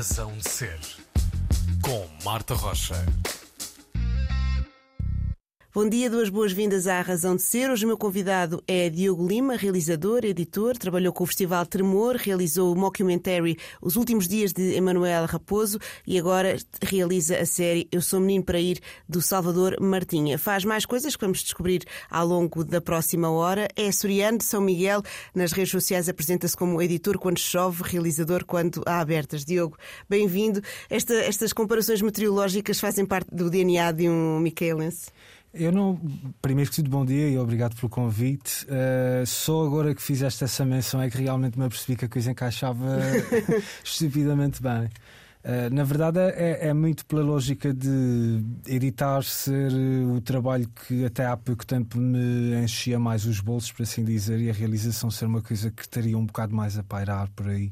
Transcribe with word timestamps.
razão 0.00 0.32
de 0.38 0.48
ser. 0.48 0.78
Com 1.82 2.08
Marta 2.24 2.54
Rocha. 2.54 2.94
Bom 5.72 5.88
dia, 5.88 6.10
duas 6.10 6.28
boas-vindas 6.28 6.88
à 6.88 7.00
Razão 7.00 7.36
de 7.36 7.42
Ser. 7.42 7.70
Hoje 7.70 7.84
o 7.84 7.86
meu 7.86 7.96
convidado 7.96 8.60
é 8.66 8.90
Diogo 8.90 9.24
Lima, 9.24 9.54
realizador, 9.54 10.24
editor, 10.24 10.76
trabalhou 10.76 11.12
com 11.12 11.22
o 11.22 11.26
Festival 11.28 11.64
Tremor, 11.64 12.16
realizou 12.16 12.72
o 12.72 12.76
mockumentary 12.76 13.56
Os 13.80 13.94
Últimos 13.94 14.26
Dias 14.26 14.52
de 14.52 14.74
Emanuel 14.74 15.26
Raposo 15.26 15.78
e 16.04 16.18
agora 16.18 16.56
realiza 16.82 17.38
a 17.38 17.46
série 17.46 17.86
Eu 17.92 18.02
Sou 18.02 18.18
Menino 18.18 18.42
para 18.42 18.58
Ir, 18.58 18.80
do 19.08 19.22
Salvador 19.22 19.76
Martinha. 19.80 20.36
Faz 20.40 20.64
mais 20.64 20.84
coisas 20.84 21.14
que 21.14 21.24
vamos 21.24 21.40
descobrir 21.40 21.84
ao 22.10 22.26
longo 22.26 22.64
da 22.64 22.80
próxima 22.80 23.30
hora. 23.30 23.68
É 23.76 23.86
açoriano 23.86 24.38
de 24.38 24.44
São 24.44 24.60
Miguel, 24.60 25.04
nas 25.32 25.52
redes 25.52 25.70
sociais 25.70 26.08
apresenta-se 26.08 26.56
como 26.56 26.82
editor 26.82 27.16
quando 27.16 27.38
chove, 27.38 27.84
realizador 27.84 28.44
quando 28.44 28.82
há 28.86 28.98
abertas. 28.98 29.44
Diogo, 29.44 29.78
bem-vindo. 30.08 30.60
Esta, 30.90 31.14
estas 31.14 31.52
comparações 31.52 32.02
meteorológicas 32.02 32.80
fazem 32.80 33.06
parte 33.06 33.32
do 33.32 33.48
DNA 33.48 33.92
de 33.92 34.08
um 34.08 34.40
micaelense? 34.40 35.12
Eu 35.52 35.72
não. 35.72 36.00
Primeiro 36.40 36.70
que 36.70 36.76
tudo, 36.76 36.88
bom 36.88 37.04
dia 37.04 37.28
e 37.28 37.36
obrigado 37.36 37.74
pelo 37.74 37.88
convite. 37.88 38.64
Uh, 38.66 39.26
só 39.26 39.66
agora 39.66 39.94
que 39.94 40.00
fizeste 40.00 40.44
essa 40.44 40.64
menção 40.64 41.02
é 41.02 41.10
que 41.10 41.18
realmente 41.18 41.58
me 41.58 41.64
apercebi 41.64 41.96
que 41.96 42.04
a 42.04 42.08
coisa 42.08 42.30
encaixava 42.30 42.98
estupidamente 43.82 44.62
bem. 44.62 44.88
Uh, 45.42 45.74
na 45.74 45.84
verdade, 45.84 46.18
é, 46.18 46.68
é, 46.68 46.74
muito 46.74 47.06
pela 47.06 47.22
lógica 47.22 47.72
de 47.72 48.44
editar 48.66 49.22
ser 49.22 49.72
o 49.72 50.20
trabalho 50.20 50.68
que 50.68 51.02
até 51.02 51.24
há 51.24 51.34
pouco 51.34 51.64
tempo 51.64 51.96
me 51.98 52.62
enchia 52.62 52.98
mais 52.98 53.24
os 53.24 53.40
bolsos, 53.40 53.72
por 53.72 53.84
assim 53.84 54.04
dizer, 54.04 54.38
e 54.38 54.50
a 54.50 54.52
realização 54.52 55.10
ser 55.10 55.24
uma 55.24 55.40
coisa 55.40 55.70
que 55.70 55.80
estaria 55.80 56.16
um 56.16 56.26
bocado 56.26 56.54
mais 56.54 56.78
a 56.78 56.82
pairar 56.82 57.30
por 57.30 57.48
aí. 57.48 57.70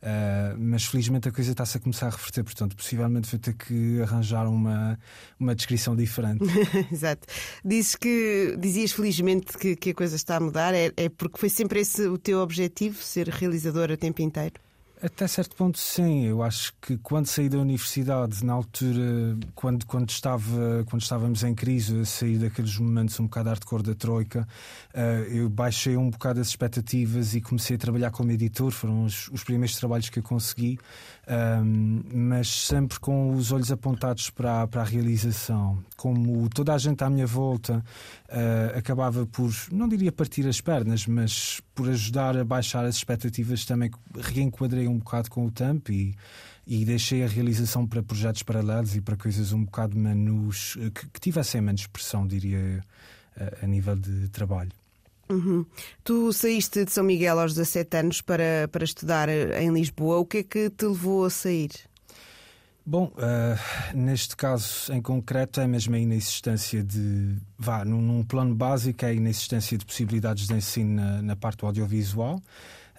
Uh, 0.00 0.56
mas 0.58 0.84
felizmente 0.84 1.28
a 1.28 1.32
coisa 1.32 1.50
está-se 1.50 1.76
a 1.76 1.80
começar 1.80 2.06
a 2.06 2.10
reverter, 2.10 2.44
portanto, 2.44 2.76
possivelmente 2.76 3.28
vou 3.28 3.40
ter 3.40 3.54
que 3.54 4.00
arranjar 4.00 4.46
uma, 4.46 4.96
uma 5.40 5.56
descrição 5.56 5.96
diferente. 5.96 6.44
Exato. 6.92 7.26
Dizes 7.64 7.96
que, 7.96 8.56
dizias 8.60 8.92
felizmente 8.92 9.58
que, 9.58 9.74
que 9.74 9.90
a 9.90 9.94
coisa 9.94 10.14
está 10.14 10.36
a 10.36 10.40
mudar, 10.40 10.72
é, 10.72 10.92
é 10.96 11.08
porque 11.08 11.36
foi 11.36 11.48
sempre 11.48 11.80
esse 11.80 12.06
o 12.06 12.16
teu 12.16 12.38
objetivo, 12.38 13.02
ser 13.02 13.28
realizador 13.28 13.90
a 13.90 13.96
tempo 13.96 14.22
inteiro? 14.22 14.67
Até 15.00 15.28
certo 15.28 15.54
ponto, 15.54 15.78
sim. 15.78 16.24
Eu 16.24 16.42
acho 16.42 16.72
que 16.80 16.96
quando 16.98 17.26
saí 17.26 17.48
da 17.48 17.58
universidade, 17.58 18.44
na 18.44 18.52
altura, 18.52 19.38
quando, 19.54 19.86
quando, 19.86 20.10
estava, 20.10 20.84
quando 20.88 21.02
estávamos 21.02 21.44
em 21.44 21.54
crise, 21.54 22.04
sair 22.04 22.38
daqueles 22.38 22.76
momentos 22.78 23.18
um 23.20 23.24
bocado 23.24 23.48
hardcore 23.48 23.82
da 23.84 23.94
Troika, 23.94 24.48
uh, 24.92 24.98
eu 25.32 25.48
baixei 25.48 25.96
um 25.96 26.10
bocado 26.10 26.40
as 26.40 26.48
expectativas 26.48 27.34
e 27.34 27.40
comecei 27.40 27.76
a 27.76 27.78
trabalhar 27.78 28.10
como 28.10 28.32
editor. 28.32 28.72
Foram 28.72 29.04
os, 29.04 29.28
os 29.28 29.44
primeiros 29.44 29.76
trabalhos 29.76 30.08
que 30.08 30.18
eu 30.18 30.22
consegui, 30.22 30.80
um, 31.62 32.02
mas 32.12 32.48
sempre 32.48 32.98
com 32.98 33.34
os 33.34 33.52
olhos 33.52 33.70
apontados 33.70 34.30
para, 34.30 34.66
para 34.66 34.82
a 34.82 34.84
realização. 34.84 35.78
Como 35.96 36.48
toda 36.48 36.74
a 36.74 36.78
gente 36.78 37.04
à 37.04 37.10
minha 37.10 37.26
volta 37.26 37.84
uh, 38.28 38.76
acabava 38.76 39.24
por, 39.26 39.52
não 39.70 39.86
diria 39.86 40.10
partir 40.10 40.44
as 40.48 40.60
pernas, 40.60 41.06
mas 41.06 41.60
por 41.72 41.88
ajudar 41.88 42.36
a 42.36 42.44
baixar 42.44 42.84
as 42.84 42.96
expectativas, 42.96 43.64
também 43.64 43.88
reenquadrei 44.16 44.87
um 44.88 44.98
bocado 44.98 45.30
com 45.30 45.46
o 45.46 45.50
tempo 45.50 45.92
e, 45.92 46.14
e 46.66 46.84
deixei 46.84 47.22
a 47.22 47.28
realização 47.28 47.86
para 47.86 48.02
projetos 48.02 48.42
paralelos 48.42 48.96
e 48.96 49.00
para 49.00 49.16
coisas 49.16 49.52
um 49.52 49.64
bocado 49.64 49.96
menos. 49.96 50.76
que, 50.94 51.08
que 51.08 51.20
tivessem 51.20 51.60
menos 51.60 51.86
pressão, 51.86 52.26
diria, 52.26 52.82
a, 53.36 53.64
a 53.64 53.66
nível 53.66 53.96
de 53.96 54.28
trabalho. 54.28 54.72
Uhum. 55.28 55.64
Tu 56.02 56.32
saíste 56.32 56.84
de 56.84 56.90
São 56.90 57.04
Miguel 57.04 57.38
aos 57.38 57.54
17 57.54 57.96
anos 57.98 58.20
para, 58.22 58.68
para 58.72 58.84
estudar 58.84 59.28
em 59.28 59.70
Lisboa. 59.72 60.18
O 60.18 60.24
que 60.24 60.38
é 60.38 60.42
que 60.42 60.70
te 60.70 60.86
levou 60.86 61.24
a 61.24 61.30
sair? 61.30 61.70
Bom, 62.84 63.12
uh, 63.18 63.94
neste 63.94 64.34
caso 64.34 64.90
em 64.90 65.02
concreto 65.02 65.60
é 65.60 65.66
mesmo 65.66 65.94
a 65.94 65.98
inexistência 65.98 66.82
de. 66.82 67.36
Vá, 67.58 67.84
num, 67.84 68.00
num 68.00 68.24
plano 68.24 68.54
básico, 68.54 69.04
é 69.04 69.08
a 69.08 69.12
inexistência 69.12 69.76
de 69.76 69.84
possibilidades 69.84 70.46
de 70.46 70.54
ensino 70.54 70.94
na, 70.94 71.20
na 71.20 71.36
parte 71.36 71.58
do 71.58 71.66
audiovisual. 71.66 72.40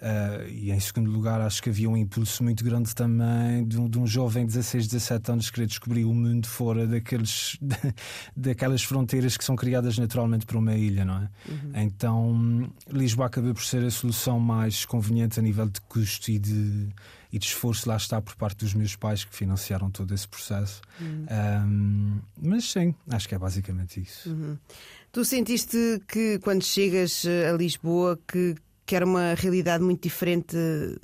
Uh, 0.00 0.48
e 0.48 0.70
em 0.70 0.80
segundo 0.80 1.10
lugar, 1.10 1.42
acho 1.42 1.62
que 1.62 1.68
havia 1.68 1.88
um 1.88 1.96
impulso 1.96 2.42
muito 2.42 2.64
grande 2.64 2.94
também 2.94 3.66
de 3.66 3.78
um, 3.78 3.86
de 3.86 3.98
um 3.98 4.06
jovem 4.06 4.46
de 4.46 4.54
16, 4.54 4.86
17 4.86 5.30
anos 5.30 5.50
querer 5.50 5.66
descobrir 5.66 6.04
o 6.04 6.14
mundo 6.14 6.46
fora 6.46 6.86
daqueles, 6.86 7.58
daquelas 8.34 8.82
fronteiras 8.82 9.36
que 9.36 9.44
são 9.44 9.54
criadas 9.54 9.98
naturalmente 9.98 10.46
por 10.46 10.56
uma 10.56 10.74
ilha, 10.74 11.04
não 11.04 11.16
é? 11.16 11.28
Uhum. 11.46 11.72
Então, 11.74 12.72
Lisboa 12.90 13.26
acaba 13.26 13.52
por 13.52 13.62
ser 13.62 13.84
a 13.84 13.90
solução 13.90 14.40
mais 14.40 14.86
conveniente 14.86 15.38
a 15.38 15.42
nível 15.42 15.68
de 15.68 15.82
custo 15.82 16.30
e 16.30 16.38
de, 16.38 16.88
e 17.30 17.38
de 17.38 17.44
esforço, 17.44 17.86
lá 17.86 17.96
está, 17.96 18.22
por 18.22 18.34
parte 18.36 18.64
dos 18.64 18.72
meus 18.72 18.96
pais 18.96 19.22
que 19.22 19.36
financiaram 19.36 19.90
todo 19.90 20.14
esse 20.14 20.26
processo. 20.26 20.80
Uhum. 20.98 21.26
Um, 21.30 22.20
mas 22.40 22.64
sim, 22.70 22.94
acho 23.10 23.28
que 23.28 23.34
é 23.34 23.38
basicamente 23.38 24.00
isso. 24.00 24.30
Uhum. 24.30 24.56
Tu 25.12 25.24
sentiste 25.26 26.00
que 26.08 26.38
quando 26.38 26.64
chegas 26.64 27.26
a 27.26 27.52
Lisboa 27.52 28.18
que 28.26 28.54
que 28.90 28.96
era 28.96 29.06
uma 29.06 29.34
realidade 29.34 29.84
muito 29.84 30.02
diferente 30.02 30.56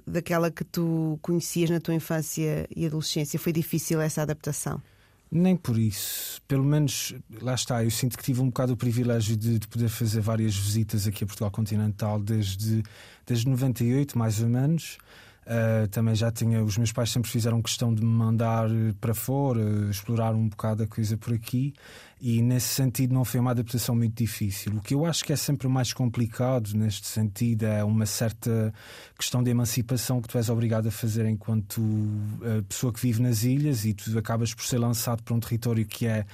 daquela 0.05 0.51
que 0.51 0.65
tu 0.65 1.21
conhecias 1.23 1.71
na 1.71 1.79
tua 1.79 1.95
infância 1.95 2.67
e 2.75 2.85
adolescência. 2.85 3.39
Foi 3.39 3.53
difícil 3.53 4.01
essa 4.01 4.23
adaptação? 4.23 4.83
Nem 5.31 5.55
por 5.55 5.79
isso. 5.79 6.43
Pelo 6.49 6.65
menos, 6.65 7.15
lá 7.41 7.55
está, 7.55 7.85
eu 7.85 7.91
sinto 7.93 8.19
que 8.19 8.25
tive 8.25 8.41
um 8.41 8.47
bocado 8.47 8.73
o 8.73 8.77
privilégio 8.77 9.37
de, 9.37 9.61
de, 9.61 9.69
poder 9.69 9.89
fazer 9.89 10.21
várias 10.21 10.57
visitas 10.57 11.07
aqui 11.07 11.23
a 11.23 11.29
Portugal 11.29 11.53
Continental 11.53 12.19
desde, 12.19 12.83
desde 13.25 13.49
98, 13.49 14.19
mais 14.19 14.43
ou 14.43 14.49
menos. 14.49 14.99
Uh, 15.47 15.87
também 15.87 16.17
já 16.17 16.29
tinha, 16.33 16.65
os 16.65 16.77
meus 16.77 16.91
pais 16.91 17.09
sempre 17.09 17.31
fizeram 17.31 17.63
questão 17.63 17.95
de 17.95 18.03
me 18.03 18.11
mandar 18.11 18.69
para 19.01 19.15
fora, 19.15 19.61
explorar 19.89 20.35
um 20.35 20.49
bocado 20.49 20.83
a 20.83 20.89
coisa 20.89 21.17
por 21.17 21.33
aqui 21.33 21.73
e 22.21 22.41
nesse 22.41 22.69
sentido 22.69 23.13
não 23.13 23.25
foi 23.25 23.39
uma 23.41 23.51
adaptação 23.51 23.95
muito 23.95 24.17
difícil. 24.17 24.73
O 24.75 24.81
que 24.81 24.95
eu 24.95 25.05
acho 25.05 25.23
que 25.25 25.33
é 25.33 25.37
sempre 25.37 25.69
mais 25.69 25.93
complicado 25.93 26.73
neste 26.75 27.07
sentido 27.07 27.67
é 27.67 27.85
uma 27.85 28.07
certa 28.07 28.73
questão 29.19 29.43
de 29.43 29.51
emancipação 29.51 30.23
que 30.23 30.29
tu 30.29 30.39
és 30.39 30.49
obrigado 30.49 30.87
a 30.89 30.91
fazer 30.91 31.27
enquanto 31.27 31.79
uh, 31.79 32.63
pessoa 32.69 32.91
que 32.93 33.01
vive 33.01 33.21
nas 33.21 33.45
ilhas 33.45 33.85
e 33.85 33.93
tu 33.93 34.19
acabas 34.19 34.55
por 34.55 34.65
ser 34.65 34.79
lançado 34.79 35.23
para 35.23 35.35
um 35.35 35.41
território 35.41 35.85
que 35.85 36.07
é 36.07 36.25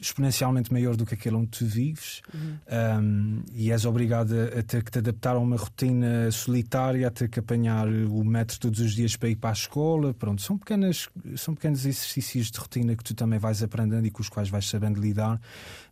exponencialmente 0.00 0.72
maior 0.72 0.96
do 0.96 1.04
que 1.04 1.14
aquele 1.14 1.34
onde 1.34 1.48
tu 1.48 1.66
vives 1.66 2.22
uhum. 2.32 2.58
um, 3.00 3.42
e 3.52 3.72
és 3.72 3.84
obrigado 3.84 4.32
a, 4.34 4.60
a, 4.60 4.62
ter 4.62 4.84
que 4.84 4.92
te 4.92 4.98
adaptar 4.98 5.34
a 5.34 5.38
uma 5.38 5.56
rotina 5.56 6.30
solitária, 6.30 7.08
a 7.08 7.10
ter 7.10 7.28
que 7.28 7.40
apanhar 7.40 7.88
o 7.88 8.24
metro 8.24 8.60
todos 8.60 8.78
os 8.78 8.94
dias 8.94 9.16
para 9.16 9.28
ir 9.28 9.36
para 9.36 9.50
a 9.50 9.52
escola. 9.52 10.14
Pronto, 10.14 10.40
são, 10.40 10.56
pequenas, 10.56 11.08
são 11.36 11.54
pequenos 11.54 11.84
exercícios 11.84 12.50
de 12.50 12.58
rotina 12.58 12.94
que 12.94 13.02
tu 13.02 13.14
também 13.14 13.38
vais 13.38 13.62
aprendendo 13.62 14.06
e 14.06 14.10
com 14.10 14.22
os 14.22 14.28
quais 14.28 14.48
vais 14.48 14.68
sabendo 14.68 15.00
lidar 15.00 15.31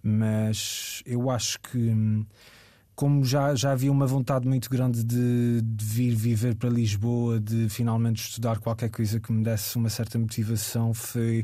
mas 0.02 1.02
eu 1.06 1.30
acho 1.30 1.60
que 1.60 1.78
hum, 1.78 2.24
como 3.00 3.24
já, 3.24 3.54
já 3.54 3.72
havia 3.72 3.90
uma 3.90 4.06
vontade 4.06 4.46
muito 4.46 4.68
grande 4.68 5.02
de, 5.02 5.62
de, 5.62 5.84
vir 5.86 6.14
viver 6.14 6.54
para 6.54 6.68
Lisboa, 6.68 7.40
de 7.40 7.66
finalmente 7.70 8.20
estudar 8.28 8.58
qualquer 8.58 8.90
coisa 8.90 9.18
que 9.18 9.32
me 9.32 9.42
desse 9.42 9.74
uma 9.76 9.88
certa 9.88 10.18
motivação, 10.18 10.92
foi, 10.92 11.42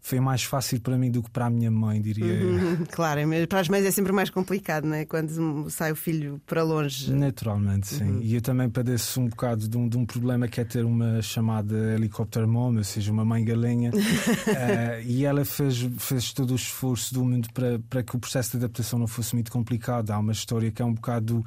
foi 0.00 0.20
mais 0.20 0.42
fácil 0.42 0.80
para 0.80 0.96
mim 0.96 1.10
do 1.10 1.22
que 1.22 1.30
para 1.30 1.46
a 1.46 1.50
minha 1.50 1.70
mãe, 1.70 2.00
diria 2.00 2.24
uhum, 2.24 2.84
Claro, 2.90 3.20
para 3.48 3.60
as 3.60 3.68
mães 3.68 3.84
é 3.84 3.90
sempre 3.90 4.12
mais 4.12 4.30
complicado, 4.30 4.84
não 4.86 4.94
é? 4.94 5.04
Quando 5.04 5.68
sai 5.70 5.92
o 5.92 5.96
filho 5.96 6.40
para 6.46 6.62
longe. 6.62 7.12
Naturalmente, 7.12 7.88
sim. 7.88 8.04
Uhum. 8.04 8.20
E 8.22 8.34
eu 8.34 8.40
também 8.40 8.68
padeço 8.70 9.20
um 9.20 9.28
bocado 9.28 9.68
de 9.68 9.76
um, 9.76 9.88
de 9.88 9.98
um, 9.98 10.06
problema 10.06 10.48
que 10.48 10.60
é 10.60 10.64
ter 10.64 10.84
uma 10.84 11.20
chamada 11.20 11.94
helicóptero 11.94 12.48
mom, 12.48 12.76
ou 12.76 12.84
seja, 12.84 13.12
uma 13.12 13.24
mãe 13.24 13.44
galinha. 13.44 13.90
uh, 13.90 15.02
e 15.04 15.24
ela 15.24 15.44
fez, 15.44 15.88
fez 15.98 16.32
todo 16.32 16.52
o 16.52 16.56
esforço 16.56 17.12
do 17.12 17.24
mundo 17.24 17.48
para, 17.52 17.78
para 17.90 18.02
que 18.02 18.16
o 18.16 18.18
processo 18.18 18.52
de 18.52 18.64
adaptação 18.64 18.98
não 18.98 19.06
fosse 19.06 19.34
muito 19.34 19.50
complicado. 19.50 20.10
Há 20.10 20.18
uma 20.18 20.32
história 20.32 20.70
que 20.70 20.80
é 20.80 20.84
um 20.84 20.94
bocado 20.94 21.44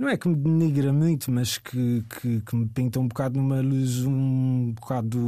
não 0.00 0.08
é 0.08 0.16
que 0.16 0.26
me 0.26 0.34
denigra 0.34 0.94
muito, 0.94 1.30
mas 1.30 1.58
que, 1.58 2.02
que, 2.08 2.40
que, 2.40 2.56
me 2.56 2.66
pinta 2.66 2.98
um 2.98 3.06
bocado 3.06 3.38
numa 3.38 3.60
luz 3.60 4.02
um 4.06 4.72
bocado 4.72 5.18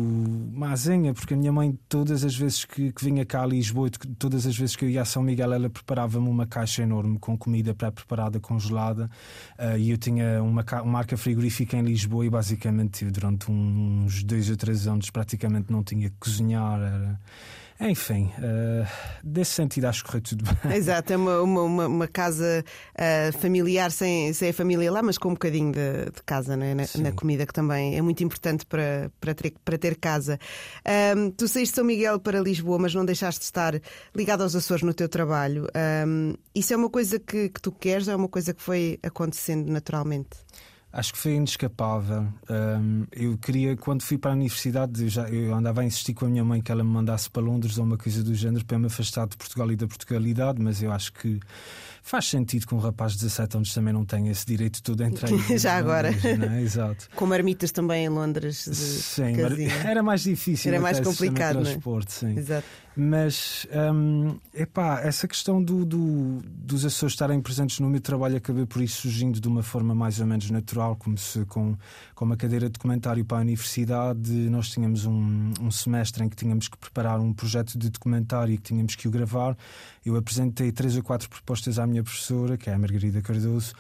mazinha, 0.51 1.13
porque 1.13 1.35
a 1.35 1.37
minha 1.37 1.53
mãe, 1.53 1.79
todas 1.91 2.25
as 2.25 2.35
vezes 2.35 2.65
que, 2.65 2.91
que 2.91 3.05
vinha 3.05 3.27
cá 3.27 3.43
a 3.43 3.47
Lisboa, 3.47 3.91
todas 4.19 4.47
as 4.47 4.57
vezes 4.57 4.75
que 4.75 4.87
eu 4.87 4.89
ia 4.89 5.03
a 5.03 5.05
São 5.05 5.23
Miguel, 5.23 5.53
ela 5.53 5.69
preparava-me 5.69 6.27
uma 6.27 6.47
caixa 6.47 6.83
enorme 6.83 7.19
com 7.19 7.37
comida 7.37 7.75
pré-preparada, 7.75 8.41
congelada, 8.41 9.11
uh, 9.59 9.77
e 9.77 9.91
eu 9.91 9.99
tinha 9.99 10.43
uma, 10.43 10.65
uma 10.65 10.85
marca 10.85 11.19
frigorífica 11.19 11.77
em 11.77 11.83
Lisboa 11.83 12.25
e 12.25 12.31
basicamente 12.31 13.05
durante 13.11 13.51
uns 13.53 14.25
dois 14.25 14.49
ou 14.49 14.57
três 14.57 14.87
anos 14.87 15.11
praticamente 15.11 15.71
não 15.71 15.85
tinha 15.85 16.09
que 16.09 16.17
cozinhar. 16.19 16.81
Era 16.81 17.21
enfim, 17.89 18.31
uh, 18.39 18.87
desse 19.23 19.53
sentido 19.53 19.87
acho 19.87 20.03
que 20.05 20.11
correu 20.11 20.23
tudo 20.23 20.45
bem. 20.45 20.77
Exato, 20.77 21.13
é 21.13 21.17
uma, 21.17 21.41
uma, 21.41 21.87
uma 21.87 22.09
casa 22.09 22.65
uh, 22.95 23.39
familiar 23.39 23.91
sem, 23.91 24.33
sem 24.33 24.51
a 24.51 24.53
família 24.53 24.91
lá, 24.91 25.03
mas 25.03 25.19
com 25.19 25.31
um 25.31 25.33
bocadinho 25.33 25.73
de, 25.73 26.05
de 26.15 26.23
casa 26.25 26.57
né? 26.57 26.75
na, 26.75 26.85
na, 27.03 27.13
comida, 27.13 27.47
que 27.47 27.53
também 27.53 27.97
é 27.97 28.03
muito 28.03 28.23
importante 28.23 28.65
para, 28.67 29.11
para, 29.21 29.35
ter, 29.35 29.55
para 29.65 29.79
ter 29.79 29.97
casa. 29.97 30.39
Um, 31.17 31.31
tu 31.31 31.49
saíste 31.49 31.73
de 31.73 31.77
São 31.77 31.85
Miguel 31.85 32.21
para 32.21 32.41
Lisboa, 32.41 32.79
mas 32.79 32.95
não 32.95 33.05
deixaste 33.05 33.41
de 33.41 33.47
estar 33.47 33.81
ligado 34.15 34.43
aos 34.43 34.55
Açores 34.55 34.83
no 34.83 34.95
teu 34.95 35.09
trabalho. 35.09 35.67
Um, 36.07 36.35
isso 36.55 36.73
é 36.73 36.77
uma 36.77 36.91
coisa 36.91 37.19
que, 37.19 37.49
que 37.49 37.61
tu 37.61 37.73
queres 37.73 38.07
ou 38.09 38.15
é 38.15 38.17
uma 38.17 38.29
coisa 38.29 38.53
que 38.53 38.63
foi 38.63 38.99
acontecendo 39.03 39.71
naturalmente? 39.71 40.31
Acho 40.93 41.13
que 41.15 41.19
foi 41.19 41.33
inescapável. 41.33 42.29
Um, 42.51 43.07
eu 43.13 43.39
queria, 43.39 43.75
quando 43.77 44.03
fui 44.03 44.19
para 44.19 44.33
a 44.33 44.35
universidade, 44.35 45.03
eu, 45.03 45.09
já, 45.09 45.27
eu 45.31 45.55
andava 45.55 45.81
a 45.81 45.85
insistir 45.85 46.13
com 46.13 46.27
a 46.27 46.29
minha 46.29 46.45
mãe 46.45 46.61
que 46.61 46.71
ela 46.71 46.85
me 46.85 46.91
mandasse 46.91 47.31
para 47.31 47.43
Londres 47.43 47.79
ou 47.79 47.85
uma 47.85 47.97
coisa 47.97 48.23
do 48.23 48.35
género 48.35 48.63
para 48.67 48.79
me 48.79 48.87
afastar 48.87 49.27
de 49.27 49.37
Portugal 49.37 49.73
e 49.73 49.77
da 49.77 49.87
Portugalidade, 49.87 50.61
mas 50.61 50.83
eu 50.83 50.93
acho 50.93 51.15
que 51.15 51.41
faz 52.03 52.27
sentido 52.27 52.67
que 52.67 52.75
um 52.75 52.79
rapaz 52.79 53.13
de 53.13 53.19
17 53.21 53.57
anos 53.57 53.75
também 53.75 53.93
não 53.95 54.05
tenha 54.05 54.31
esse 54.31 54.45
direito 54.45 54.83
todo 54.83 55.03
a 55.03 55.07
entrar 55.07 55.29
Já 55.57 55.77
agora. 55.77 56.11
é? 56.11 56.61
Exato. 56.61 57.09
Com 57.15 57.27
marmitas 57.27 57.71
também 57.71 58.05
em 58.05 58.09
Londres. 58.09 58.59
Sim, 58.59 59.35
casinha. 59.35 59.73
era 59.87 60.03
mais 60.03 60.23
difícil. 60.23 60.73
Era 60.73 60.81
mais 60.81 61.01
complicado, 61.01 61.55
não 61.55 61.63
é? 61.63 61.65
transporte, 61.65 62.13
sim. 62.13 62.37
Exato. 62.37 62.67
Mas, 62.95 63.67
hum, 63.95 64.37
epá, 64.53 65.01
essa 65.01 65.27
questão 65.27 65.63
do, 65.63 65.85
do, 65.85 66.43
dos 66.45 66.85
Açores 66.85 67.15
estarem 67.15 67.41
presentes 67.41 67.81
no 67.81 67.89
meu 67.89 68.01
trabalho 68.01 68.37
acabei 68.37 68.67
por 68.67 68.83
ir 68.83 68.89
surgindo 68.89 69.41
de 69.41 69.49
uma 69.49 69.63
forma 69.63 69.95
mais 69.95 70.21
ou 70.21 70.27
menos 70.27 70.51
natural. 70.51 70.95
Comecei 70.97 71.45
com, 71.47 71.75
com 72.15 72.25
uma 72.25 72.37
cadeira 72.37 72.67
de 72.67 72.73
documentário 72.73 73.25
para 73.25 73.39
a 73.39 73.41
universidade. 73.41 74.31
Nós 74.51 74.69
tínhamos 74.69 75.07
um, 75.07 75.53
um 75.61 75.71
semestre 75.71 76.23
em 76.23 76.29
que 76.29 76.37
tínhamos 76.37 76.69
que 76.69 76.77
preparar 76.77 77.19
um 77.19 77.33
projeto 77.33 77.79
de 77.79 77.89
documentário 77.89 78.53
e 78.53 78.59
que 78.59 78.65
tínhamos 78.65 78.95
que 78.95 79.09
o 79.09 79.11
gravar. 79.11 79.57
Eu 80.05 80.17
apresentei 80.17 80.71
três 80.71 80.95
ou 80.97 81.03
quatro 81.03 81.31
propostas 81.31 81.79
à 81.79 81.87
minha 81.87 81.92
professora, 82.01 82.57
que 82.57 82.71
é 82.71 82.75
a 82.75 82.79
Margarida 82.79 83.21
Cardoso, 83.21 83.75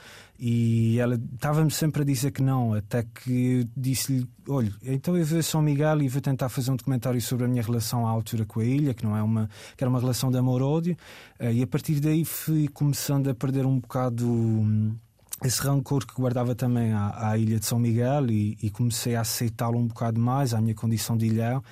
e 0.45 0.99
ela 0.99 1.21
estava-me 1.35 1.71
sempre 1.71 2.03
a 2.03 2.05
dizer 2.05 2.33
que 2.33 2.43
não, 2.43 2.75
até 2.75 3.05
que 3.05 3.65
disse-lhe: 3.77 4.27
olha, 4.49 4.75
então 4.83 5.17
eu 5.17 5.25
vou 5.25 5.39
a 5.39 5.43
São 5.43 5.63
Miguel 5.63 6.03
e 6.03 6.09
vou 6.09 6.21
tentar 6.21 6.49
fazer 6.49 6.73
um 6.73 6.77
documentário 6.77 7.23
sobre 7.23 7.45
a 7.45 7.49
minha 7.49 7.63
relação 7.63 8.05
à 8.05 8.11
altura 8.11 8.45
com 8.45 8.59
a 8.59 8.65
ilha, 8.65 8.93
que 8.93 9.05
não 9.05 9.17
é 9.17 9.23
uma 9.23 9.49
que 9.77 9.85
era 9.85 9.89
uma 9.89 10.01
relação 10.01 10.33
de 10.33 10.39
amor-ódio, 10.39 10.97
eh, 11.39 11.53
e 11.53 11.63
a 11.63 11.67
partir 11.69 12.01
daí 12.01 12.25
fui 12.25 12.67
começando 12.67 13.31
a 13.31 13.35
perder 13.35 13.65
um 13.67 13.79
bocado. 13.79 14.27
hum, 14.27 14.97
esse 15.45 15.61
rancor 15.61 16.07
que 16.07 16.15
guardava 16.15 16.55
também 16.55 16.93
à, 16.93 17.31
à 17.31 17.39
ilha 17.39 17.59
de 17.59 17.67
São 17.67 17.79
Miguel 17.79 18.31
e, 18.31 18.57
e 18.63 18.71
comecei 18.71 19.17
a 19.17 19.23
aceitá-lo 19.23 19.77
um 19.77 19.89
bocado 19.89 20.21
mais, 20.21 20.55
à 20.55 20.61
minha 20.61 20.75
condição 20.75 21.17
de 21.17 21.27
ilhão 21.27 21.63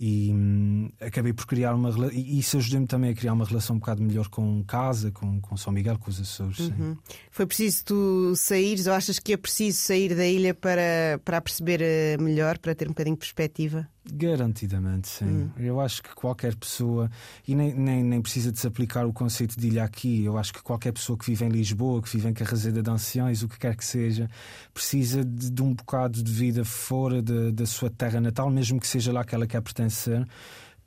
e 0.00 0.30
hum, 0.32 0.90
acabei 1.00 1.32
por 1.32 1.46
criar 1.46 1.74
uma 1.74 1.90
e 2.12 2.38
isso 2.38 2.56
ajudou-me 2.56 2.86
também 2.86 3.10
a 3.10 3.14
criar 3.14 3.32
uma 3.32 3.44
relação 3.44 3.76
um 3.76 3.78
bocado 3.80 4.02
melhor 4.02 4.28
com 4.28 4.62
casa, 4.64 5.10
com, 5.10 5.40
com 5.40 5.56
São 5.56 5.72
Miguel, 5.72 5.98
com 5.98 6.10
os 6.10 6.20
Açores. 6.20 6.58
Uhum. 6.60 6.96
Foi 7.30 7.46
preciso 7.46 7.84
tu 7.84 8.32
saíres 8.36 8.86
ou 8.86 8.92
achas 8.92 9.18
que 9.18 9.32
é 9.32 9.36
preciso 9.36 9.78
sair 9.78 10.14
da 10.14 10.26
ilha 10.26 10.54
para, 10.54 11.20
para 11.24 11.40
perceber 11.40 11.80
eh, 11.82 12.16
melhor, 12.18 12.58
para 12.58 12.74
ter 12.74 12.86
um 12.86 12.90
bocadinho 12.90 13.16
de 13.16 13.20
perspectiva? 13.20 13.88
Garantidamente, 14.12 15.08
sim. 15.08 15.50
Eu 15.58 15.80
acho 15.80 16.02
que 16.02 16.14
qualquer 16.14 16.54
pessoa, 16.54 17.10
e 17.46 17.54
nem, 17.54 17.74
nem, 17.74 18.02
nem 18.02 18.22
precisa 18.22 18.50
de 18.50 18.58
se 18.58 18.66
aplicar 18.66 19.06
o 19.06 19.12
conceito 19.12 19.58
de 19.58 19.68
ilha 19.68 19.84
aqui, 19.84 20.24
eu 20.24 20.38
acho 20.38 20.52
que 20.52 20.62
qualquer 20.62 20.92
pessoa 20.92 21.18
que 21.18 21.26
vive 21.26 21.44
em 21.44 21.48
Lisboa, 21.48 22.00
que 22.00 22.08
vive 22.10 22.28
em 22.28 22.32
Carraseda 22.32 22.82
de 22.82 22.90
Anciões, 22.90 23.42
o 23.42 23.48
que 23.48 23.58
quer 23.58 23.76
que 23.76 23.84
seja, 23.84 24.28
precisa 24.72 25.24
de, 25.24 25.50
de 25.50 25.62
um 25.62 25.74
bocado 25.74 26.22
de 26.22 26.32
vida 26.32 26.64
fora 26.64 27.22
da 27.22 27.66
sua 27.66 27.90
terra 27.90 28.20
natal, 28.20 28.50
mesmo 28.50 28.80
que 28.80 28.86
seja 28.86 29.12
lá 29.12 29.24
que 29.24 29.34
ela 29.34 29.46
quer 29.46 29.60
pertencer. 29.60 30.26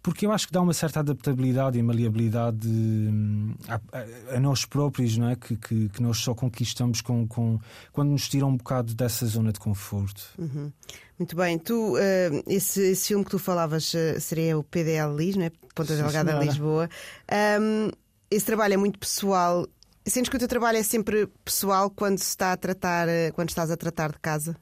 Porque 0.04 0.26
eu 0.26 0.32
acho 0.32 0.48
que 0.48 0.54
dá 0.54 0.62
uma 0.62 0.74
certa 0.74 1.00
adaptabilidade 1.02 1.78
e 1.78 1.84
maleabilidade 1.84 2.68
hum, 2.68 3.54
a, 3.68 3.76
a- 3.76 4.36
a 4.38 4.40
nós 4.40 4.66
próprios, 4.66 5.16
não 5.18 5.30
é? 5.30 5.36
Que, 5.36 5.56
que, 5.56 5.90
que 5.90 6.02
nós 6.02 6.18
só 6.18 6.34
conquistamos 6.34 7.02
com, 7.02 7.28
com, 7.28 7.60
quando 7.92 8.10
nos 8.10 8.28
tiram 8.28 8.50
um 8.50 8.58
bocado 8.58 8.96
dessa 8.96 9.26
zona 9.28 9.52
de 9.52 9.60
conforto. 9.60 10.24
Uhum. 10.40 10.72
Muito 11.20 11.36
bem, 11.36 11.60
tu, 11.60 11.96
eh, 12.00 12.32
esse, 12.48 12.82
esse 12.82 13.10
filme 13.10 13.24
que 13.24 13.30
tu 13.32 13.38
falavas 13.38 13.94
eh, 13.94 14.20
seria 14.20 14.58
o 14.58 14.64
PDL 14.64 15.16
Lis, 15.16 15.36
não 15.36 15.46
é? 15.46 15.52
Ponta 15.76 15.94
Sim, 15.96 16.02
Delgada 16.02 16.30
senhora. 16.32 16.46
Lisboa. 16.46 16.90
Ahm, 17.32 17.92
esse 18.32 18.46
trabalho 18.46 18.74
é 18.74 18.78
muito 18.78 18.98
pessoal. 18.98 19.68
Sentes 20.04 20.30
que 20.30 20.36
o 20.36 20.40
teu 20.40 20.48
trabalho 20.48 20.80
é 20.80 20.84
sempre 20.84 21.28
pessoal 21.46 21.92
quando 21.92 22.18
se 22.18 22.26
está 22.30 22.54
a 22.54 22.58
tratar, 22.58 23.08
eh, 23.08 23.30
quando 23.32 23.50
estás 23.50 23.70
a 23.70 23.78
tratar 23.78 24.14
de 24.14 24.20
casa? 24.20 24.58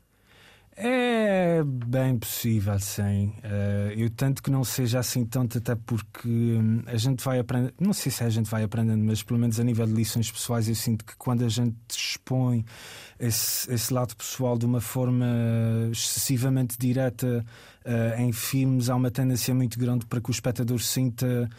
É 0.81 1.61
bem 1.61 2.17
possível, 2.17 2.79
sim. 2.79 3.33
Eh, 3.43 3.95
eu 3.97 4.09
tanto 4.09 4.41
que 4.41 4.49
não 4.49 4.63
seja 4.63 4.99
assim 4.99 5.25
tanto, 5.25 5.57
até 5.57 5.75
porque 5.75 6.29
hum, 6.29 6.81
a 6.85 6.95
gente 6.95 7.21
vai 7.21 7.37
aprendendo, 7.37 7.73
não 7.77 7.91
sei 7.91 8.09
se 8.09 8.23
a 8.23 8.29
gente 8.29 8.49
vai 8.49 8.63
aprendendo, 8.63 9.03
mas 9.03 9.21
pelo 9.21 9.37
menos 9.37 9.59
a 9.59 9.63
nível 9.65 9.85
de 9.85 9.91
lições 9.91 10.31
pessoais, 10.31 10.69
eu 10.69 10.75
sinto 10.75 11.03
que 11.03 11.17
quando 11.17 11.43
a 11.43 11.49
gente 11.49 11.75
expõe 11.89 12.65
esse, 13.19 13.69
esse 13.73 13.93
lado 13.93 14.15
pessoal 14.15 14.57
de 14.57 14.65
uma 14.65 14.79
forma 14.79 15.25
excessivamente 15.91 16.77
direta 16.79 17.45
eh, 17.83 18.15
em 18.19 18.31
filmes, 18.31 18.89
há 18.89 18.95
uma 18.95 19.11
tendência 19.11 19.53
muito 19.53 19.77
grande 19.77 20.05
para 20.05 20.21
que 20.21 20.29
o 20.29 20.31
espectador 20.31 20.79
sinta 20.79 21.49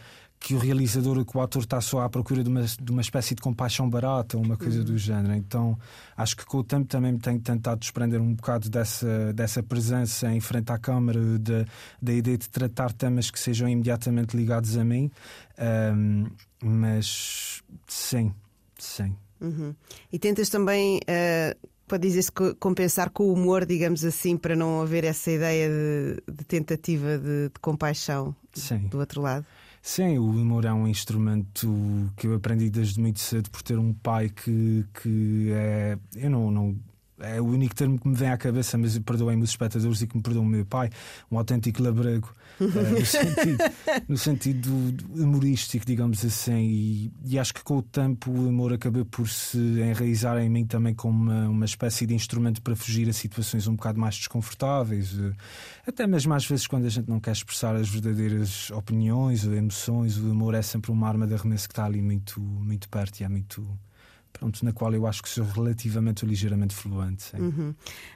que 0.41 0.55
o 0.55 0.57
realizador 0.57 1.19
ou 1.19 1.23
que 1.23 1.37
o 1.37 1.39
ator 1.39 1.61
está 1.61 1.79
só 1.79 2.01
à 2.01 2.09
procura 2.09 2.43
de 2.43 2.49
uma, 2.49 2.63
de 2.63 2.91
uma 2.91 3.01
espécie 3.01 3.35
de 3.35 3.41
compaixão 3.43 3.87
barata 3.87 4.37
ou 4.37 4.43
uma 4.43 4.57
coisa 4.57 4.83
do 4.83 4.97
género. 4.97 5.35
Então 5.35 5.77
acho 6.17 6.35
que 6.35 6.43
com 6.43 6.57
o 6.57 6.63
tempo 6.63 6.87
também 6.87 7.11
me 7.11 7.19
tenho 7.19 7.39
tentado 7.39 7.79
desprender 7.79 8.19
um 8.19 8.33
bocado 8.33 8.67
dessa, 8.67 9.31
dessa 9.33 9.61
presença 9.61 10.31
em 10.33 10.39
frente 10.39 10.71
à 10.71 10.79
câmara, 10.79 11.19
da, 11.37 11.63
da 12.01 12.11
ideia 12.11 12.39
de 12.39 12.49
tratar 12.49 12.91
temas 12.91 13.29
que 13.29 13.39
sejam 13.39 13.69
imediatamente 13.69 14.35
ligados 14.35 14.75
a 14.77 14.83
mim. 14.83 15.11
Ahm, 15.59 16.25
mas 16.59 17.61
sim, 17.87 18.33
sim. 18.79 19.15
Uhum. 19.39 19.75
E 20.11 20.17
tentas 20.17 20.49
também, 20.49 20.99
eh, 21.05 21.55
pode 21.87 22.07
dizer-se, 22.07 22.31
co- 22.31 22.55
compensar 22.55 23.11
com 23.11 23.25
o 23.25 23.33
humor, 23.33 23.63
digamos 23.63 24.03
assim, 24.03 24.35
para 24.37 24.55
não 24.55 24.81
haver 24.81 25.03
essa 25.03 25.29
ideia 25.29 25.69
de, 25.69 26.33
de 26.33 26.43
tentativa 26.45 27.17
de, 27.19 27.49
de 27.49 27.59
compaixão 27.61 28.35
Sim. 28.53 28.87
do 28.87 28.97
outro 28.97 29.21
lado? 29.21 29.45
Sim, 29.81 30.19
o 30.19 30.29
humor 30.29 30.65
é 30.65 30.71
um 30.71 30.87
instrumento 30.87 31.67
que 32.15 32.27
eu 32.27 32.35
aprendi 32.35 32.69
desde 32.69 32.99
muito 32.99 33.19
cedo 33.19 33.49
por 33.49 33.63
ter 33.63 33.79
um 33.79 33.93
pai 33.93 34.29
que, 34.29 34.85
que 35.01 35.49
é. 35.51 35.97
Eu 36.15 36.29
não, 36.29 36.51
não. 36.51 36.77
É 37.21 37.39
o 37.41 37.45
único 37.45 37.75
termo 37.75 37.99
que 37.99 38.07
me 38.07 38.15
vem 38.15 38.29
à 38.29 38.37
cabeça, 38.37 38.77
mas 38.77 38.97
perdoem-me 38.99 39.43
os 39.43 39.51
espectadores 39.51 40.01
e 40.01 40.07
que 40.07 40.15
me 40.17 40.23
perdoam 40.23 40.45
o 40.45 40.49
meu 40.49 40.65
pai, 40.65 40.89
um 41.31 41.37
autêntico 41.37 41.81
labrego, 41.83 42.33
eh, 42.59 42.65
no 42.65 43.05
sentido, 43.05 43.57
no 44.07 44.17
sentido 44.17 44.69
do- 44.69 44.91
do 44.91 45.23
humorístico, 45.23 45.85
digamos 45.85 46.25
assim. 46.25 46.59
E, 46.61 47.11
e 47.25 47.39
acho 47.39 47.53
que 47.53 47.63
com 47.63 47.77
o 47.77 47.81
tempo 47.81 48.31
o 48.31 48.47
humor 48.49 48.73
acabou 48.73 49.05
por 49.05 49.27
se 49.29 49.57
enraizar 49.57 50.37
em 50.39 50.49
mim 50.49 50.65
também 50.65 50.93
como 50.93 51.21
uma, 51.23 51.47
uma 51.49 51.65
espécie 51.65 52.05
de 52.05 52.13
instrumento 52.13 52.61
para 52.61 52.75
fugir 52.75 53.07
a 53.09 53.13
situações 53.13 53.67
um 53.67 53.75
bocado 53.75 53.99
mais 53.99 54.15
desconfortáveis. 54.15 55.15
eh, 55.19 55.33
Até 55.87 56.07
mesmo 56.07 56.33
às 56.33 56.45
vezes 56.45 56.67
quando 56.67 56.85
a 56.85 56.89
gente 56.89 57.07
não 57.09 57.19
quer 57.19 57.31
expressar 57.31 57.75
as 57.75 57.89
verdadeiras 57.89 58.69
opiniões 58.71 59.45
ou 59.45 59.53
emoções, 59.53 60.17
o 60.17 60.31
humor 60.31 60.53
é 60.55 60.61
sempre 60.61 60.91
uma 60.91 61.07
arma 61.07 61.27
de 61.27 61.33
arremesso 61.33 61.67
que 61.67 61.73
está 61.73 61.85
ali 61.85 62.01
muito, 62.01 62.39
muito 62.41 62.89
perto 62.89 63.19
e 63.19 63.23
é 63.23 63.29
muito. 63.29 63.67
Pronto, 64.33 64.63
na 64.63 64.71
qual 64.71 64.93
eu 64.93 65.05
acho 65.05 65.21
que 65.21 65.29
sou 65.29 65.43
relativamente 65.43 66.23
ou 66.25 66.29
ligeiramente 66.29 66.73
fluente. 66.73 67.35
Uhum. 67.35 67.75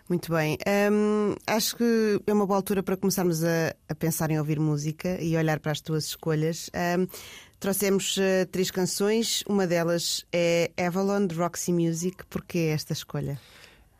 Muito 0.09 0.31
bem. 0.31 0.57
Hum, 0.91 1.35
acho 1.45 1.75
que 1.75 2.21
é 2.25 2.33
uma 2.33 2.45
boa 2.45 2.57
altura 2.57 2.81
para 2.81 2.97
começarmos 2.97 3.43
a, 3.43 3.75
a 3.87 3.95
pensar 3.95 4.31
em 4.31 4.39
ouvir 4.39 4.59
música 4.59 5.21
e 5.21 5.35
olhar 5.37 5.59
para 5.59 5.71
as 5.71 5.81
tuas 5.81 6.05
escolhas. 6.05 6.69
Hum, 6.73 7.07
trouxemos 7.59 8.17
eh, 8.19 8.45
três 8.45 8.71
canções, 8.71 9.43
uma 9.47 9.67
delas 9.67 10.25
é 10.31 10.71
Avalon 10.77 11.27
de 11.27 11.35
Roxy 11.35 11.71
Music. 11.71 12.25
Porquê 12.29 12.71
esta 12.73 12.93
escolha? 12.93 13.39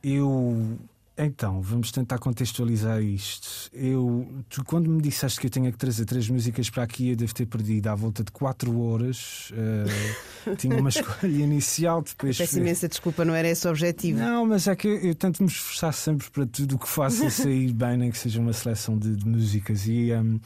Eu. 0.04 0.78
Então, 1.18 1.62
vamos 1.62 1.94
tentar 1.94 2.18
contextualizar 2.18 3.02
isto. 3.02 3.70
Eu, 3.72 4.28
tu, 4.50 4.66
quando 4.66 4.90
me 4.90 5.02
disseste 5.02 5.40
que 5.40 5.48
eu 5.48 5.50
tinha 5.50 5.72
que 5.72 5.78
trazer 5.78 6.04
três 6.04 6.28
músicas 6.28 6.70
para 6.70 6.84
aqui, 6.84 7.12
eu 7.12 7.16
devo 7.16 7.34
ter 7.34 7.46
perdido 7.46 7.88
à 7.88 7.96
volta 7.96 8.22
de 8.22 8.32
quatro 8.32 8.78
horas. 8.82 9.50
Eh, 9.56 10.56
tinha 10.58 10.76
uma 10.76 10.90
escolha 10.92 11.44
inicial, 11.44 12.02
depois. 12.02 12.38
Peço 12.38 12.60
imensa 12.60 12.90
desculpa, 12.90 13.24
não 13.24 13.34
era 13.34 13.48
esse 13.48 13.66
o 13.66 13.70
objetivo. 13.70 14.20
Não, 14.20 14.46
mas 14.46 14.68
é 14.68 14.76
que 14.76 14.90
eu, 14.90 14.98
eu 14.98 15.16
tento 15.16 15.42
me 15.42 15.48
esforçar 15.48 15.94
sempre 15.94 16.30
para 16.30 16.46
tudo 16.46 16.76
o 16.76 16.80
que 16.80 16.90
faça 16.90 17.30
sair 17.32 17.72
bem, 17.72 17.98
nem 17.98 18.12
que 18.12 18.18
seja 18.18 18.42
uma 18.42 18.52
seleção 18.52 18.98
de, 18.98 19.16
de 19.16 19.26
músicas. 19.26 19.88
E, 19.88 20.12
um, 20.12 20.38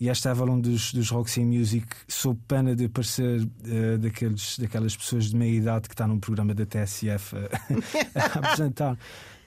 e 0.00 0.08
esta 0.08 0.32
Avalon 0.32 0.60
dos, 0.60 0.92
dos 0.92 1.08
Roxy 1.08 1.44
Music, 1.44 1.86
sou 2.08 2.34
pena 2.48 2.74
de 2.74 2.88
parecer 2.88 3.46
eh, 3.64 3.96
daqueles, 3.96 4.58
daquelas 4.58 4.96
pessoas 4.96 5.26
de 5.26 5.36
meia 5.36 5.56
idade 5.56 5.88
que 5.88 5.94
está 5.94 6.04
num 6.04 6.18
programa 6.18 6.52
da 6.52 6.66
TSF 6.66 7.36
a, 7.36 8.18
a 8.18 8.24
apresentar. 8.40 8.98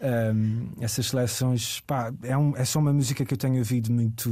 Um, 0.02 0.70
essas 0.80 1.08
seleções, 1.08 1.82
pá, 1.82 2.12
é, 2.24 2.38
um- 2.38 2.56
é 2.56 2.64
só 2.66 2.80
uma 2.80 2.94
música 2.94 3.26
que 3.26 3.34
eu 3.34 3.38
tenho 3.38 3.58
ouvido 3.58 3.92
muito 3.92 4.30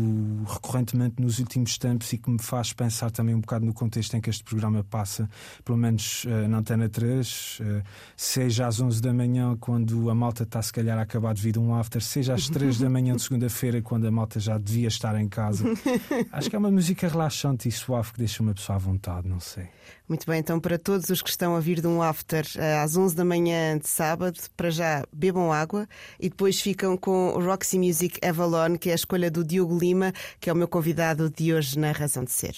recorrentemente 0.48 1.22
nos 1.22 1.40
últimos 1.40 1.78
tempos 1.78 2.12
e 2.14 2.18
que 2.18 2.30
me 2.30 2.40
faz 2.42 2.72
pensar 2.74 3.12
também 3.12 3.36
um 3.36 3.42
bocado 3.42 3.66
no 3.66 3.74
contexto 3.74 4.16
em 4.16 4.22
que 4.22 4.30
este 4.30 4.44
programa 4.44 4.84
passa, 4.84 5.30
pelo 5.66 5.78
menos 5.78 6.26
eh, 6.28 6.48
na 6.48 6.60
Antena 6.60 6.88
3, 6.88 7.60
eh, 7.62 7.84
seja 8.16 8.68
às 8.68 8.80
11 8.80 9.02
da 9.02 9.14
manhã, 9.14 9.58
quando 9.60 10.10
a 10.10 10.16
malta 10.16 10.44
está 10.44 10.62
se 10.62 10.72
calhar 10.72 10.98
a 10.98 11.02
acabar 11.02 11.34
de 11.34 11.42
vir 11.42 11.58
um 11.58 11.76
after, 11.76 12.02
seja 12.02 12.34
às 12.34 12.48
3 12.48 12.80
da 12.80 12.90
manhã 12.90 13.16
de 13.16 13.22
segunda-feira, 13.22 13.82
quando 13.82 14.06
a 14.08 14.12
malta 14.12 14.40
já 14.40 14.58
devia 14.58 14.88
estar 14.88 15.20
em 15.20 15.28
casa. 15.28 15.66
Acho 16.32 16.50
que 16.50 16.56
é 16.56 16.60
uma 16.60 16.72
música 16.72 17.08
relaxante 17.08 17.68
e 17.68 17.72
suave 17.72 18.14
que 18.14 18.20
deixa 18.20 18.42
uma 18.42 18.54
pessoa 18.54 18.76
à 18.78 18.80
vontade, 18.80 19.28
não 19.28 19.40
sei. 19.40 19.68
Muito 20.08 20.26
bem, 20.26 20.40
então 20.40 20.58
para 20.58 20.80
todos 20.80 21.10
os 21.10 21.22
que 21.22 21.30
estão 21.30 21.54
a 21.54 21.60
vir 21.60 21.82
de 21.82 21.88
um 21.88 22.02
after 22.02 22.46
eh, 22.56 22.80
às 22.80 22.96
11 22.96 23.14
da 23.14 23.26
manhã 23.26 23.78
de 23.78 23.90
sábado, 23.90 24.40
para 24.56 24.70
já 24.70 25.04
bebam 25.12 25.52
água 25.52 25.86
e 26.18 26.30
depois 26.30 26.62
ficam 26.62 26.96
com 26.96 27.32
o 27.32 27.44
Roxy 27.44 27.78
Music 27.78 28.26
Avalon, 28.26 28.78
que 28.78 28.90
é 28.90 28.94
a 28.94 28.96
escolha 28.96 29.30
do 29.30 29.44
Diogo 29.44 29.78
Lima, 29.78 30.14
que 30.40 30.50
é 30.50 30.54
o 30.54 30.56
meu 30.56 30.68
convidado 30.68 31.30
de 31.30 31.54
hoje 31.54 31.78
na 31.78 31.92
Razão 31.92 32.24
de 32.24 32.32
Ser. 32.32 32.56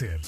Ser. 0.00 0.18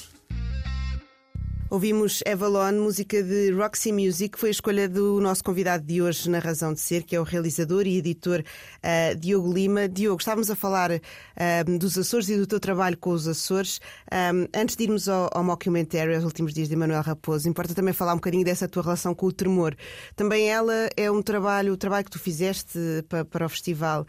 Ouvimos 1.70 2.22
Avalon, 2.30 2.72
música 2.72 3.22
de 3.22 3.50
Roxy 3.52 3.90
Music, 3.90 4.38
foi 4.38 4.50
a 4.50 4.52
escolha 4.52 4.86
do 4.86 5.18
nosso 5.18 5.42
convidado 5.42 5.82
de 5.82 6.02
hoje 6.02 6.28
na 6.28 6.40
Razão 6.40 6.74
de 6.74 6.80
Ser, 6.80 7.04
que 7.04 7.16
é 7.16 7.20
o 7.20 7.22
realizador 7.22 7.86
e 7.86 7.96
editor 7.96 8.40
uh, 8.40 9.16
Diogo 9.16 9.50
Lima. 9.50 9.88
Diogo, 9.88 10.20
estávamos 10.20 10.50
a 10.50 10.54
falar 10.54 10.90
uh, 10.90 11.78
dos 11.78 11.96
Açores 11.96 12.28
e 12.28 12.36
do 12.36 12.46
teu 12.46 12.60
trabalho 12.60 12.98
com 12.98 13.12
os 13.12 13.26
Açores. 13.26 13.80
Um, 14.12 14.46
antes 14.54 14.76
de 14.76 14.84
irmos 14.84 15.08
ao, 15.08 15.30
ao 15.32 15.42
mockumentary, 15.42 16.16
aos 16.16 16.24
últimos 16.24 16.52
dias 16.52 16.68
de 16.68 16.74
Emanuel 16.74 17.00
Raposo, 17.00 17.48
importa 17.48 17.74
também 17.74 17.94
falar 17.94 18.12
um 18.12 18.16
bocadinho 18.16 18.44
dessa 18.44 18.68
tua 18.68 18.82
relação 18.82 19.14
com 19.14 19.24
o 19.24 19.32
Tremor. 19.32 19.74
Também 20.14 20.50
ela 20.50 20.90
é 20.94 21.10
um 21.10 21.22
trabalho, 21.22 21.72
o 21.72 21.78
trabalho 21.78 22.04
que 22.04 22.10
tu 22.10 22.18
fizeste 22.18 22.78
para, 23.08 23.24
para 23.24 23.46
o 23.46 23.48
festival, 23.48 24.06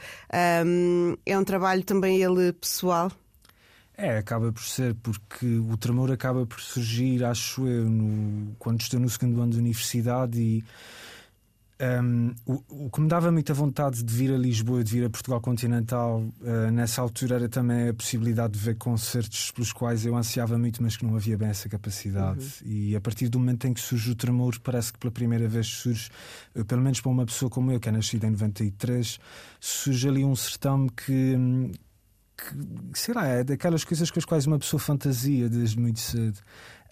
um, 0.66 1.16
é 1.26 1.40
um 1.40 1.46
trabalho 1.46 1.86
também 1.86 2.22
ele 2.22 2.52
pessoal? 2.52 3.10
É, 3.96 4.18
acaba 4.18 4.52
por 4.52 4.64
ser, 4.64 4.96
porque 4.96 5.46
o 5.46 5.78
tremor 5.78 6.12
acaba 6.12 6.46
por 6.46 6.60
surgir, 6.60 7.24
acho 7.24 7.68
eu, 7.68 7.90
no, 7.90 8.56
quando 8.58 8.82
estou 8.82 9.00
no 9.00 9.10
segundo 9.10 9.42
ano 9.42 9.52
de 9.52 9.60
universidade 9.60 10.40
e 10.40 10.64
um, 12.02 12.34
o, 12.46 12.86
o, 12.86 12.90
que 12.90 13.02
me 13.02 13.08
dava 13.08 13.32
muita 13.32 13.54
vontade 13.54 14.04
de 14.04 14.14
vir 14.14 14.32
a 14.34 14.38
Lisboa, 14.38 14.84
de 14.84 14.92
vir 14.92 15.06
a 15.06 15.10
Portugal 15.10 15.42
continental, 15.42 16.24
uh, 16.42 16.72
nessa 16.72 17.02
altura 17.02 17.36
era 17.36 17.50
também 17.50 17.90
a 17.90 17.94
possibilidade 17.94 18.54
de 18.54 18.60
ver 18.60 18.76
concertos 18.76 19.52
pelos 19.52 19.74
quais 19.74 20.06
eu 20.06 20.16
ansiava 20.16 20.58
muito, 20.58 20.82
mas 20.82 20.96
que 20.96 21.06
não 21.06 21.16
havia 21.16 21.38
bem 21.38 21.50
essa 21.50 21.68
capacidade. 21.68 22.46
Uhum. 22.64 22.72
E 22.72 22.96
a 22.96 23.02
partir 23.02 23.28
do 23.28 23.40
momento 23.40 23.68
em 23.68 23.74
que 23.74 23.82
surge 23.82 24.12
o 24.12 24.16
tremor, 24.16 24.58
parece 24.60 24.94
que 24.94 25.00
pela 25.00 25.12
primeira 25.12 25.48
vez 25.48 25.68
surge, 25.68 26.10
uh, 26.56 26.64
pelo 26.64 26.82
menos 26.82 27.02
para 27.02 27.12
uma 27.12 27.26
pessoa 27.26 27.50
como 27.50 27.72
eu, 27.72 27.80
que 27.80 27.90
é 27.90 27.92
nascida 27.92 28.28
em 28.28 28.32
93, 28.32 29.20
surge 29.60 30.08
ali 30.08 30.24
um 30.24 30.36
certame 30.36 30.90
que, 30.90 31.36
hum, 31.36 31.72
que, 32.44 33.00
sei 33.00 33.14
lá, 33.14 33.28
é 33.28 33.44
daquelas 33.44 33.84
coisas 33.84 34.12
com 34.12 34.20
as 34.20 34.26
quais 34.26 34.46
uma 34.46 34.60
pessoa 34.60 34.80
fantasia 34.80 35.50
desde 35.50 35.80
muito 35.80 36.00
cedo. 36.00 36.40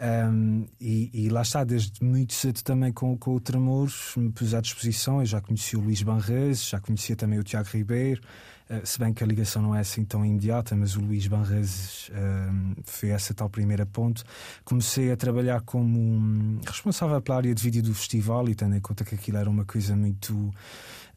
Um, 0.02 0.66
e, 0.80 1.12
e, 1.14 1.30
lá 1.30 1.44
está, 1.44 1.64
desde 1.64 2.04
muito 2.04 2.34
cedo 2.34 2.64
também 2.64 2.92
com, 2.92 3.16
com 3.16 3.36
o 3.36 3.40
Tremor, 3.40 3.88
me 4.18 4.32
pus 4.32 4.56
à 4.56 4.60
disposição. 4.60 5.20
Eu 5.20 5.28
já 5.28 5.40
conheci 5.40 5.78
o 5.78 5.80
Luís 5.80 6.02
Banrez, 6.02 6.68
já 6.68 6.80
conhecia 6.80 7.16
também 7.16 7.38
o 7.38 7.44
Tiago 7.44 7.70
Ribeiro, 7.72 8.20
uh, 8.68 8.82
se 8.84 8.98
bem 8.98 9.14
que 9.14 9.24
a 9.24 9.28
ligação 9.28 9.62
não 9.62 9.76
é 9.76 9.82
assim 9.82 10.04
tão 10.04 10.26
imediata, 10.26 10.76
mas 10.76 10.96
o 10.96 11.02
Luís 11.02 11.28
Banrez 11.28 12.10
um, 12.16 12.74
foi 12.84 13.10
essa 13.10 13.32
tal 13.36 13.48
primeira 13.48 13.86
ponte. 13.86 14.24
Comecei 14.66 15.12
a 15.12 15.16
trabalhar 15.18 15.62
como 15.62 16.00
um, 16.00 16.60
responsável 16.66 17.22
pela 17.22 17.38
área 17.38 17.54
de 17.54 17.62
vídeo 17.62 17.84
do 17.84 17.94
festival 17.94 18.50
e 18.50 18.56
tendo 18.56 18.76
em 18.76 18.82
conta 18.82 19.06
que 19.06 19.14
aquilo 19.14 19.38
era 19.38 19.50
uma 19.50 19.66
coisa 19.66 19.96
muito 19.96 20.52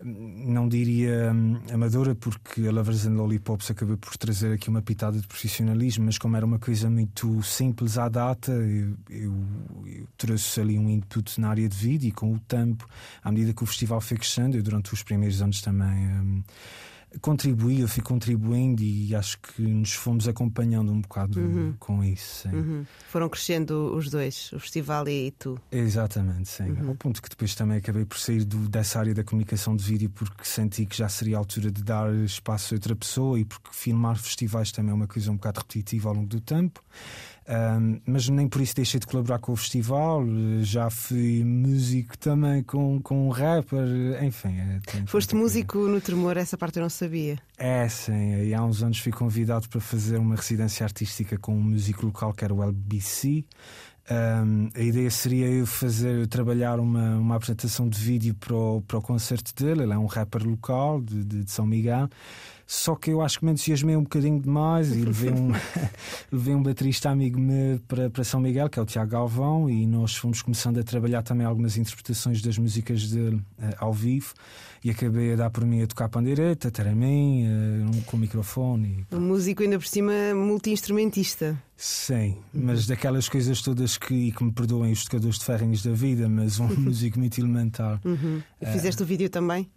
não 0.04 0.68
diria 0.68 1.32
hum, 1.32 1.58
amadora, 1.72 2.14
porque 2.14 2.66
a 2.66 2.70
Lovers 2.70 3.06
and 3.06 3.14
Lollipops 3.14 3.70
acabou 3.70 3.96
por 3.96 4.16
trazer 4.18 4.52
aqui 4.52 4.68
uma 4.68 4.82
pitada 4.82 5.18
de 5.18 5.26
profissionalismo, 5.26 6.04
mas 6.04 6.18
como 6.18 6.36
era 6.36 6.44
uma 6.44 6.58
coisa 6.58 6.90
muito 6.90 7.42
simples 7.42 7.96
à 7.96 8.08
data, 8.08 8.52
eu, 8.52 8.94
eu, 9.08 9.34
eu 9.86 10.06
trouxe 10.18 10.60
ali 10.60 10.78
um 10.78 10.90
input 10.90 11.40
na 11.40 11.48
área 11.48 11.66
de 11.66 11.76
vídeo 11.76 12.08
e 12.08 12.12
com 12.12 12.34
o 12.34 12.38
tempo, 12.38 12.86
à 13.22 13.32
medida 13.32 13.54
que 13.54 13.62
o 13.62 13.66
festival 13.66 14.00
foi 14.00 14.18
crescendo, 14.18 14.56
eu 14.56 14.62
durante 14.62 14.92
os 14.92 15.02
primeiros 15.02 15.40
anos 15.40 15.62
também. 15.62 16.06
Hum, 16.06 16.42
contribuí, 17.20 17.80
eu 17.80 17.88
fui 17.88 18.02
contribuindo 18.02 18.82
e 18.82 19.14
acho 19.14 19.38
que 19.40 19.62
nos 19.62 19.92
fomos 19.92 20.28
acompanhando 20.28 20.92
um 20.92 21.00
bocado 21.00 21.40
uhum. 21.40 21.74
com 21.78 22.02
isso. 22.02 22.48
Uhum. 22.48 22.84
Foram 23.08 23.28
crescendo 23.28 23.94
os 23.94 24.10
dois, 24.10 24.52
o 24.52 24.60
festival 24.60 25.08
e, 25.08 25.30
tu. 25.32 25.58
Exatamente, 25.70 26.48
sim. 26.48 26.70
Uhum. 26.70 26.88
Ao 26.88 26.94
ponto 26.94 27.22
que 27.22 27.28
depois 27.28 27.54
também 27.54 27.78
acabei 27.78 28.04
por 28.04 28.18
sair 28.18 28.44
do, 28.44 28.68
dessa 28.68 28.98
área 28.98 29.14
da 29.14 29.24
comunicação 29.24 29.76
de 29.76 29.84
vídeo 29.84 30.10
porque 30.10 30.44
senti 30.44 30.86
que 30.86 30.96
já 30.96 31.08
seria 31.08 31.36
a 31.36 31.38
altura 31.38 31.70
de 31.70 31.82
dar 31.82 32.12
espaço 32.14 32.74
a 32.74 32.76
outra 32.76 32.96
pessoa 32.96 33.38
e 33.38 33.44
porque 33.44 33.68
filmar 33.72 34.16
festivais 34.16 34.72
também 34.72 34.92
é 34.92 34.94
uma 34.94 35.06
coisa 35.06 35.30
um 35.30 35.36
bocado 35.36 35.60
repetitiva 35.60 36.08
ao 36.08 36.14
longo 36.14 36.28
do 36.28 36.40
tempo. 36.40 36.82
Um, 37.46 38.00
mas 38.06 38.28
nem 38.28 38.48
por 38.48 38.62
isso 38.62 38.74
deixei 38.74 38.98
de 38.98 39.06
colaborar 39.06 39.38
com 39.38 39.52
o 39.52 39.56
festival. 39.56 40.24
Já 40.62 40.88
fui 40.88 41.44
músico 41.44 42.16
também 42.16 42.62
com, 42.62 43.00
com 43.02 43.28
um 43.28 43.30
rapper, 43.30 43.86
enfim. 44.22 44.56
É, 44.58 44.80
Foste 45.06 45.34
músico 45.34 45.78
no 45.78 46.00
Tremor, 46.00 46.36
essa 46.36 46.56
parte 46.56 46.78
eu 46.78 46.82
não 46.82 46.90
sabia. 46.90 47.38
É, 47.58 47.88
sim. 47.88 48.44
E 48.44 48.54
há 48.54 48.64
uns 48.64 48.82
anos 48.82 48.98
fui 48.98 49.12
convidado 49.12 49.68
para 49.68 49.80
fazer 49.80 50.18
uma 50.18 50.36
residência 50.36 50.84
artística 50.84 51.38
com 51.38 51.54
um 51.54 51.62
músico 51.62 52.06
local 52.06 52.32
que 52.32 52.44
era 52.44 52.54
o 52.54 52.62
LBC. 52.62 53.44
Um, 54.10 54.68
a 54.74 54.80
ideia 54.80 55.10
seria 55.10 55.46
eu 55.46 55.66
fazer, 55.66 56.20
eu 56.20 56.26
trabalhar 56.26 56.78
uma, 56.78 57.16
uma 57.16 57.36
apresentação 57.36 57.88
de 57.88 57.98
vídeo 57.98 58.34
para 58.34 58.54
o, 58.54 58.82
para 58.82 58.98
o 58.98 59.02
concerto 59.02 59.54
dele. 59.54 59.82
Ele 59.82 59.92
é 59.92 59.98
um 59.98 60.06
rapper 60.06 60.46
local 60.46 61.00
de, 61.00 61.24
de, 61.24 61.44
de 61.44 61.50
São 61.50 61.66
Miguel. 61.66 62.08
Só 62.66 62.94
que 62.94 63.10
eu 63.10 63.20
acho 63.20 63.38
que 63.38 63.44
me 63.44 63.52
entusiasmei 63.52 63.96
um 63.96 64.02
bocadinho 64.02 64.40
demais 64.40 64.90
e 64.94 65.00
levei 65.00 65.30
um, 65.30 65.52
levei 66.32 66.54
um 66.54 66.62
baterista 66.62 67.10
amigo 67.10 67.38
meu 67.38 67.78
para, 67.86 68.08
para 68.08 68.24
São 68.24 68.40
Miguel, 68.40 68.70
que 68.70 68.78
é 68.78 68.82
o 68.82 68.86
Tiago 68.86 69.10
Galvão, 69.10 69.68
e 69.68 69.86
nós 69.86 70.16
fomos 70.16 70.40
começando 70.40 70.78
a 70.78 70.82
trabalhar 70.82 71.22
também 71.22 71.46
algumas 71.46 71.76
interpretações 71.76 72.40
das 72.40 72.56
músicas 72.56 73.10
dele 73.10 73.36
uh, 73.36 73.74
ao 73.78 73.92
vivo. 73.92 74.32
E 74.82 74.90
acabei 74.90 75.32
a 75.32 75.36
dar 75.36 75.50
por 75.50 75.64
mim 75.64 75.82
a 75.82 75.86
tocar 75.86 76.10
pandeireta, 76.10 76.70
taramim, 76.70 77.46
uh, 77.46 78.02
com 78.02 78.16
o 78.16 78.20
microfone. 78.20 79.06
E... 79.10 79.14
Um 79.14 79.20
músico 79.20 79.62
ainda 79.62 79.78
por 79.78 79.86
cima 79.86 80.12
multi-instrumentista. 80.34 81.58
Sim, 81.76 82.36
mas 82.52 82.86
daquelas 82.86 83.28
coisas 83.28 83.60
todas 83.60 83.98
que, 83.98 84.32
que 84.32 84.44
me 84.44 84.52
perdoem 84.52 84.92
os 84.92 85.04
tocadores 85.04 85.38
de 85.38 85.44
ferrinhos 85.44 85.82
da 85.82 85.92
vida, 85.92 86.28
mas 86.28 86.60
um 86.60 86.68
músico 86.80 87.18
muito 87.18 87.38
elementar. 87.38 88.00
Uhum. 88.04 88.42
Fizeste 88.72 89.02
uh, 89.02 89.04
o 89.04 89.06
vídeo 89.06 89.28
também? 89.28 89.68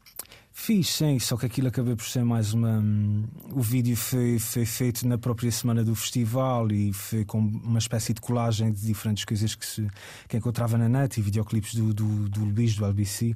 Fiz, 0.59 0.89
sim, 0.89 1.19
só 1.19 1.37
que 1.37 1.45
aquilo 1.45 1.67
acabou 1.67 1.95
por 1.95 2.05
ser 2.07 2.25
mais 2.25 2.51
uma. 2.51 2.79
Hum, 2.79 3.25
o 3.53 3.61
vídeo 3.61 3.95
foi, 3.95 4.39
foi 4.39 4.65
feito 4.65 5.07
na 5.07 5.15
própria 5.15 5.51
semana 5.51 5.83
do 5.83 5.93
festival 5.93 6.71
e 6.71 6.91
foi 6.91 7.23
com 7.23 7.37
uma 7.37 7.77
espécie 7.77 8.11
de 8.11 8.19
colagem 8.19 8.71
de 8.71 8.81
diferentes 8.81 9.23
coisas 9.23 9.53
que 9.53 9.63
se 9.63 9.87
que 10.27 10.35
encontrava 10.35 10.75
na 10.75 10.89
net 10.89 11.19
e 11.19 11.21
videoclipes 11.21 11.75
do, 11.75 11.93
do, 11.93 12.27
do 12.27 12.43
Luís, 12.43 12.75
do 12.75 12.83
LBC. 12.83 13.27
Uh, 13.27 13.35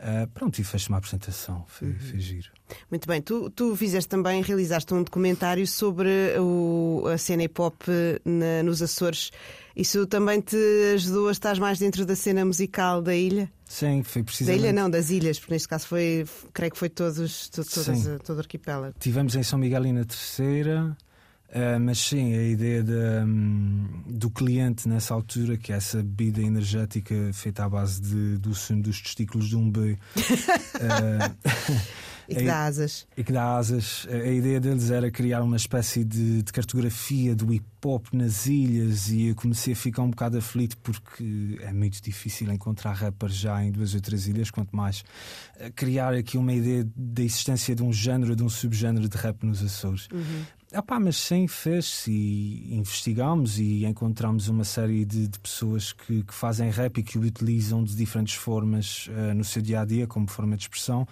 ah, 0.00 0.28
pronto, 0.32 0.58
e 0.58 0.64
fez 0.64 0.88
uma 0.88 0.96
apresentação, 0.96 1.62
foi, 1.68 1.88
uhum. 1.88 1.98
foi 2.00 2.18
giro. 2.18 2.50
Muito 2.90 3.06
bem, 3.06 3.20
tu, 3.20 3.50
tu 3.50 3.76
fizeste 3.76 4.08
também, 4.08 4.42
realizaste 4.42 4.94
um 4.94 5.02
documentário 5.02 5.66
sobre 5.66 6.08
o, 6.40 7.04
a 7.06 7.18
cena 7.18 7.44
hip 7.44 7.60
hop 7.60 7.82
na, 8.24 8.62
nos 8.62 8.80
Açores. 8.80 9.30
Isso 9.76 10.06
também 10.06 10.40
te 10.40 10.56
ajudou 10.94 11.28
a 11.28 11.32
estar 11.32 11.60
mais 11.60 11.78
dentro 11.78 12.06
da 12.06 12.16
cena 12.16 12.46
musical 12.46 13.02
da 13.02 13.14
ilha? 13.14 13.48
Sim, 13.72 14.02
foi 14.02 14.22
precisamente. 14.22 14.60
Da 14.60 14.68
ilha 14.68 14.82
não, 14.82 14.90
das 14.90 15.08
ilhas, 15.08 15.38
porque 15.38 15.54
neste 15.54 15.66
caso 15.66 15.86
foi, 15.86 16.26
creio 16.52 16.70
que 16.70 16.78
foi 16.78 16.90
todos, 16.90 17.48
todos 17.48 17.72
todo 18.22 18.36
o 18.36 18.40
arquipélago. 18.40 18.94
Tivemos 19.00 19.34
em 19.34 19.42
São 19.42 19.58
Miguel 19.58 19.86
e 19.86 19.92
na 19.94 20.04
Terceira. 20.04 20.94
Uh, 21.48 21.80
mas 21.80 21.98
sim, 21.98 22.34
a 22.34 22.42
ideia 22.42 22.82
de, 22.82 22.92
um, 22.92 23.86
do 24.06 24.30
cliente 24.30 24.86
nessa 24.86 25.14
altura, 25.14 25.56
que 25.56 25.72
é 25.72 25.76
essa 25.76 25.98
bebida 26.02 26.42
energética 26.42 27.14
feita 27.32 27.64
à 27.64 27.68
base 27.68 28.00
de, 28.02 28.36
do 28.36 28.54
sumo 28.54 28.82
dos 28.82 29.00
testículos 29.00 29.48
de 29.48 29.56
um 29.56 29.70
boi. 29.70 29.92
uh, 29.92 29.98
E 32.32 32.36
que 32.36 32.44
dá 32.44 32.64
asas. 32.64 33.06
E 33.16 33.24
que 33.24 33.32
dá 33.32 33.56
asas. 33.56 34.06
A 34.10 34.28
ideia 34.28 34.60
deles 34.60 34.90
era 34.90 35.10
criar 35.10 35.42
uma 35.42 35.56
espécie 35.56 36.04
de, 36.04 36.42
de 36.42 36.52
cartografia 36.52 37.34
do 37.34 37.52
hip 37.52 37.66
hop 37.84 38.06
nas 38.12 38.46
ilhas 38.46 39.10
e 39.10 39.28
eu 39.28 39.34
comecei 39.34 39.72
a 39.72 39.76
ficar 39.76 40.02
um 40.02 40.10
bocado 40.10 40.38
aflito 40.38 40.76
porque 40.78 41.58
é 41.60 41.72
muito 41.72 42.00
difícil 42.00 42.50
encontrar 42.52 42.92
rappers 42.92 43.34
já 43.34 43.62
em 43.62 43.72
duas 43.72 43.94
ou 43.94 44.00
três 44.00 44.26
ilhas, 44.26 44.50
quanto 44.50 44.74
mais 44.74 45.04
eh, 45.58 45.70
criar 45.70 46.14
aqui 46.14 46.38
uma 46.38 46.52
ideia 46.52 46.86
da 46.94 47.22
existência 47.22 47.74
de 47.74 47.82
um 47.82 47.92
género, 47.92 48.36
de 48.36 48.42
um 48.42 48.48
subgénero 48.48 49.08
de 49.08 49.16
rap 49.16 49.44
nos 49.44 49.62
Açores. 49.62 50.08
Uhum. 50.12 50.44
Epá, 50.74 50.98
mas 50.98 51.18
sim, 51.18 51.46
fez-se 51.46 52.10
e 52.10 52.74
investigámos 52.74 53.58
e 53.58 53.84
encontramos 53.84 54.48
uma 54.48 54.64
série 54.64 55.04
de, 55.04 55.28
de 55.28 55.38
pessoas 55.38 55.92
que, 55.92 56.22
que, 56.22 56.32
fazem 56.32 56.70
rap 56.70 56.96
e 56.96 57.02
que 57.02 57.18
o 57.18 57.20
utilizam 57.20 57.84
de 57.84 57.94
diferentes 57.94 58.34
formas 58.34 59.06
uh, 59.08 59.34
no 59.34 59.44
seu 59.44 59.60
dia 59.60 59.82
a 59.82 59.84
dia, 59.84 60.06
como 60.06 60.26
forma 60.26 60.56
de 60.56 60.62
expressão. 60.62 61.06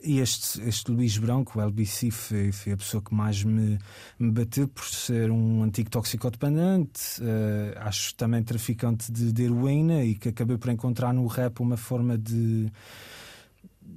Este, 0.00 0.62
este 0.62 0.90
Luís 0.92 1.18
Branco, 1.18 1.58
o 1.58 1.62
LBC, 1.62 2.10
foi, 2.10 2.52
foi 2.52 2.72
a 2.72 2.76
pessoa 2.76 3.02
que 3.02 3.12
mais 3.12 3.42
me, 3.42 3.78
me 4.18 4.30
bateu 4.30 4.68
por 4.68 4.84
ser 4.84 5.30
um 5.30 5.62
antigo 5.62 5.90
toxicodependente, 5.90 7.20
uh, 7.20 7.78
acho 7.80 8.14
também 8.14 8.42
traficante 8.42 9.10
de, 9.10 9.32
de 9.32 9.42
heroína 9.42 10.04
e 10.04 10.14
que 10.14 10.28
acabei 10.28 10.56
por 10.56 10.70
encontrar 10.70 11.12
no 11.12 11.26
rap 11.26 11.60
uma 11.60 11.76
forma 11.76 12.16
de 12.16 12.70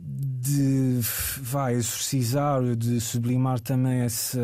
de 0.04 1.00
vai 1.42 1.74
exorcizar, 1.76 2.76
de 2.76 3.00
sublimar 3.00 3.60
também 3.60 4.02
essa, 4.02 4.40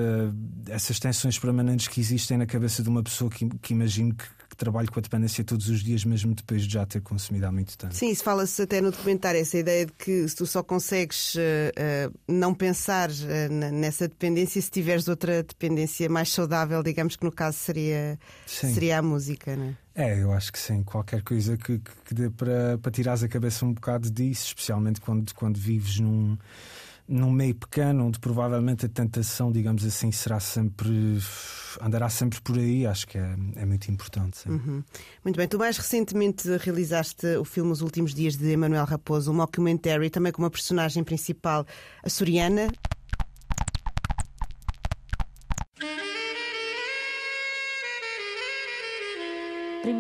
essas 0.67 0.99
tensões 0.99 1.39
permanentes 1.39 1.87
que 1.87 1.99
existem 1.99 2.37
na 2.37 2.45
cabeça 2.45 2.83
de 2.83 2.89
uma 2.89 3.01
pessoa 3.01 3.29
que, 3.29 3.47
que 3.61 3.73
imagino 3.73 4.13
que 4.13 4.25
trabalho 4.57 4.91
com 4.91 4.99
a 4.99 5.01
dependência 5.01 5.43
todos 5.43 5.69
os 5.69 5.81
dias, 5.81 6.03
mesmo 6.03 6.33
depois 6.33 6.63
de 6.63 6.73
já 6.73 6.85
ter 6.85 7.01
consumido 7.01 7.45
há 7.45 7.51
muito 7.51 7.77
tempo. 7.77 7.93
Sim, 7.93 8.09
isso 8.09 8.23
fala-se 8.23 8.61
até 8.61 8.81
no 8.81 8.91
documentário, 8.91 9.39
essa 9.39 9.57
ideia 9.57 9.85
de 9.85 9.93
que 9.93 10.27
se 10.27 10.35
tu 10.35 10.45
só 10.45 10.63
consegues 10.63 11.35
uh, 11.35 12.13
não 12.27 12.53
pensar 12.53 13.09
uh, 13.09 13.71
nessa 13.71 14.07
dependência 14.07 14.61
se 14.61 14.69
tiveres 14.69 15.07
outra 15.07 15.43
dependência 15.43 16.09
mais 16.09 16.31
saudável, 16.31 16.81
digamos 16.83 17.15
que 17.15 17.23
no 17.23 17.31
caso 17.31 17.57
seria, 17.57 18.19
seria 18.45 18.99
a 18.99 19.01
música, 19.01 19.55
não 19.55 19.65
é? 19.65 19.75
É, 19.97 20.21
eu 20.21 20.31
acho 20.31 20.51
que 20.51 20.59
sim. 20.59 20.83
Qualquer 20.83 21.23
coisa 21.23 21.57
que, 21.57 21.79
que, 21.79 21.91
que 22.05 22.13
dê 22.13 22.29
para, 22.29 22.77
para 22.77 22.91
tirares 22.91 23.23
a 23.23 23.27
cabeça 23.27 23.65
um 23.65 23.73
bocado 23.73 24.11
disso, 24.11 24.45
especialmente 24.47 25.01
quando, 25.01 25.33
quando 25.33 25.57
vives 25.57 25.99
num 25.99 26.37
num 27.07 27.31
meio 27.31 27.55
pequeno, 27.55 28.07
onde 28.07 28.19
provavelmente 28.19 28.85
a 28.85 28.89
tentação, 28.89 29.51
digamos 29.51 29.85
assim, 29.85 30.11
será 30.11 30.39
sempre. 30.39 31.19
andará 31.81 32.09
sempre 32.09 32.41
por 32.41 32.57
aí, 32.57 32.85
acho 32.85 33.07
que 33.07 33.17
é, 33.17 33.35
é 33.55 33.65
muito 33.65 33.89
importante. 33.89 34.47
Uhum. 34.49 34.83
Muito 35.23 35.37
bem, 35.37 35.47
tu 35.47 35.57
mais 35.57 35.77
recentemente 35.77 36.49
realizaste 36.57 37.25
o 37.37 37.45
filme 37.45 37.71
Os 37.71 37.81
Últimos 37.81 38.13
Dias 38.13 38.35
de 38.35 38.51
Emanuel 38.51 38.85
Raposo, 38.85 39.31
um 39.31 39.35
mockumentary, 39.35 40.09
também 40.09 40.31
com 40.31 40.41
uma 40.41 40.51
personagem 40.51 41.03
principal 41.03 41.65
açoriana. 42.03 42.67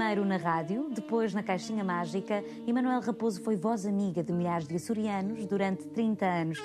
Primeiro 0.07 0.25
na 0.25 0.37
rádio, 0.37 0.89
depois 0.89 1.33
na 1.33 1.43
Caixinha 1.43 1.83
Mágica, 1.83 2.41
Emanuel 2.65 3.01
Raposo 3.01 3.43
foi 3.43 3.57
voz 3.57 3.85
amiga 3.85 4.23
de 4.23 4.31
milhares 4.31 4.65
de 4.65 4.73
açorianos 4.73 5.45
durante 5.45 5.85
30 5.87 6.25
anos. 6.25 6.59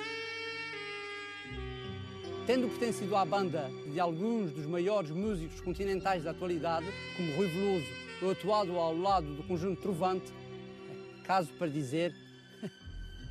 Tendo 2.47 2.69
pertencido 2.69 3.17
à 3.17 3.25
banda 3.25 3.69
de 3.91 3.99
alguns 3.99 4.53
dos 4.53 4.65
maiores 4.65 5.11
músicos 5.11 5.59
continentais 5.59 6.23
da 6.23 6.31
atualidade, 6.31 6.85
como 7.17 7.35
Rui 7.35 7.47
Veloso, 7.49 7.85
ou 8.21 8.31
atuado 8.31 8.77
ao 8.77 8.97
lado 8.97 9.35
do 9.35 9.43
conjunto 9.43 9.81
Trovante, 9.81 10.31
caso 11.25 11.51
para 11.59 11.67
dizer. 11.67 12.15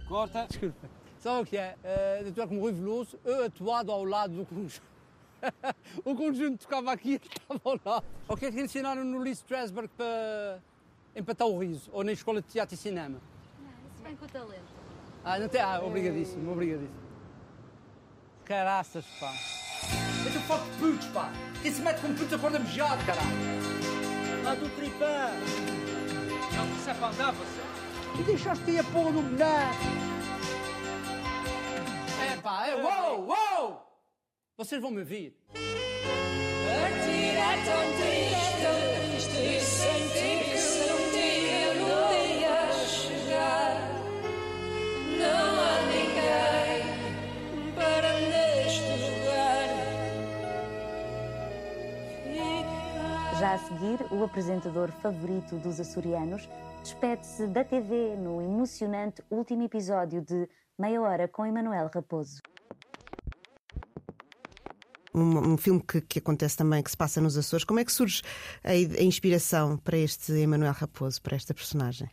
Corta! 0.06 0.44
Desculpa. 0.46 0.90
Sabe 1.20 1.40
o 1.40 1.46
que 1.46 1.56
é? 1.56 1.74
Uh, 1.82 2.28
atuar 2.28 2.48
como 2.48 2.60
Rui 2.60 2.72
Veloso, 2.72 3.18
eu 3.24 3.46
atuado 3.46 3.90
ao 3.90 4.04
lado 4.04 4.34
do 4.34 4.44
conjunto. 4.44 4.91
o 6.04 6.14
conjunto 6.14 6.60
tocava 6.60 6.92
aqui 6.92 7.12
e 7.12 7.16
estava 7.16 7.60
ao 7.64 7.80
lado. 7.84 8.06
O 8.28 8.36
que 8.36 8.46
é 8.46 8.52
que 8.52 8.60
ensinaram 8.60 9.04
no 9.04 9.18
Lee 9.18 9.32
Strasberg 9.32 9.88
para 9.96 10.60
empatar 11.14 11.46
o 11.46 11.58
riso? 11.58 11.90
Ou 11.92 12.04
na 12.04 12.12
escola 12.12 12.40
de 12.40 12.48
teatro 12.48 12.74
e 12.74 12.78
cinema? 12.78 13.20
Não, 13.60 13.70
isso 13.70 14.02
vem 14.02 14.16
com 14.16 14.24
o 14.24 14.28
talento. 14.28 14.72
Ah, 15.24 15.38
não 15.38 15.48
tem. 15.48 15.60
Ah, 15.60 15.80
obrigadíssimo, 15.82 16.52
obrigadíssimo. 16.52 17.02
Caraças, 18.44 19.04
pá. 19.20 19.32
É 20.24 20.36
o 20.36 20.40
foco 20.42 20.64
de 20.64 20.78
putos, 20.78 21.06
pá. 21.08 21.32
Quem 21.62 21.72
se 21.72 21.80
mete 21.80 22.00
com 22.00 22.14
putos 22.14 22.32
acorda 22.32 22.58
mejado, 22.58 23.04
caralho. 23.04 23.28
Lá 24.44 24.54
do 24.54 24.68
tripé! 24.76 25.30
Não, 26.56 26.76
isso 26.76 26.90
é 26.90 26.94
para 26.94 27.08
andar, 27.08 27.32
você. 27.32 27.62
E 28.20 28.22
deixaste 28.24 28.70
aí 28.70 28.78
a 28.78 28.84
porra 28.84 29.12
do 29.12 29.22
mulher. 29.22 29.70
É 32.20 32.36
pá, 32.36 32.66
é 32.66 32.74
uou, 32.76 33.26
uou! 33.26 33.51
Vocês 34.56 34.80
vão 34.82 34.90
me 34.90 34.98
ouvir. 35.00 35.34
Partir 35.54 37.36
é 37.38 37.56
tão 37.64 37.82
triste, 37.96 39.30
triste 39.30 39.64
sentir 39.64 40.44
que 40.44 40.58
se 40.58 40.92
um 40.92 41.10
dia 41.10 41.72
no 41.80 41.88
dia 42.12 42.60
chegar, 42.84 43.74
não 45.18 45.50
há 45.58 45.74
ninguém 45.88 46.84
para 47.74 48.12
neste 48.20 48.92
lugar. 49.02 49.68
Já 53.40 53.54
a 53.54 53.58
seguir, 53.58 53.98
o 54.12 54.22
apresentador 54.22 54.92
favorito 54.92 55.56
dos 55.56 55.80
açorianos 55.80 56.46
despede-se 56.82 57.46
da 57.46 57.64
TV 57.64 58.16
no 58.16 58.42
emocionante 58.42 59.22
último 59.30 59.62
episódio 59.62 60.20
de 60.20 60.46
Meia 60.78 61.00
Hora 61.00 61.26
com 61.26 61.46
Emanuel 61.46 61.90
Raposo. 61.92 62.42
Um, 65.14 65.52
um 65.52 65.56
filme 65.56 65.82
que, 65.86 66.00
que, 66.00 66.18
acontece 66.18 66.56
também, 66.56 66.82
que 66.82 66.90
se 66.90 66.96
passa 66.96 67.20
nos 67.20 67.36
Açores. 67.36 67.64
Como 67.64 67.78
é 67.78 67.84
que 67.84 67.92
surge 67.92 68.22
a, 68.64 68.70
a 68.70 69.02
inspiração 69.02 69.76
para 69.76 69.98
este 69.98 70.32
Emanuel 70.32 70.72
Raposo, 70.72 71.20
para 71.20 71.36
esta 71.36 71.52
personagem? 71.52 72.08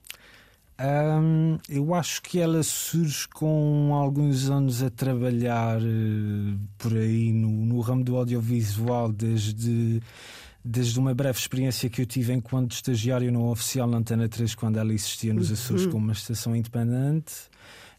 Um, 0.79 1.57
eu 1.67 1.93
acho 1.93 2.21
que 2.21 2.39
ela 2.39 2.63
surge 2.63 3.27
com 3.27 3.93
alguns 3.93 4.49
anos 4.49 4.81
a 4.81 4.89
trabalhar 4.89 5.77
uh, 5.81 6.59
por 6.77 6.93
aí 6.93 7.33
no, 7.33 7.49
no 7.49 7.81
ramo 7.81 8.03
do 8.03 8.15
audiovisual, 8.15 9.11
desde 9.11 10.01
desde 10.63 10.99
uma 10.99 11.13
breve 11.13 11.39
experiência 11.39 11.89
que 11.89 12.01
eu 12.01 12.05
tive 12.05 12.33
enquanto 12.33 12.73
estagiário 12.73 13.31
no 13.31 13.49
oficial 13.49 13.87
na 13.87 13.97
Antena 13.97 14.27
3, 14.27 14.55
quando 14.55 14.77
ela 14.77 14.93
existia 14.93 15.33
nos 15.33 15.51
Açores 15.51 15.85
Uhum. 15.85 15.91
como 15.91 16.03
uma 16.05 16.13
estação 16.13 16.55
independente, 16.55 17.33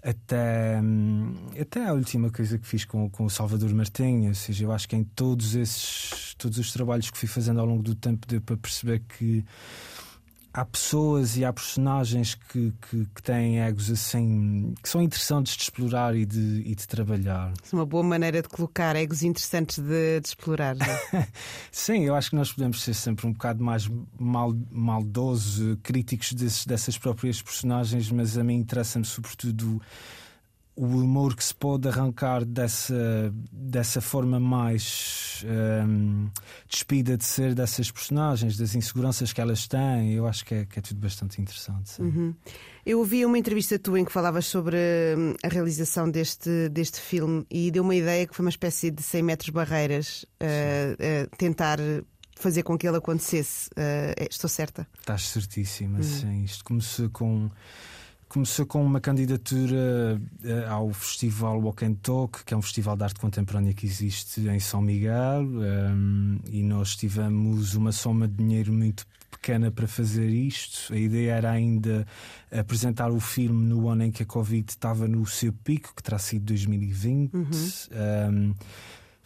até, 0.02 0.80
hum, 0.80 1.34
até 1.60 1.86
a 1.86 1.92
última 1.92 2.30
coisa 2.30 2.58
que 2.58 2.66
fiz 2.66 2.84
com, 2.84 3.08
com 3.10 3.24
o 3.24 3.30
Salvador 3.30 3.72
Martinha. 3.74 4.28
Ou 4.28 4.34
seja, 4.34 4.64
eu 4.64 4.72
acho 4.72 4.88
que 4.88 4.96
em 4.96 5.04
todos 5.04 5.54
esses 5.54 6.34
todos 6.40 6.56
os 6.56 6.72
trabalhos 6.72 7.10
que 7.10 7.18
fui 7.18 7.28
fazendo 7.28 7.60
ao 7.60 7.66
longo 7.66 7.82
do 7.82 7.94
tempo 7.94 8.26
deu 8.26 8.40
para 8.40 8.56
perceber 8.56 9.00
que 9.00 9.44
há 10.52 10.64
pessoas 10.64 11.36
e 11.36 11.44
há 11.44 11.52
personagens 11.52 12.34
que, 12.34 12.72
que, 12.88 13.06
que 13.14 13.22
têm 13.22 13.60
egos 13.60 13.90
assim 13.90 14.74
que 14.82 14.88
são 14.88 15.00
interessantes 15.00 15.56
de 15.56 15.62
explorar 15.62 16.14
e 16.16 16.26
de, 16.26 16.62
e 16.66 16.74
de 16.74 16.86
trabalhar. 16.88 17.52
É 17.72 17.76
uma 17.76 17.86
boa 17.86 18.02
maneira 18.02 18.42
de 18.42 18.48
colocar 18.48 18.96
egos 18.96 19.22
interessantes 19.22 19.78
de, 19.78 20.20
de 20.20 20.26
explorar. 20.26 20.74
não 20.74 20.86
é? 20.86 21.28
Sim, 21.70 22.04
eu 22.04 22.14
acho 22.14 22.30
que 22.30 22.36
nós 22.36 22.52
podemos 22.52 22.82
ser 22.82 22.94
sempre 22.94 23.26
um 23.26 23.32
bocado 23.32 23.62
mais 23.62 23.88
mal, 24.18 24.52
maldosos, 24.70 25.78
críticos 25.82 26.32
desses, 26.32 26.66
dessas 26.66 26.98
próprias 26.98 27.40
personagens, 27.40 28.10
mas 28.10 28.36
a 28.36 28.44
mim 28.44 28.56
interessa-me 28.56 29.04
sobretudo 29.04 29.80
o 30.80 30.86
humor 30.86 31.36
que 31.36 31.44
se 31.44 31.54
pode 31.54 31.86
arrancar 31.86 32.42
dessa, 32.42 33.30
dessa 33.52 34.00
forma 34.00 34.40
mais 34.40 35.44
hum, 35.86 36.30
despida 36.66 37.18
de 37.18 37.24
ser 37.26 37.54
dessas 37.54 37.90
personagens, 37.90 38.56
das 38.56 38.74
inseguranças 38.74 39.30
que 39.30 39.42
elas 39.42 39.68
têm. 39.68 40.14
Eu 40.14 40.26
acho 40.26 40.42
que 40.42 40.54
é, 40.54 40.64
que 40.64 40.78
é 40.78 40.82
tudo 40.82 40.98
bastante 40.98 41.38
interessante. 41.38 42.00
Uhum. 42.00 42.34
Eu 42.86 43.00
ouvi 43.00 43.26
uma 43.26 43.36
entrevista 43.36 43.78
tua 43.78 44.00
em 44.00 44.06
que 44.06 44.10
falavas 44.10 44.46
sobre 44.46 44.78
hum, 45.18 45.34
a 45.44 45.48
realização 45.48 46.10
deste, 46.10 46.70
deste 46.70 46.98
filme 46.98 47.44
e 47.50 47.70
deu 47.70 47.82
uma 47.82 47.94
ideia 47.94 48.26
que 48.26 48.34
foi 48.34 48.42
uma 48.42 48.50
espécie 48.50 48.90
de 48.90 49.02
100 49.02 49.22
metros 49.22 49.50
barreiras 49.50 50.24
uh, 50.40 50.94
uh, 50.94 51.36
tentar 51.36 51.78
fazer 52.36 52.62
com 52.62 52.78
que 52.78 52.88
ele 52.88 52.96
acontecesse. 52.96 53.68
Uh, 53.72 54.26
estou 54.30 54.48
certa? 54.48 54.88
Estás 54.98 55.28
certíssima, 55.28 56.02
sim. 56.02 56.42
Isto 56.42 56.64
começou 56.64 57.10
com. 57.10 57.50
Começou 58.30 58.64
com 58.64 58.80
uma 58.84 59.00
candidatura 59.00 60.22
eh, 60.44 60.64
ao 60.68 60.92
Festival 60.92 61.60
Walk 61.60 61.84
and 61.84 61.94
Talk, 61.94 62.44
que 62.44 62.54
é 62.54 62.56
um 62.56 62.62
festival 62.62 62.96
de 62.96 63.02
arte 63.02 63.18
contemporânea 63.18 63.74
que 63.74 63.84
existe 63.84 64.42
em 64.42 64.60
São 64.60 64.80
Miguel, 64.80 65.42
um, 65.42 66.38
e 66.48 66.62
nós 66.62 66.94
tivemos 66.94 67.74
uma 67.74 67.90
soma 67.90 68.28
de 68.28 68.34
dinheiro 68.34 68.72
muito 68.72 69.04
pequena 69.32 69.72
para 69.72 69.88
fazer 69.88 70.28
isto. 70.28 70.94
A 70.94 70.96
ideia 70.96 71.32
era 71.32 71.50
ainda 71.50 72.06
apresentar 72.56 73.10
o 73.10 73.18
filme 73.18 73.66
no 73.66 73.88
ano 73.88 74.04
em 74.04 74.12
que 74.12 74.22
a 74.22 74.26
Covid 74.26 74.64
estava 74.70 75.08
no 75.08 75.26
seu 75.26 75.52
pico, 75.52 75.92
que 75.92 76.00
terá 76.00 76.18
sido 76.20 76.44
2020. 76.44 77.32
Um, 77.34 78.54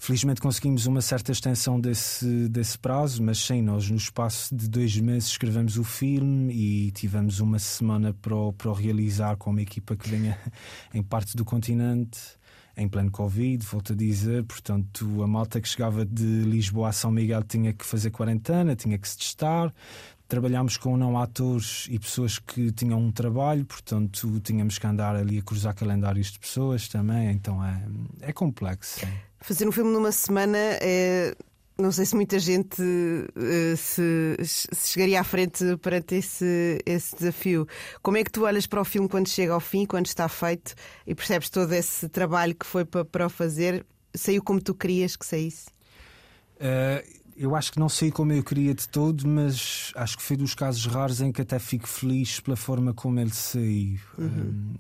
Felizmente 0.05 0.39
conseguimos 0.39 0.85
uma 0.85 1.01
certa 1.01 1.33
extensão 1.33 1.81
desse, 1.81 2.47
desse 2.51 2.79
prazo, 2.79 3.23
mas 3.23 3.39
sim, 3.39 3.63
nós 3.63 3.89
no 3.89 3.97
espaço 3.97 4.55
de 4.55 4.69
dois 4.69 4.95
meses 5.01 5.31
escrevemos 5.31 5.79
o 5.79 5.83
filme 5.83 6.53
e 6.53 6.91
tivemos 6.91 7.41
uma 7.41 7.59
semana 7.59 8.13
para 8.13 8.37
o, 8.37 8.53
para 8.53 8.69
o 8.69 8.75
realizar 8.75 9.39
com 9.39 9.49
uma 9.49 9.63
equipa 9.63 9.97
que 9.97 10.11
vinha 10.11 10.39
em 10.93 11.03
parte 11.03 11.35
do 11.35 11.43
continente, 11.43 12.21
em 12.77 12.87
pleno 12.87 13.11
Covid, 13.11 13.65
volto 13.65 13.95
a 13.95 13.97
dizer. 13.97 14.45
Portanto, 14.45 15.23
a 15.23 15.27
malta 15.27 15.59
que 15.59 15.67
chegava 15.67 16.05
de 16.05 16.43
Lisboa 16.43 16.91
a 16.91 16.93
São 16.93 17.11
Miguel 17.11 17.43
tinha 17.43 17.73
que 17.73 17.87
fazer 17.87 18.11
quarentena, 18.11 18.77
tinha 18.77 18.99
que 18.99 19.09
se 19.09 19.17
testar. 19.17 19.73
Trabalhámos 20.29 20.77
com 20.77 20.99
não 20.99 21.17
atores 21.19 21.87
e 21.89 21.99
pessoas 21.99 22.39
que 22.39 22.71
tinham 22.73 23.01
um 23.01 23.11
trabalho, 23.11 23.65
portanto, 23.65 24.39
tínhamos 24.41 24.79
que 24.79 24.87
andar 24.87 25.17
ali 25.17 25.39
a 25.39 25.43
cruzar 25.43 25.75
calendários 25.75 26.31
de 26.31 26.39
pessoas 26.39 26.89
também, 26.89 27.31
então 27.31 27.65
é, 27.65 27.83
é 28.21 28.33
complexo. 28.35 29.01
Sim. 29.01 29.13
Fazer 29.45 29.69
um 29.69 29.73
filme 29.73 29.93
numa 29.93 30.11
semana 30.11 30.57
é. 30.57 31.37
Não 31.77 31.93
sei 31.93 32.07
se 32.07 32.15
muita 32.15 32.39
gente 32.39 32.81
uh, 32.81 33.77
se, 33.77 34.37
se, 34.43 34.69
chegaria 34.93 35.21
à 35.21 35.25
frente 35.25 35.77
perante 35.83 36.15
esse, 36.15 36.81
esse 36.87 37.15
desafio. 37.15 37.67
Como 38.01 38.17
é 38.17 38.25
que 38.25 38.31
tu 38.31 38.45
olhas 38.45 38.67
para 38.67 38.81
o 38.81 38.85
filme 38.85 39.07
quando 39.07 39.29
chega 39.29 39.53
ao 39.53 39.61
fim, 39.61 39.85
quando 39.85 40.07
está 40.07 40.27
feito 40.29 40.75
e 41.07 41.15
percebes 41.15 41.51
todo 41.51 41.73
esse 41.75 42.09
trabalho 42.09 42.55
que 42.55 42.65
foi 42.65 42.87
para, 42.87 43.05
para 43.05 43.27
o 43.27 43.29
fazer? 43.29 43.85
Saiu 44.15 44.43
como 44.43 44.63
tu 44.63 44.73
querias 44.73 45.15
que 45.15 45.27
saísse? 45.27 45.67
Uh, 46.57 47.05
eu 47.37 47.55
acho 47.55 47.73
que 47.73 47.79
não 47.79 47.89
sei 47.89 48.11
como 48.11 48.33
eu 48.33 48.43
queria 48.43 48.73
de 48.73 48.89
todo, 48.89 49.29
mas 49.29 49.93
acho 49.95 50.17
que 50.17 50.23
foi 50.23 50.39
dos 50.39 50.55
casos 50.55 50.87
raros 50.87 51.21
em 51.21 51.33
que 51.33 51.43
até 51.43 51.59
fico 51.59 51.89
feliz 51.89 52.41
pela 52.41 52.57
forma 52.57 52.95
como 52.95 53.21
ele 53.21 53.35
saiu. 53.35 53.99
Uhum. 54.17 54.27
Um, 54.27 54.75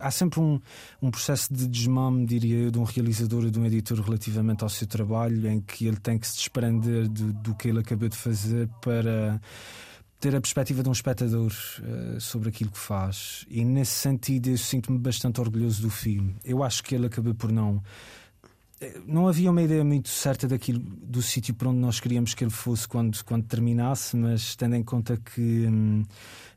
há 0.00 0.10
sempre 0.10 0.40
um, 0.40 0.60
um, 1.02 1.10
processo 1.10 1.52
de 1.52 1.66
desmame, 1.66 2.26
diria 2.26 2.56
eu, 2.56 2.70
de 2.70 2.78
um 2.78 2.84
realizador 2.84 3.44
ou 3.44 3.50
de 3.50 3.58
um 3.58 3.66
editor 3.66 4.00
relativamente 4.00 4.62
ao 4.62 4.68
seu 4.68 4.86
trabalho, 4.86 5.48
em 5.48 5.60
que 5.60 5.86
ele 5.86 5.96
tem 5.96 6.18
que 6.18 6.26
se 6.26 6.36
desprender 6.36 7.08
do, 7.08 7.32
do 7.32 7.54
que 7.54 7.68
ele 7.68 7.80
acabou 7.80 8.08
de 8.08 8.16
fazer 8.16 8.68
para 8.80 9.40
ter 10.20 10.34
a 10.34 10.40
perspectiva 10.40 10.82
de 10.82 10.88
um 10.88 10.92
espectador 10.92 11.52
uh, 11.52 12.20
sobre 12.20 12.48
aquilo 12.48 12.70
que 12.70 12.78
faz. 12.78 13.44
E 13.48 13.64
nesse 13.64 13.92
sentido, 13.92 14.48
eu 14.48 14.56
sinto-me 14.56 14.98
bastante 14.98 15.40
orgulhoso 15.40 15.82
do 15.82 15.90
filme. 15.90 16.36
Eu 16.44 16.62
acho 16.62 16.82
que 16.82 16.94
ele 16.94 17.06
acabou 17.06 17.34
por 17.34 17.52
não 17.52 17.82
não 19.06 19.28
havia 19.28 19.50
uma 19.50 19.62
ideia 19.62 19.84
muito 19.84 20.08
certa 20.08 20.46
daquilo 20.46 20.80
do 20.80 21.22
sítio 21.22 21.54
para 21.54 21.68
onde 21.68 21.78
nós 21.78 22.00
queríamos 22.00 22.34
que 22.34 22.44
ele 22.44 22.50
fosse 22.50 22.86
quando, 22.86 23.22
quando 23.24 23.44
terminasse, 23.44 24.16
mas 24.16 24.56
tendo 24.56 24.74
em 24.74 24.82
conta 24.82 25.16
que 25.16 25.66
hum, 25.66 26.02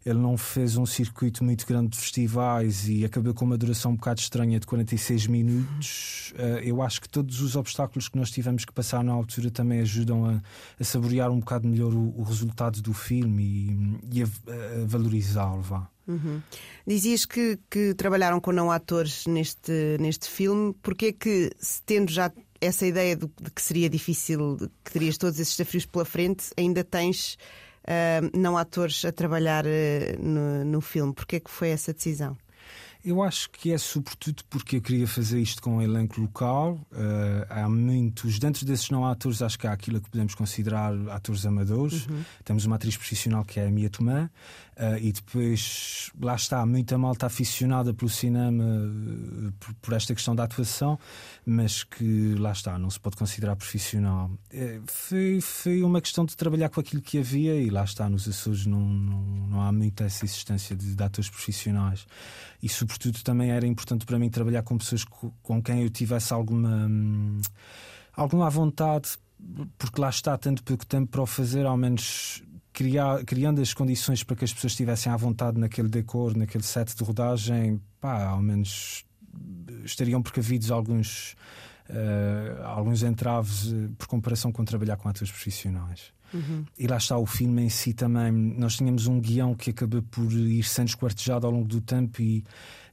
ele 0.06 0.20
não 0.20 0.38
fez 0.38 0.78
um 0.78 0.86
circuito 0.86 1.44
muito 1.44 1.66
grande 1.66 1.90
de 1.90 1.98
festivais 1.98 2.88
e 2.88 3.06
acabou 3.06 3.34
com 3.34 3.46
uma 3.46 3.58
duração 3.58 3.92
um 3.92 3.96
bocado 3.96 4.20
estranha 4.20 4.60
de 4.60 4.68
46 4.68 5.28
minutos, 5.28 6.34
uh, 6.36 6.60
eu 6.64 6.82
acho 6.82 7.02
que 7.02 7.10
todos 7.10 7.42
os 7.42 7.56
obstáculos 7.56 8.08
que 8.08 8.18
nós 8.18 8.32
tivemos 8.32 8.66
que 8.66 8.72
passar 8.72 9.04
na 9.04 9.14
altura 9.14 9.52
também 9.52 9.82
ajudam 9.82 10.26
a, 10.26 10.42
a 10.80 10.84
saborear 10.84 11.32
um 11.32 11.40
bocado 11.40 11.68
melhor 11.68 11.94
o, 11.94 12.14
o 12.18 12.24
resultado 12.24 12.82
do 12.82 12.94
filme 12.94 13.44
e, 14.12 14.20
e 14.20 14.24
a, 14.24 14.26
a 14.26 14.86
valorizá-lo. 14.86 15.62
Vá. 15.62 15.90
Uhum. 16.08 16.42
Dizias 16.86 17.26
que, 17.26 17.60
que, 17.70 17.94
trabalharam 17.94 18.40
com 18.40 18.52
não 18.52 18.72
atores 18.72 19.26
neste, 19.28 19.98
neste 20.00 20.30
filme. 20.30 20.74
Porquê 20.82 21.12
que, 21.12 21.52
tendo 21.86 22.10
já 22.10 22.32
essa 22.62 22.86
ideia 22.86 23.16
de, 23.16 23.30
de, 23.42 23.52
que 23.52 23.62
seria 23.62 23.90
difícil, 23.90 24.58
que 24.84 24.92
terias 24.92 25.18
todos 25.18 25.40
esses 25.40 25.56
desafios 25.56 25.86
pela 25.86 26.06
frente, 26.06 26.46
ainda 26.58 26.84
tens 26.84 27.38
não 28.34 28.58
atores 28.58 29.04
a 29.06 29.12
trabalhar 29.12 29.66
uh, 29.66 29.70
no, 30.22 30.66
no 30.66 30.82
filme? 30.82 31.14
Porquê 31.14 31.40
que 31.40 31.50
foi 31.50 31.70
essa 31.70 31.94
decisão? 31.94 32.38
Eu 33.04 33.24
acho 33.24 33.50
que 33.52 33.72
é 33.72 33.78
sobretudo 33.78 34.44
porque 34.50 34.78
eu 34.78 34.82
queria 34.82 35.08
fazer 35.08 35.40
isto 35.40 35.62
com 35.62 35.78
um 35.78 35.82
elenco 35.82 36.20
local. 36.20 36.74
Uh, 36.92 37.46
há 37.50 37.70
muitos, 37.70 38.40
dentro 38.40 38.66
desses 38.66 38.90
não 38.90 39.06
atores, 39.06 39.42
acho 39.42 39.58
que 39.58 39.68
há 39.68 39.72
aquilo 39.72 40.02
que 40.02 40.10
podemos 40.10 40.36
considerar 40.36 40.94
atores 41.10 41.46
amadores. 41.46 42.08
Uhum. 42.08 42.24
Temos 42.44 42.66
uma 42.66 42.76
atriz 42.76 42.98
profissional 42.98 43.46
que 43.46 43.60
é 43.60 43.68
a 43.68 43.72
Mia 43.72 43.90
Tomé, 43.90 44.24
uh, 44.24 44.30
e 45.00 45.12
depois 45.12 46.12
lá 46.20 46.36
está, 46.36 46.66
muita 46.66 46.98
malta 46.98 47.28
aficionada 47.28 47.94
pelo 47.94 48.10
cinema 48.10 48.64
uh, 48.64 49.52
por, 49.60 49.74
por, 49.76 49.94
esta 49.94 50.14
questão 50.14 50.36
da 50.36 50.44
atuação, 50.44 51.00
mas 51.46 51.84
que 51.84 52.36
lá 52.36 52.52
está, 52.52 52.78
não 52.78 52.90
se 52.90 53.00
pode 53.00 53.16
considerar 53.16 53.56
profissional. 53.56 54.30
foi, 54.86 55.40
foi 55.40 55.84
uma 55.84 56.02
questão 56.02 56.26
de 56.26 56.36
trabalhar 56.36 56.70
com 56.70 56.80
aquilo 56.80 57.02
que 57.02 57.20
havia, 57.20 57.56
e 57.56 57.70
lá 57.70 57.84
está, 57.84 58.10
nos 58.10 58.28
Açores 58.28 58.66
não, 58.66 58.82
não, 58.82 59.22
não 59.48 59.62
há 59.62 59.72
muita 59.72 60.04
essa 60.04 60.26
existência 60.26 60.76
de, 60.76 60.96
de 60.96 61.04
atores 61.04 61.30
profissionais. 61.30 62.06
E 62.62 62.68
sobretudo 62.88 63.24
também 63.24 63.52
era 63.52 63.66
importante 63.66 64.06
para 64.06 64.18
mim 64.18 64.30
trabalhar 64.30 64.64
com 64.64 64.78
pessoas 64.78 65.04
com 65.44 65.62
quem 65.62 65.84
eu 65.84 65.90
tivesse 65.90 66.34
alguma, 66.34 66.88
hum, 66.88 67.42
alguma 68.14 68.50
vontade, 68.50 69.10
porque 69.78 70.02
lá 70.02 70.10
está 70.10 70.38
tanto 70.38 70.64
pouco 70.64 70.86
tempo 70.86 71.12
para 71.12 71.22
o 71.22 71.26
fazer, 71.26 71.66
ao 71.66 71.78
menos 71.78 72.42
criar, 72.74 73.24
criando 73.26 73.62
as 73.62 73.74
condições 73.74 74.24
para 74.24 74.36
que 74.36 74.46
as 74.46 74.54
pessoas 74.54 74.74
estivessem 74.74 75.12
à 75.12 75.18
vontade 75.18 75.60
naquele 75.60 75.90
decor, 75.90 76.36
naquele 76.36 76.64
set 76.64 76.96
de 76.96 77.04
rodagem, 77.04 77.82
pá, 78.00 78.26
ao 78.26 78.42
menos 78.42 79.06
estariam 79.84 80.22
precavidos 80.22 80.72
alguns, 80.72 81.36
uh, 81.90 82.64
alguns 82.64 83.04
entraves 83.04 83.72
uh, 83.72 83.90
por 83.98 84.08
comparação 84.08 84.52
com 84.52 84.64
trabalhar 84.64 84.98
com 84.98 85.10
atores 85.10 85.32
profissionais. 85.32 86.17
Uhum. 86.34 86.66
E 86.78 86.88
lá 86.88 86.98
está 86.98 87.18
o 87.18 87.26
filme 87.26 87.64
em 87.64 87.70
si 87.70 87.94
também. 87.94 88.32
Nós 88.32 88.76
tínhamos 88.76 89.08
um 89.08 89.20
guião 89.20 89.56
que 89.56 89.72
acabou 89.72 90.02
por 90.02 90.32
ir 90.32 90.64
sendo 90.64 90.90
esquartejado 90.90 91.46
ao 91.48 91.54
longo 91.54 91.68
do 91.68 91.82
tempo 91.82 92.22
e 92.22 92.44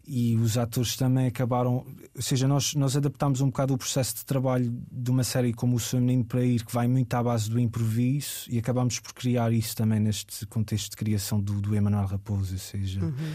e 0.06 0.36
os 0.36 0.58
atores 0.58 0.96
também 0.96 1.26
acabaram. 1.26 1.86
Ou 2.14 2.22
seja, 2.22 2.46
nós, 2.46 2.74
nós 2.74 2.96
adaptámos 2.96 3.40
um 3.40 3.46
bocado 3.46 3.74
o 3.74 3.78
processo 3.78 4.16
de 4.16 4.24
trabalho 4.24 4.72
de 4.90 5.10
uma 5.10 5.24
série 5.24 5.52
como 5.52 5.76
O 5.76 5.80
Seu 5.80 6.00
Menino 6.00 6.24
para 6.24 6.44
Ir, 6.44 6.64
que 6.64 6.72
vai 6.72 6.86
muito 6.86 7.12
à 7.14 7.22
base 7.22 7.48
do 7.48 7.58
improviso, 7.58 8.46
e 8.48 8.58
acabámos 8.58 9.00
por 9.00 9.14
criar 9.14 9.52
isso 9.52 9.74
também 9.74 10.00
neste 10.00 10.46
contexto 10.46 10.90
de 10.90 10.96
criação 10.96 11.40
do, 11.40 11.60
do 11.60 11.74
Emanuel 11.74 12.06
Raposo. 12.06 12.52
Ou 12.52 12.58
seja. 12.58 13.02
Uhum 13.02 13.34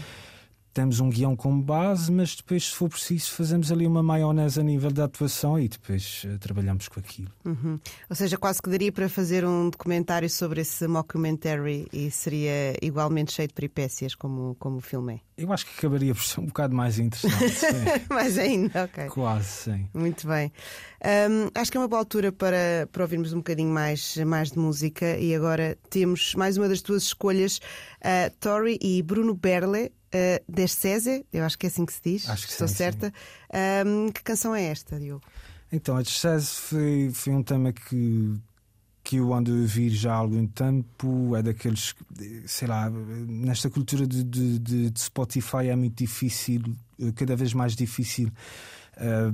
temos 0.72 1.00
um 1.00 1.10
guião 1.10 1.34
como 1.34 1.62
base, 1.62 2.10
mas 2.12 2.36
depois, 2.36 2.68
se 2.68 2.74
for 2.74 2.88
preciso, 2.88 3.32
fazemos 3.32 3.72
ali 3.72 3.86
uma 3.86 4.02
maionese 4.02 4.60
a 4.60 4.62
nível 4.62 4.90
da 4.90 5.04
atuação 5.04 5.58
e 5.58 5.68
depois 5.68 6.24
uh, 6.24 6.38
trabalhamos 6.38 6.88
com 6.88 7.00
aquilo. 7.00 7.30
Uhum. 7.44 7.78
Ou 8.08 8.16
seja, 8.16 8.36
quase 8.36 8.62
que 8.62 8.70
daria 8.70 8.92
para 8.92 9.08
fazer 9.08 9.44
um 9.44 9.68
documentário 9.68 10.30
sobre 10.30 10.60
esse 10.60 10.86
mockumentary 10.86 11.88
e 11.92 12.10
seria 12.10 12.76
igualmente 12.80 13.32
cheio 13.32 13.48
de 13.48 13.54
peripécias 13.54 14.14
como, 14.14 14.54
como 14.58 14.76
o 14.76 14.80
filme 14.80 15.14
é. 15.14 15.30
Eu 15.42 15.50
acho 15.54 15.64
que 15.64 15.72
acabaria 15.78 16.14
por 16.14 16.22
ser 16.22 16.40
um 16.40 16.46
bocado 16.46 16.76
mais 16.76 16.98
interessante. 16.98 18.04
mais 18.10 18.36
ainda, 18.36 18.84
ok. 18.84 19.06
Quase, 19.06 19.46
sim. 19.46 19.88
Muito 19.94 20.28
bem. 20.28 20.52
Um, 21.02 21.48
acho 21.54 21.72
que 21.72 21.78
é 21.78 21.80
uma 21.80 21.88
boa 21.88 22.00
altura 22.00 22.30
para, 22.30 22.86
para 22.92 23.02
ouvirmos 23.02 23.32
um 23.32 23.38
bocadinho 23.38 23.72
mais, 23.72 24.18
mais 24.18 24.50
de 24.50 24.58
música 24.58 25.16
e 25.16 25.34
agora 25.34 25.78
temos 25.88 26.34
mais 26.34 26.58
uma 26.58 26.68
das 26.68 26.82
tuas 26.82 27.04
escolhas, 27.04 27.58
uh, 28.00 28.30
Tori 28.38 28.78
e 28.80 29.02
Bruno 29.02 29.34
Berle 29.34 29.92
uh, 30.14 30.44
Descese, 30.48 31.24
eu 31.32 31.44
acho 31.44 31.58
que 31.58 31.66
é 31.66 31.68
assim 31.68 31.86
que 31.86 31.92
se 31.92 32.00
diz, 32.02 32.28
acho 32.28 32.46
que 32.46 32.52
estou 32.52 32.68
sim, 32.68 32.74
certa. 32.74 33.06
Sim. 33.08 33.86
Um, 33.86 34.12
que 34.12 34.22
canção 34.22 34.54
é 34.54 34.64
esta, 34.64 34.98
Diogo? 34.98 35.22
Então, 35.72 35.96
a 35.96 36.02
Descese 36.02 36.48
foi, 36.48 37.10
foi 37.12 37.32
um 37.32 37.42
tema 37.42 37.72
que, 37.72 38.34
que 39.04 39.16
eu 39.16 39.32
ando 39.32 39.52
a 39.52 39.54
ouvir 39.54 39.90
já 39.90 40.12
há 40.12 40.16
algum 40.16 40.46
tempo. 40.46 41.36
É 41.36 41.42
daqueles, 41.42 41.94
sei 42.46 42.66
lá, 42.66 42.90
nesta 42.90 43.70
cultura 43.70 44.06
de, 44.06 44.24
de, 44.24 44.58
de 44.58 45.00
Spotify 45.00 45.68
é 45.68 45.76
muito 45.76 45.96
difícil, 45.96 46.62
cada 47.14 47.36
vez 47.36 47.54
mais 47.54 47.76
difícil. 47.76 48.32
Uh, 48.96 49.32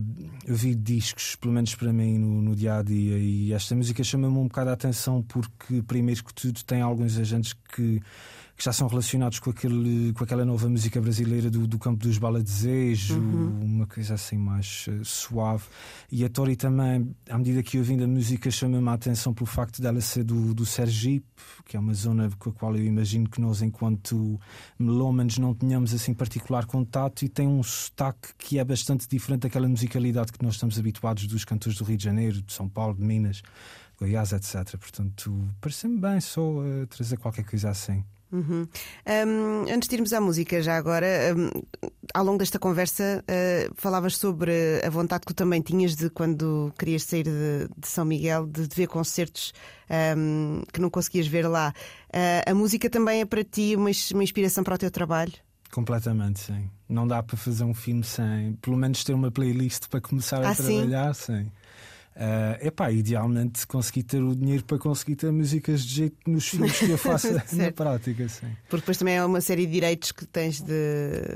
ouvir 0.49 0.77
discos, 0.77 1.35
pelo 1.35 1.53
menos 1.53 1.75
para 1.75 1.93
mim, 1.93 2.19
no, 2.19 2.41
no 2.41 2.55
dia 2.55 2.77
a 2.77 2.83
dia. 2.83 3.19
E 3.19 3.53
esta 3.53 3.75
música 3.75 4.05
chama-me 4.05 4.37
um 4.37 4.47
bocado 4.47 4.71
a 4.71 4.75
atenção 4.75 5.23
porque, 5.23 5.83
primeiro 5.83 6.23
que 6.23 6.33
tudo, 6.33 6.63
tem 6.63 6.83
alguns 6.83 7.19
agentes 7.19 7.53
que 7.75 8.01
que 8.57 8.65
já 8.65 8.73
são 8.73 8.89
relacionados 8.89 9.39
com, 9.39 9.51
aquele, 9.51 10.13
com 10.15 10.25
aquela 10.25 10.45
nova 10.45 10.67
música 10.69 10.99
brasileira 10.99 11.51
do, 11.51 11.67
do 11.67 11.79
campo 11.79 12.03
dos 12.03 12.17
baladesejo, 12.17 13.19
uhum. 13.19 13.61
uma 13.63 13.87
coisa 13.87 14.15
assim 14.15 14.39
mais 14.39 14.87
uh, 14.89 15.05
suave. 15.05 15.65
E 16.11 16.25
a 16.25 16.29
Tori 16.31 16.57
também, 16.57 17.15
à 17.29 17.37
medida 17.37 17.63
que 17.63 17.77
eu 17.77 17.83
ouvindo 17.83 18.05
a 18.05 18.07
música, 18.07 18.51
chama-me 18.51 18.89
a 18.89 18.95
atenção 18.95 19.35
pelo 19.35 19.47
facto 19.47 19.83
dela 19.83 20.01
ser 20.01 20.25
do, 20.25 20.55
do 20.55 20.65
Sergipe, 20.65 21.27
que 21.67 21.77
é 21.77 21.81
uma 21.81 21.93
zona 21.93 22.31
com 22.39 22.49
a 22.49 22.53
qual 22.53 22.75
eu 22.75 22.85
imagino 22.85 23.29
que 23.29 23.43
nós, 23.43 23.61
enquanto 23.61 24.41
melómanos, 24.79 25.37
não 25.37 25.55
tenhamos 25.55 25.93
assim 25.93 26.15
particular 26.15 26.65
contato 26.65 27.27
e 27.27 27.29
tem 27.29 27.47
um 27.47 27.63
sotaque 27.63 28.29
que 28.39 28.59
é 28.59 28.65
bastante 28.65 29.07
diferente 29.07 29.43
daquela 29.43 29.69
musicalidade 29.69 30.33
que 30.33 30.43
nós 30.43 30.55
estamos 30.55 30.79
habituados 30.79 31.27
dos 31.27 31.45
cantores 31.45 31.77
do 31.77 31.85
Rio 31.85 31.99
de 31.99 32.05
Janeiro, 32.05 32.41
de 32.41 32.53
São 32.55 32.69
Paulo, 32.69 32.95
de 32.95 33.03
Minas. 33.03 33.43
Goiás, 33.99 34.33
etc. 34.33 34.77
Portanto, 34.77 35.49
parece-me 35.61 35.99
bem 35.99 36.21
só 36.21 36.43
uh, 36.43 36.87
trazer 36.87 37.17
qualquer 37.17 37.45
coisa 37.45 37.71
assim. 37.71 38.05
Uhum. 38.33 38.67
Um, 39.27 39.73
antes 39.73 39.89
de 39.89 39.95
irmos 39.95 40.13
à 40.13 40.21
música, 40.21 40.61
já 40.61 40.77
agora, 40.77 41.07
um, 41.37 41.63
ao 42.13 42.25
longo 42.25 42.39
desta 42.39 42.59
conversa, 42.59 43.23
uh, 43.23 43.73
falavas 43.77 44.17
sobre 44.17 44.53
a 44.85 44.91
vontade 44.91 45.21
que 45.21 45.33
tu 45.33 45.35
também 45.35 45.63
tinhas 45.63 45.95
de 45.95 46.11
quando 46.11 46.73
querias 46.79 47.05
sair 47.05 47.25
de, 47.25 47.69
de 47.77 47.87
São 47.87 48.05
Miguel, 48.05 48.47
de, 48.47 48.67
de 48.67 48.75
ver 48.75 48.89
concertos 48.89 49.53
um, 50.17 50.63
que 50.73 50.81
não 50.81 50.91
conseguias 50.91 51.27
ver 51.27 51.47
lá. 51.47 51.73
Uh, 52.09 52.51
a 52.51 52.55
música 52.55 52.91
também 52.91 53.21
é 53.21 53.25
para 53.25 53.45
ti 53.45 53.77
uma, 53.77 53.91
uma 54.13 54.25
inspiração 54.25 54.65
para 54.65 54.75
o 54.75 54.79
teu 54.79 54.91
trabalho? 54.91 55.33
Completamente, 55.71 56.41
sim. 56.41 56.71
Não 56.89 57.07
dá 57.07 57.23
para 57.23 57.37
fazer 57.37 57.65
um 57.65 57.75
filme 57.75 58.03
sem, 58.03 58.55
pelo 58.63 58.77
menos, 58.77 59.05
ter 59.05 59.13
uma 59.13 59.31
playlist 59.31 59.89
para 59.89 60.01
começar 60.01 60.45
a 60.45 60.51
ah, 60.51 60.55
trabalhar, 60.55 61.15
sim. 61.15 61.45
sim. 61.45 61.53
Uh, 62.17 62.67
epá, 62.67 62.91
idealmente 62.91 63.67
consegui 63.67 64.03
ter 64.03 64.23
o 64.23 64.35
dinheiro 64.35 64.65
para 64.65 64.79
conseguir 64.79 65.17
ter 65.17 65.31
músicas 65.31 65.83
de 65.83 65.95
jeito 65.97 66.17
nos 66.27 66.49
filmes 66.49 66.79
que 66.79 66.91
eu 66.91 66.97
faço 66.97 67.29
na 67.53 67.71
prática. 67.71 68.27
Sim. 68.27 68.47
Porque 68.71 68.81
depois 68.81 68.97
também 68.97 69.17
é 69.17 69.25
uma 69.25 69.43
série 69.43 69.67
de 69.67 69.73
direitos 69.73 70.13
que 70.13 70.25
tens 70.25 70.63
de. 70.63 70.73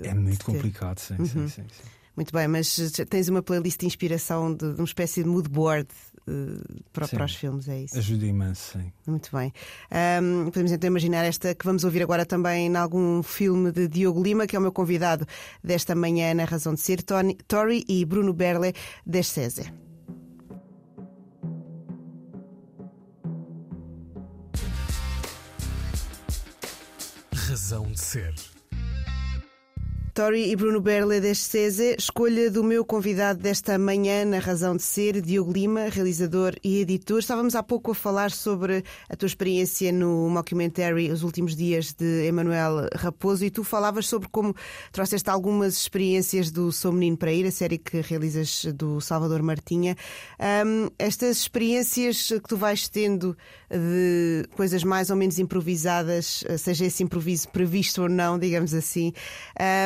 É 0.03 0.15
muito 0.15 0.43
complicado, 0.43 0.99
sim, 0.99 1.17
uhum. 1.19 1.27
sim, 1.27 1.49
sim, 1.49 1.65
sim, 1.69 1.89
Muito 2.17 2.33
bem, 2.33 2.49
mas 2.49 2.75
tens 3.11 3.29
uma 3.29 3.43
playlist 3.43 3.79
de 3.79 3.85
inspiração 3.85 4.55
de, 4.55 4.73
de 4.73 4.81
uma 4.81 4.87
espécie 4.87 5.23
de 5.23 5.29
mood 5.29 5.51
board 5.51 5.87
uh, 6.27 6.83
para, 6.95 7.07
para, 7.07 7.27
os 7.27 7.35
filmes, 7.35 7.69
é 7.69 7.83
isso? 7.83 7.99
Ajuda 7.99 8.25
imenso, 8.25 8.79
sim. 8.79 8.91
Muito 9.07 9.29
bem. 9.37 9.53
Um, 10.23 10.47
podemos 10.47 10.73
então 10.73 10.89
imaginar 10.89 11.25
esta 11.25 11.55
que 11.55 11.67
vamos 11.67 11.85
ouvir 11.85 12.03
agora 12.03 12.25
também 12.25 12.69
em 12.69 12.77
algum 12.77 13.23
filme 13.23 13.71
de 13.71 13.87
Diogo 13.87 14.23
Lima, 14.23 14.47
que 14.47 14.57
é 14.57 14.59
o 14.59 14.63
meu 14.63 14.73
convidado 14.73 15.27
desta 15.63 15.95
manhã 15.95 16.33
na 16.33 16.47
Razão 16.47 16.73
de 16.73 16.81
Ser, 16.81 17.03
Tony, 17.03 17.37
Tori 17.47 17.85
e 17.87 18.03
Bruno 18.07 18.33
Berle, 18.33 18.73
des 19.05 19.27
razão 27.51 27.91
de 27.91 27.99
ser. 27.99 28.60
Tori 30.15 30.51
e 30.51 30.57
Bruno 30.57 30.81
Berle 30.81 31.21
Descese, 31.21 31.95
escolha 31.97 32.51
do 32.51 32.65
meu 32.65 32.85
convidado 32.85 33.39
desta 33.39 33.79
manhã 33.79 34.25
na 34.25 34.41
Razão 34.41 34.77
de 34.77 34.83
Ser, 34.83 35.21
Diogo 35.21 35.53
Lima, 35.53 35.89
realizador 35.89 36.55
e 36.65 36.81
editor. 36.81 37.21
Estávamos 37.21 37.55
há 37.55 37.63
pouco 37.63 37.93
a 37.93 37.95
falar 37.95 38.33
sobre 38.33 38.83
a 39.09 39.15
tua 39.15 39.27
experiência 39.27 39.93
no 39.93 40.29
mockumentary 40.29 41.13
Os 41.13 41.23
Últimos 41.23 41.55
Dias 41.55 41.93
de 41.93 42.27
Emanuel 42.27 42.89
Raposo 42.95 43.45
e 43.45 43.51
tu 43.51 43.63
falavas 43.63 44.09
sobre 44.09 44.29
como 44.29 44.55
trouxeste 44.91 45.31
algumas 45.31 45.77
experiências 45.77 46.51
do 46.51 46.73
Sou 46.73 46.93
Menino 46.93 47.17
para 47.17 47.33
Ir, 47.33 47.47
a 47.47 47.53
série 47.53 47.79
que 47.79 48.01
realizas 48.01 48.65
do 48.75 49.01
Salvador 49.01 49.43
Martinha. 49.43 49.97
Um, 50.67 50.89
estas 50.99 51.39
experiências 51.39 52.27
que 52.27 52.49
tu 52.49 52.57
vais 52.57 52.89
tendo 52.89 53.37
de 53.71 54.45
coisas 54.57 54.83
mais 54.83 55.11
ou 55.11 55.17
menos 55.17 55.39
improvisadas, 55.39 56.43
seja 56.59 56.87
esse 56.87 57.05
improviso 57.05 57.49
previsto 57.51 58.03
ou 58.03 58.09
não, 58.09 58.39
digamos 58.39 58.75
assim. 58.75 59.13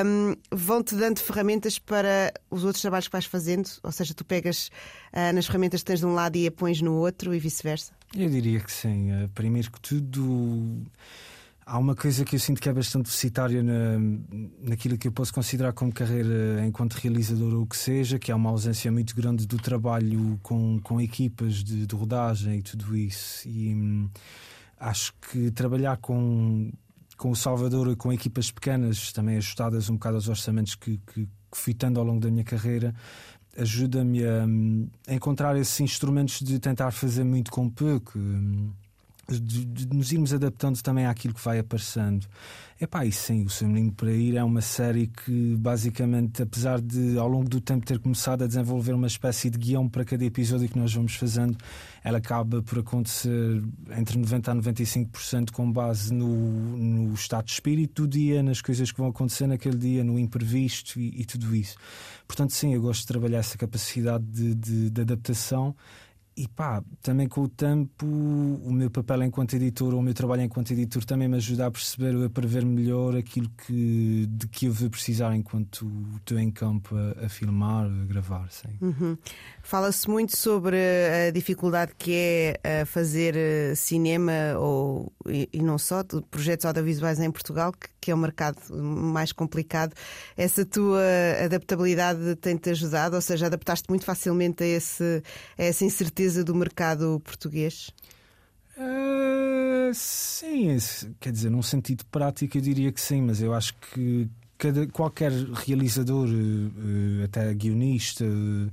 Um, 0.03 0.14
vão-te 0.51 0.95
dando 0.95 1.19
ferramentas 1.19 1.79
para 1.79 2.33
os 2.51 2.65
outros 2.65 2.83
trabalhos 2.83 3.09
que 3.09 3.13
vais 3.13 3.25
fazendo? 3.25 3.69
Ou 3.83 3.93
seja, 3.93 4.15
tu 4.15 4.25
pegas 4.25 4.71
ah, 5.13 5.33
nas 5.33 5.47
ferramentas 5.47 5.81
que 5.81 5.87
tens 5.87 6.01
de 6.01 6.07
um 6.07 6.15
lado 6.15 6.37
e 6.37 6.47
a 6.47 6.53
pões 6.53 6.81
no 6.81 6.95
outro 6.95 7.35
e 7.35 7.39
vice-versa? 7.39 7.93
Eu 8.17 8.29
diria 8.29 8.61
que 8.61 8.73
sim. 8.73 9.11
Eh, 9.11 9.29
Primeiro 9.35 9.71
que 9.71 9.81
tudo, 9.81 10.83
há 11.67 11.79
uma 11.79 11.95
coisa 11.95 12.25
que 12.25 12.37
eu 12.37 12.41
sinto 12.41 12.61
que 12.61 12.69
é 12.69 12.73
bastante 12.73 13.07
deficitária 13.07 13.63
na, 13.63 13.99
naquilo 14.63 14.97
que 14.97 15.09
eu 15.09 15.13
posso 15.13 15.33
considerar 15.33 15.73
como 15.73 15.93
carreira 15.93 16.65
enquanto 16.67 16.95
realizador 16.95 17.55
ou 17.55 17.63
o 17.63 17.67
que 17.67 17.77
seja, 17.77 18.19
que 18.19 18.31
é 18.31 18.35
uma 18.35 18.51
ausência 18.51 18.91
muito 18.93 19.15
grande 19.17 19.47
do 19.47 19.57
trabalho 19.57 20.39
com, 20.43 20.79
com 20.81 21.01
equipas 21.01 21.65
de, 21.65 21.87
de 21.87 21.95
rodagem 21.95 22.59
e 22.59 22.63
tudo 22.63 22.97
isso. 22.97 23.49
E 23.49 23.75
hum, 23.75 24.09
acho 24.79 25.13
que 25.31 25.51
trabalhar 25.51 25.97
com, 25.97 26.71
com 27.17 27.31
o 27.31 27.37
Salvador, 27.37 27.95
com 27.97 28.13
equipas 28.13 28.51
pequenas, 28.51 29.13
também 29.13 29.37
ajustadas 29.37 29.89
um 29.89 29.95
bocado 29.95 30.17
aos 30.17 30.29
orçamentos 30.29 30.75
que, 30.75 30.99
que, 30.99 31.27
que 31.27 31.29
fui 31.53 31.75
tendo 31.75 31.99
ao 32.01 32.07
longo 32.07 32.21
da 32.21 32.31
minha 32.31 32.45
carreira, 32.45 32.95
ajuda-me 33.57 34.25
a, 34.25 34.45
hum, 34.45 34.89
a 35.07 35.15
encontrar 35.15 35.57
esses 35.57 35.81
instrumentos 35.81 36.41
de 36.41 36.59
tentar 36.59 36.91
fazer 36.91 37.25
muito 37.25 37.51
com 37.51 37.69
pouco. 37.69 38.19
De, 39.29 39.65
de 39.65 39.87
nos 39.89 40.13
irmos 40.13 40.35
adaptando 40.35 40.81
também 40.83 41.07
àquilo 41.07 41.35
que 41.35 41.43
vai 41.43 41.59
aparecendo. 41.59 42.27
Epá, 42.81 43.07
e 43.07 43.13
sim, 43.13 43.45
o 43.45 43.49
Seu 43.49 43.69
Menino 43.69 43.93
para 43.93 44.11
Ir 44.11 44.37
é 44.37 44.43
uma 44.43 44.61
série 44.61 45.07
que 45.07 45.55
basicamente, 45.57 46.43
apesar 46.43 46.81
de 46.81 47.17
ao 47.17 47.29
longo 47.29 47.49
do 47.49 47.61
tempo 47.61 47.87
ter 47.87 48.01
começado 48.01 48.43
a 48.43 48.47
desenvolver 48.49 48.93
uma 48.93 49.07
espécie 49.07 49.49
de 49.49 49.57
guião 49.57 49.89
para 49.89 50.05
cada 50.05 50.25
episódio 50.25 50.69
que 50.69 50.79
nós 50.79 50.93
vamos 50.93 51.15
fazendo, 51.15 51.57
ela 52.03 52.19
acaba 52.19 52.61
por 52.63 52.81
acontecer 52.81 53.63
entre 53.97 54.19
90% 54.19 54.49
a 54.49 54.55
95% 54.57 55.53
com 55.53 55.71
base 55.71 56.13
no, 56.13 56.27
no 56.77 57.15
estado 57.15 57.45
de 57.47 57.53
espírito 57.53 58.03
do 58.03 58.09
dia, 58.09 58.43
nas 58.43 58.61
coisas 58.61 58.91
que 58.91 58.99
vão 58.99 59.09
acontecer 59.09 59.47
naquele 59.47 59.79
dia, 59.79 60.03
no 60.03 60.19
imprevisto 60.19 60.99
e, 60.99 61.21
e 61.21 61.25
tudo 61.25 61.55
isso. 61.55 61.77
Portanto, 62.27 62.53
sim, 62.53 62.75
eu 62.75 62.83
gosto 62.83 63.03
de 63.03 63.07
trabalhar 63.07 63.39
essa 63.39 63.57
capacidade 63.57 64.25
de, 64.25 64.55
de, 64.55 64.91
de 64.91 65.01
adaptação. 65.01 65.77
E 66.37 66.49
pá, 66.49 66.83
também 67.01 67.29
com 67.29 67.43
o 67.43 67.49
tempo, 67.49 68.05
o 68.05 68.73
meu 68.73 68.91
papel 68.91 69.23
enquanto 69.23 69.55
editor 69.55 69.95
ou 69.95 70.01
o 70.01 70.03
meu 70.03 70.15
trabalho 70.15 70.43
enquanto 70.43 70.73
editor 70.73 71.05
também 71.05 71.29
me 71.29 71.37
ajuda 71.37 71.67
a 71.67 71.71
perceber 71.71 72.17
ou 72.17 72.25
a 72.25 72.31
prever 72.31 72.65
melhor 72.65 73.17
aquilo 73.17 73.49
que, 73.65 74.27
de 74.29 74.49
que 74.49 74.67
eu 74.67 74.73
vou 74.73 74.91
precisar 74.91 75.35
enquanto 75.37 75.89
estou 76.17 76.37
em 76.37 76.51
campo 76.51 76.97
a, 76.97 77.27
a 77.27 77.29
filmar, 77.29 77.87
a 77.87 78.05
gravar. 78.05 78.49
Uhum. 78.81 79.17
Fala-se 79.63 80.11
muito 80.11 80.37
sobre 80.37 80.77
a 80.77 81.31
dificuldade 81.31 81.93
que 81.97 82.13
é 82.13 82.61
eh, 82.65 82.85
fazer 82.85 83.37
eh, 83.37 83.75
cinema 83.77 84.59
ou, 84.59 85.13
e, 85.29 85.49
e 85.53 85.63
não 85.63 85.79
só, 85.79 86.03
projetos 86.31 86.67
audiovisuais 86.67 87.21
em 87.21 87.31
Portugal, 87.31 87.73
que, 87.73 87.89
que 88.05 88.11
é 88.11 88.15
o 88.15 88.19
mercado 88.19 88.59
mais 88.71 89.33
complicado. 89.33 89.95
Essa 90.37 90.65
tua 90.67 91.01
adaptabilidade 91.43 92.37
tem-te 92.37 92.69
ajudado? 92.71 93.17
Ou 93.17 93.23
seja, 93.23 93.47
adaptaste 93.47 93.89
muito 93.89 94.05
facilmente 94.05 94.63
a, 94.63 94.67
esse, 94.67 95.23
a 95.57 95.63
essa 95.65 95.85
incerteza 95.87 96.45
do 96.45 96.55
mercado 96.55 97.19
português? 97.25 97.91
Eh, 98.77 99.91
sim, 99.95 100.71
esse- 100.73 101.11
quer 101.21 101.33
dizer, 101.33 101.49
num 101.51 101.63
sentido 101.63 102.05
prático 102.07 102.59
eu 102.59 102.61
diria 102.61 102.93
que 102.93 103.01
sim, 103.01 103.23
mas 103.23 103.41
eu 103.41 103.55
acho 103.55 103.73
que 103.75 104.29
cada, 104.59 104.87
qualquer 104.89 105.33
realizador, 105.33 106.29
eh, 106.29 107.23
eh, 107.23 107.25
até 107.25 107.55
guionista, 107.55 108.25
eh, 108.25 108.69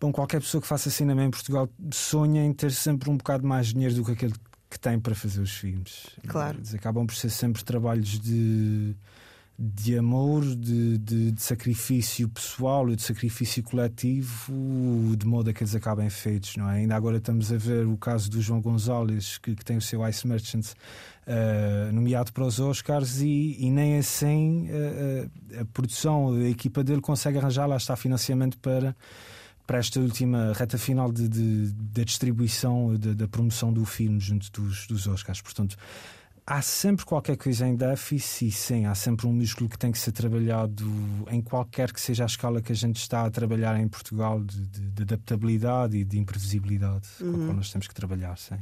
bom, 0.00 0.12
qualquer 0.12 0.40
pessoa 0.40 0.60
que 0.60 0.66
faça 0.66 0.90
cinema 0.90 1.22
em 1.24 1.30
Portugal 1.30 1.68
sonha 1.92 2.44
em 2.44 2.52
ter 2.52 2.72
sempre 2.72 3.08
um 3.10 3.16
bocado 3.16 3.46
mais 3.46 3.68
dinheiro 3.68 3.94
do 3.94 4.04
que 4.04 4.12
aquele 4.12 4.34
que 4.72 4.78
tem 4.80 4.98
para 4.98 5.14
fazer 5.14 5.40
os 5.40 5.52
filmes. 5.52 6.06
Claro. 6.26 6.58
Eles 6.58 6.74
acabam 6.74 7.06
por 7.06 7.14
ser 7.14 7.28
sempre 7.30 7.62
trabalhos 7.62 8.18
de, 8.18 8.94
de 9.58 9.98
amor, 9.98 10.42
de, 10.44 10.96
de- 10.98 11.30
de 11.32 11.42
sacrifício 11.42 12.28
pessoal 12.28 12.88
e 12.90 12.96
de 12.96 13.02
sacrifício 13.02 13.62
coletivo, 13.62 15.14
de 15.16 15.26
modo 15.26 15.50
a 15.50 15.52
que 15.52 15.62
eles 15.62 15.74
acabem 15.74 16.08
feitos, 16.08 16.56
não 16.56 16.68
é? 16.70 16.78
Ainda 16.78 16.96
agora 16.96 17.18
estamos 17.18 17.52
a 17.52 17.56
ver 17.56 17.86
o 17.86 17.96
caso 17.96 18.30
do 18.30 18.40
João 18.40 18.60
Gonzalez, 18.60 19.38
que, 19.38 19.54
que 19.54 19.64
tem 19.64 19.76
o 19.76 19.80
seu 19.82 20.06
Ice 20.08 20.26
Merchants 20.26 20.74
eh, 21.26 21.90
nomeado 21.92 22.32
para 22.32 22.44
os 22.44 22.58
Oscars, 22.58 23.20
e, 23.20 23.56
e 23.60 23.70
nem 23.70 23.98
assim 23.98 24.66
eh, 24.70 25.28
a 25.60 25.64
produção, 25.66 26.34
a 26.34 26.48
equipa 26.48 26.82
dele 26.82 27.00
consegue 27.00 27.38
arranjar, 27.38 27.66
lá 27.66 27.76
está 27.76 27.94
financiamento 27.94 28.58
para 28.58 28.96
para 29.66 29.78
esta 29.78 30.00
última 30.00 30.52
reta 30.54 30.76
final 30.78 31.10
de, 31.12 31.28
de- 31.28 31.72
da 31.72 32.02
distribuição, 32.04 32.94
de- 32.96 33.14
da 33.14 33.28
promoção 33.28 33.72
do 33.72 33.84
filme 33.84 34.18
junto 34.20 34.50
dos, 34.50 34.86
dos 34.86 35.06
Oscars. 35.06 35.40
Portanto, 35.40 35.76
há 36.46 36.60
sempre 36.60 37.04
qualquer 37.06 37.36
coisa 37.36 37.66
em 37.66 37.76
déficit, 37.76 38.46
e 38.48 38.50
sim, 38.52 38.86
há 38.86 38.94
sempre 38.94 39.26
um 39.26 39.32
músculo 39.32 39.70
que 39.70 39.78
tem 39.78 39.92
que 39.92 39.98
ser 39.98 40.10
trabalhado 40.12 40.84
em 41.30 41.40
qualquer 41.40 41.92
que 41.92 42.00
seja 42.00 42.24
a 42.24 42.26
escala 42.26 42.60
que 42.60 42.72
a 42.72 42.74
gente 42.74 42.96
está 42.96 43.24
a 43.24 43.30
trabalhar 43.30 43.78
em 43.78 43.86
Portugal, 43.88 44.42
de, 44.42 44.60
de- 44.66 44.90
de 44.90 45.02
adaptabilidade 45.02 45.96
e 45.96 46.04
de 46.04 46.18
imprevisibilidade, 46.18 47.08
com 47.18 47.28
a 47.30 47.44
qual 47.46 47.54
nós 47.56 47.70
temos 47.70 47.86
que 47.86 47.94
trabalhar, 47.94 48.36
sim. 48.36 48.56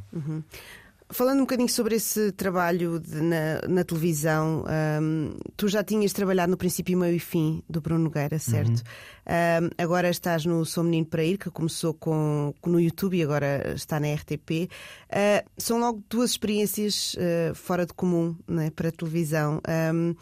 Falando 1.13 1.39
um 1.39 1.43
bocadinho 1.43 1.69
sobre 1.69 1.97
esse 1.97 2.31
trabalho 2.33 3.01
de- 3.01 3.21
na, 3.21 3.61
na 3.69 3.85
televisão, 3.85 4.65
hum, 5.03 5.35
tu 5.57 5.67
já 5.67 5.83
tinhas 5.83 6.13
trabalhado 6.13 6.53
no 6.53 6.57
princípio, 6.57 6.97
meio 6.97 7.17
e 7.17 7.19
fim 7.19 7.63
do 7.69 7.81
Bruno 7.81 8.05
Nogueira, 8.05 8.39
certo? 8.39 8.83
Hum, 9.27 9.71
agora 9.77 10.09
estás 10.09 10.45
no 10.45 10.65
Sou 10.65 10.85
Menino 10.85 11.07
para 11.07 11.25
Ir, 11.25 11.37
que 11.37 11.51
começou 11.51 11.95
com, 11.95 12.55
no 12.65 12.79
YouTube 12.81 13.17
e 13.17 13.23
agora 13.25 13.73
está 13.75 13.99
na 13.99 14.07
RTP. 14.15 14.69
Ah, 15.11 15.45
são 15.59 15.81
logo 15.81 16.01
duas 16.09 16.31
experiências 16.31 17.17
ah, 17.19 17.55
fora 17.55 17.85
de 17.85 17.93
comum 17.93 18.37
né, 18.47 18.71
para 18.71 18.91
a 18.91 18.93
televisão. 18.93 19.61
Hum, 19.93 20.15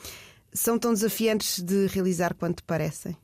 são 0.55 0.79
tão 0.79 0.94
desafiantes 0.94 1.62
de 1.62 1.87
realizar 1.88 2.33
quanto 2.35 2.64
parecem? 2.64 3.14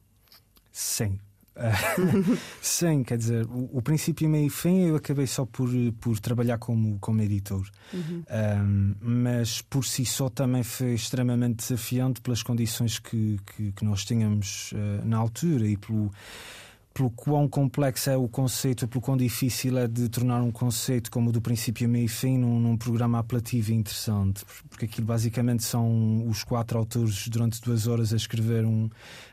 Sim. 0.70 1.18
Sim, 2.60 3.04
quer 3.04 3.18
dizer, 3.18 3.46
o, 3.46 3.78
o 3.78 3.82
princípio, 3.82 4.28
meio 4.28 4.46
e 4.46 4.50
fim 4.50 4.88
eu 4.88 4.96
acabei 4.96 5.26
só 5.26 5.46
por, 5.46 5.68
por 6.00 6.18
trabalhar 6.18 6.58
como, 6.58 6.98
como 6.98 7.22
editor. 7.22 7.68
Um, 7.94 8.94
mas 9.00 9.62
por 9.62 9.84
si 9.84 10.04
só 10.04 10.28
também 10.28 10.62
foi 10.62 10.94
extremamente 10.94 11.56
desafiante 11.56 12.20
pelas 12.20 12.42
condições 12.42 12.98
que, 12.98 13.38
que, 13.46 13.72
que 13.72 13.84
nós 13.84 14.04
tínhamos 14.04 14.72
ah, 14.74 15.04
na 15.04 15.16
altura 15.16 15.66
e 15.66 15.76
pelo, 15.76 16.12
pelo 16.94 17.10
quão 17.10 17.48
complexo 17.48 18.08
é 18.08 18.16
o 18.16 18.28
conceito, 18.28 18.86
pelo 18.86 19.02
quão 19.02 19.16
difícil 19.16 19.76
é 19.76 19.88
de 19.88 20.08
tornar 20.08 20.40
um 20.40 20.52
conceito 20.52 21.10
como 21.10 21.30
o 21.30 21.32
do 21.32 21.42
princípio, 21.42 21.88
meio 21.88 22.04
e 22.04 22.08
fim 22.08 22.38
num, 22.38 22.60
num 22.60 22.76
programa 22.76 23.18
apelativo 23.18 23.72
e 23.72 23.74
interessante. 23.74 24.44
Porque 24.70 24.84
aquilo 24.84 25.04
basicamente 25.04 25.64
são 25.64 26.24
os 26.28 26.44
quatro 26.44 26.78
autores 26.78 27.26
durante 27.26 27.60
duas 27.60 27.88
horas 27.88 28.12
a 28.12 28.16
escrever 28.16 28.64
um, 28.64 28.88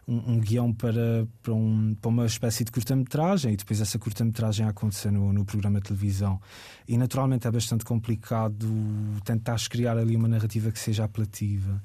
um, 0.08 0.34
um 0.34 0.39
guião 0.39 0.74
para, 0.74 1.28
para, 1.43 1.54
um, 1.54 1.95
para 2.02 2.10
uma 2.10 2.26
espécie 2.26 2.63
de 2.63 2.71
curta-metragem 2.71 3.54
e 3.54 3.56
depois 3.56 3.80
essa 3.80 4.00
curta-metragem 4.00 4.65
a 4.65 4.69
acontecer 4.69 5.12
no, 5.12 5.32
no 5.32 5.45
programa 5.45 5.80
de 5.80 5.88
televisão. 5.88 6.41
E 6.88 6.97
naturalmente 6.97 7.47
é 7.47 7.52
bastante 7.52 7.86
complicado 7.86 8.67
tentar 9.24 9.58
criar 9.69 10.00
ali 10.00 10.15
uma 10.15 10.28
narrativa 10.28 10.71
que 10.71 10.80
seja 10.80 11.04
apelativa. 11.04 11.80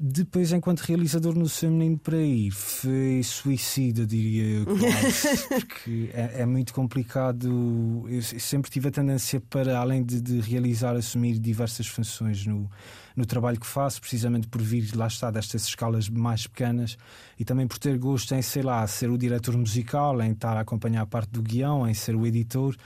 Depois, 0.00 0.52
enquanto 0.52 0.78
realizador 0.80 1.34
no 1.36 1.48
Seu 1.48 1.72
Menino 1.72 1.98
para 1.98 2.18
Ir, 2.18 2.52
foi 2.52 3.20
suicida, 3.24 4.06
diria 4.06 4.60
eu, 4.60 4.66
quase, 4.78 5.48
porque 5.48 6.10
é, 6.12 6.42
é 6.42 6.46
muito 6.46 6.72
complicado. 6.72 8.04
Eu 8.08 8.22
sempre 8.22 8.70
tive 8.70 8.88
a 8.88 8.90
tendência 8.92 9.40
para, 9.40 9.76
além 9.76 10.04
de, 10.04 10.20
de 10.20 10.38
realizar, 10.38 10.94
assumir 10.94 11.36
diversas 11.40 11.88
funções 11.88 12.46
no, 12.46 12.70
no 13.16 13.26
trabalho 13.26 13.58
que 13.58 13.66
faço, 13.66 14.00
precisamente 14.00 14.46
por 14.46 14.62
vir, 14.62 14.94
lá 14.94 15.08
está, 15.08 15.32
destas 15.32 15.66
escalas 15.66 16.08
mais 16.08 16.46
pequenas 16.46 16.96
e 17.36 17.44
também 17.44 17.66
por 17.66 17.80
ter 17.80 17.98
gosto 17.98 18.32
em, 18.36 18.40
sei 18.40 18.62
lá, 18.62 18.86
ser 18.86 19.10
o 19.10 19.18
diretor 19.18 19.58
musical, 19.58 20.22
em 20.22 20.30
estar 20.30 20.56
a 20.56 20.60
acompanhar 20.60 21.02
a 21.02 21.06
parte 21.06 21.30
do 21.30 21.42
guião, 21.42 21.88
em 21.88 21.94
ser 21.94 22.14
o 22.14 22.24
editor 22.24 22.76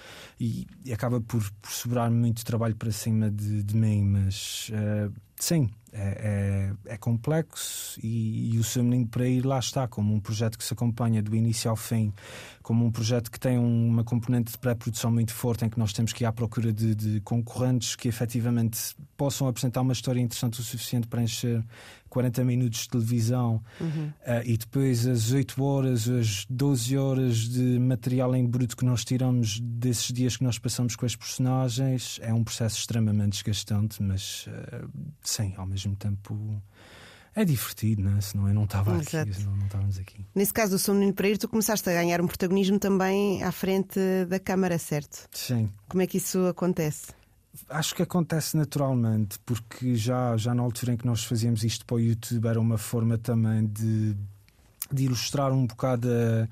e, 0.40 0.66
e 0.82 0.94
acaba 0.94 1.20
por, 1.20 1.42
por 1.60 1.70
sobrar 1.70 2.10
muito 2.10 2.42
trabalho 2.42 2.74
para 2.74 2.90
cima 2.90 3.30
de, 3.30 3.62
de 3.62 3.76
mim, 3.76 4.02
mas 4.02 4.70
eh, 4.72 5.10
sim, 5.36 5.68
é, 5.92 6.72
é, 6.86 6.94
é 6.94 6.96
complexo 6.96 8.00
e, 8.02 8.54
e 8.54 8.58
o 8.58 8.64
seu 8.64 8.82
menino 8.82 9.06
para 9.06 9.28
ir 9.28 9.44
lá 9.44 9.58
está, 9.58 9.86
como 9.86 10.14
um 10.14 10.20
projeto 10.20 10.56
que 10.56 10.64
se 10.64 10.72
acompanha 10.72 11.22
do 11.22 11.36
início 11.36 11.70
ao 11.70 11.76
fim, 11.76 12.12
como 12.62 12.84
um 12.84 12.90
projeto 12.90 13.30
que 13.30 13.38
tem 13.38 13.58
uma 13.58 14.02
componente 14.02 14.52
de 14.52 14.58
pré-produção 14.58 15.10
muito 15.10 15.34
forte, 15.34 15.64
em 15.64 15.68
que 15.68 15.78
nós 15.78 15.92
temos 15.92 16.12
que 16.12 16.24
ir 16.24 16.26
à 16.26 16.32
procura 16.32 16.72
de, 16.72 16.94
de 16.94 17.20
concorrentes 17.20 17.94
que 17.94 18.08
efetivamente 18.08 18.96
possam 19.16 19.46
apresentar 19.46 19.82
uma 19.82 19.92
história 19.92 20.20
interessante 20.20 20.60
o 20.60 20.62
suficiente 20.62 21.06
para 21.06 21.22
encher 21.22 21.62
40 22.12 22.44
minutos 22.44 22.80
de 22.80 22.88
televisão 22.90 23.62
uh, 23.80 23.88
e 24.44 24.58
depois 24.58 25.06
as 25.06 25.32
8 25.32 25.62
horas, 25.64 26.06
as 26.06 26.44
12 26.50 26.98
horas 26.98 27.36
de 27.48 27.78
material 27.78 28.36
em 28.36 28.46
bruto 28.46 28.76
que 28.76 28.84
nós 28.84 29.02
tiramos 29.02 29.58
desses 29.60 30.12
dias 30.12 30.36
que 30.36 30.44
nós 30.44 30.58
passamos 30.58 30.94
com 30.94 31.06
as 31.06 31.16
personagens 31.16 32.20
é 32.22 32.34
um 32.34 32.44
processo 32.44 32.76
extremamente 32.76 33.32
desgastante, 33.32 34.02
mas 34.02 34.46
uh, 34.46 34.90
sim, 35.22 35.54
ao 35.56 35.66
mesmo 35.66 35.96
tempo 35.96 36.62
é 37.34 37.46
divertido, 37.46 38.02
né? 38.02 38.20
senão 38.20 38.46
eu 38.46 38.52
não 38.52 38.64
estava 38.64 38.94
aqui, 38.94 39.32
senão 39.32 39.56
não 39.56 39.64
estávamos 39.64 39.98
aqui. 39.98 40.26
Nesse 40.34 40.52
caso 40.52 40.72
do 40.72 40.78
Sou 40.78 40.94
Menino 40.94 41.14
para 41.14 41.28
Ir, 41.28 41.38
tu 41.38 41.48
começaste 41.48 41.88
a 41.88 41.94
ganhar 41.94 42.20
um 42.20 42.26
protagonismo 42.26 42.78
também 42.78 43.42
à 43.42 43.50
frente 43.50 43.98
da 44.28 44.38
câmara, 44.38 44.76
certo? 44.76 45.26
Sim. 45.30 45.70
Como 45.88 46.02
é 46.02 46.06
que 46.06 46.18
isso 46.18 46.46
acontece? 46.46 47.06
Acho 47.68 47.94
que 47.94 48.02
acontece 48.02 48.56
naturalmente, 48.56 49.38
porque 49.40 49.94
já, 49.94 50.36
já 50.36 50.54
na 50.54 50.62
altura 50.62 50.92
em 50.92 50.96
que 50.96 51.06
nós 51.06 51.24
fazíamos 51.24 51.64
isto 51.64 51.84
para 51.84 51.96
o 51.96 52.00
YouTube 52.00 52.46
era 52.46 52.60
uma 52.60 52.78
forma 52.78 53.18
também 53.18 53.66
de, 53.66 54.16
de 54.90 55.04
ilustrar 55.04 55.52
um 55.52 55.66
bocado 55.66 56.08
a 56.08 56.48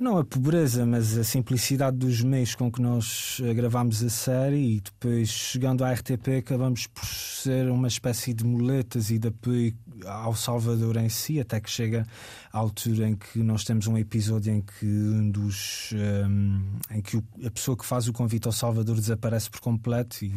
não 0.00 0.16
a 0.16 0.24
pobreza, 0.24 0.86
mas 0.86 1.16
a 1.18 1.22
simplicidade 1.22 1.96
dos 1.98 2.22
meios 2.22 2.54
com 2.54 2.72
que 2.72 2.80
nós 2.80 3.38
eh, 3.44 3.52
gravámos 3.52 4.02
a 4.02 4.08
série 4.08 4.76
e 4.76 4.80
depois 4.80 5.28
chegando 5.28 5.84
à 5.84 5.92
RTP 5.92 6.38
acabamos 6.38 6.86
por 6.86 7.04
ser 7.04 7.70
uma 7.70 7.86
espécie 7.86 8.32
de 8.32 8.42
muletas 8.42 9.10
e 9.10 9.18
de 9.18 9.28
apoio 9.28 9.74
ao 10.06 10.34
Salvador 10.34 10.96
em 10.96 11.10
si, 11.10 11.38
até 11.38 11.60
que 11.60 11.68
chega 11.68 12.06
à 12.50 12.58
altura 12.58 13.08
em 13.08 13.14
que 13.14 13.40
nós 13.40 13.62
temos 13.62 13.86
um 13.86 13.98
episódio 13.98 14.54
em 14.54 14.62
que 14.62 14.86
um 14.86 15.30
dos 15.30 15.92
um, 15.92 15.98
ehm, 15.98 16.98
em 16.98 17.02
que 17.02 17.22
a 17.44 17.50
pessoa 17.50 17.76
que 17.76 17.84
faz 17.84 18.08
o 18.08 18.12
convite 18.12 18.46
ao 18.46 18.52
Salvador 18.52 18.96
desaparece 18.96 19.50
por 19.50 19.60
completo 19.60 20.24
e, 20.24 20.32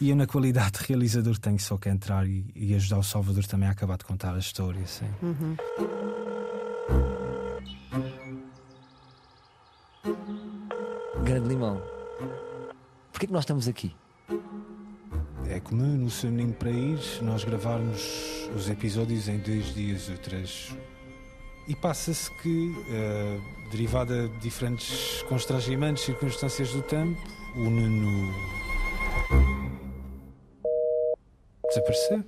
e 0.00 0.10
eu 0.10 0.14
na 0.14 0.26
qualidade 0.26 0.78
de 0.78 0.86
realizador 0.86 1.36
tenho 1.36 1.58
só 1.58 1.76
que 1.76 1.88
entrar 1.88 2.28
e, 2.28 2.46
e 2.54 2.76
ajudar 2.76 2.98
o 2.98 3.02
Salvador 3.02 3.44
também 3.44 3.68
a 3.68 3.72
acabar 3.72 3.98
de 3.98 4.04
contar 4.04 4.36
a 4.36 4.38
história. 4.38 4.86
Sim. 4.86 5.06
Uhum. 5.20 6.29
Grande 11.40 11.54
Limão, 11.54 11.82
porquê 13.10 13.26
que 13.26 13.32
nós 13.32 13.44
estamos 13.44 13.66
aqui? 13.66 13.96
É 15.48 15.58
comum 15.58 15.96
no 15.96 16.30
menino 16.30 16.52
para 16.52 16.70
ir 16.70 16.98
nós 17.22 17.44
gravarmos 17.44 18.46
os 18.54 18.68
episódios 18.68 19.26
em 19.26 19.38
dois 19.38 19.74
dias 19.74 20.10
ou 20.10 20.18
três. 20.18 20.76
E 21.66 21.74
passa-se 21.74 22.30
que, 22.42 22.68
uh, 22.68 23.70
derivada 23.70 24.28
de 24.28 24.38
diferentes 24.40 25.22
constrangimentos, 25.22 26.02
circunstâncias 26.02 26.74
do 26.74 26.82
tempo, 26.82 27.18
o 27.56 27.70
Nuno 27.70 28.34
desapareceu. 31.68 32.24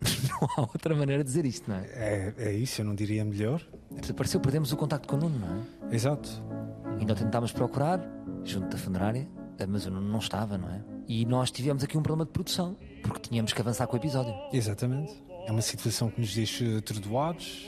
Não 0.30 0.48
há 0.56 0.60
outra 0.60 0.94
maneira 0.94 1.24
de 1.24 1.28
dizer 1.28 1.44
isto, 1.44 1.68
não 1.68 1.76
é? 1.76 1.86
É, 1.92 2.34
é 2.38 2.52
isso, 2.52 2.80
eu 2.80 2.84
não 2.84 2.94
diria 2.94 3.24
melhor. 3.24 3.60
Desapareceu, 3.90 4.38
perdemos 4.38 4.70
o 4.70 4.76
contacto 4.76 5.08
com 5.08 5.16
o 5.16 5.18
Nuno, 5.18 5.38
não 5.40 5.66
é? 5.90 5.94
Exato. 5.94 6.30
Ainda 6.98 7.14
tentámos 7.14 7.52
procurar, 7.52 8.00
junto 8.44 8.68
da 8.68 8.76
funerária, 8.76 9.28
mas 9.68 9.86
Nuno 9.86 10.08
não 10.08 10.18
estava, 10.18 10.56
não 10.56 10.68
é? 10.68 10.82
E 11.06 11.24
nós 11.24 11.50
tivemos 11.50 11.82
aqui 11.82 11.96
um 11.96 12.02
problema 12.02 12.26
de 12.26 12.32
produção, 12.32 12.76
porque 13.02 13.28
tínhamos 13.28 13.52
que 13.52 13.60
avançar 13.60 13.86
com 13.86 13.96
o 13.96 13.98
episódio. 13.98 14.34
Exatamente. 14.52 15.24
É 15.46 15.52
uma 15.52 15.62
situação 15.62 16.10
que 16.10 16.20
nos 16.20 16.34
deixa 16.34 16.78
atordoados, 16.78 17.66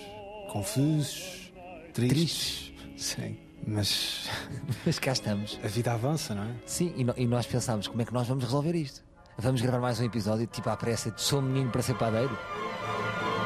confusos, 0.53 1.53
tristes. 1.95 2.73
tristes. 2.75 2.75
Sim. 2.97 3.39
Mas. 3.67 4.29
Mas 4.85 4.99
cá 4.99 5.13
estamos. 5.13 5.59
A 5.63 5.69
vida 5.69 5.93
avança, 5.93 6.35
não 6.35 6.45
é? 6.45 6.55
Sim, 6.67 6.93
e, 6.97 7.05
no, 7.05 7.15
e 7.17 7.27
nós 7.27 7.47
pensámos 7.47 7.89
como 7.89 8.03
é 8.03 8.05
que 8.05 8.13
nós 8.13 8.27
vamos 8.29 8.45
resolver 8.45 8.75
isto? 8.75 9.03
Vamos 9.39 9.63
gravar 9.63 9.81
mais 9.81 9.99
um 10.01 10.05
episódio, 10.05 10.47
tipo 10.47 10.69
à 10.69 10.77
pressa, 10.77 11.11
de 11.11 11.21
sou 11.21 11.41
menino 11.41 11.71
para 11.71 11.81
ser 11.81 11.95
padeiro? 11.95 12.37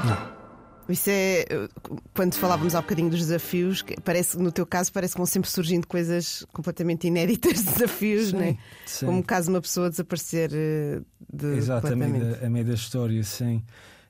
Não. 0.04 0.33
Isso 0.88 1.08
é. 1.10 1.44
Quando 2.14 2.34
falávamos 2.34 2.74
há 2.74 2.78
um 2.78 2.82
bocadinho 2.82 3.10
dos 3.10 3.20
desafios, 3.20 3.84
parece, 4.04 4.38
no 4.38 4.52
teu 4.52 4.66
caso, 4.66 4.92
parece 4.92 5.14
que 5.14 5.18
vão 5.18 5.26
sempre 5.26 5.50
surgindo 5.50 5.86
coisas 5.86 6.44
completamente 6.52 7.06
inéditas, 7.06 7.62
desafios, 7.64 8.30
sim, 8.30 8.36
né? 8.36 8.58
Sim. 8.84 9.06
Como 9.06 9.22
caso 9.22 9.50
uma 9.50 9.60
pessoa 9.60 9.88
desaparecer 9.88 10.50
eh, 10.52 11.00
de. 11.32 11.56
Exato, 11.56 11.86
a 11.86 11.96
meio, 11.96 12.20
da, 12.20 12.46
a 12.46 12.50
meio 12.50 12.64
da 12.66 12.74
história, 12.74 13.22
sim. 13.22 13.62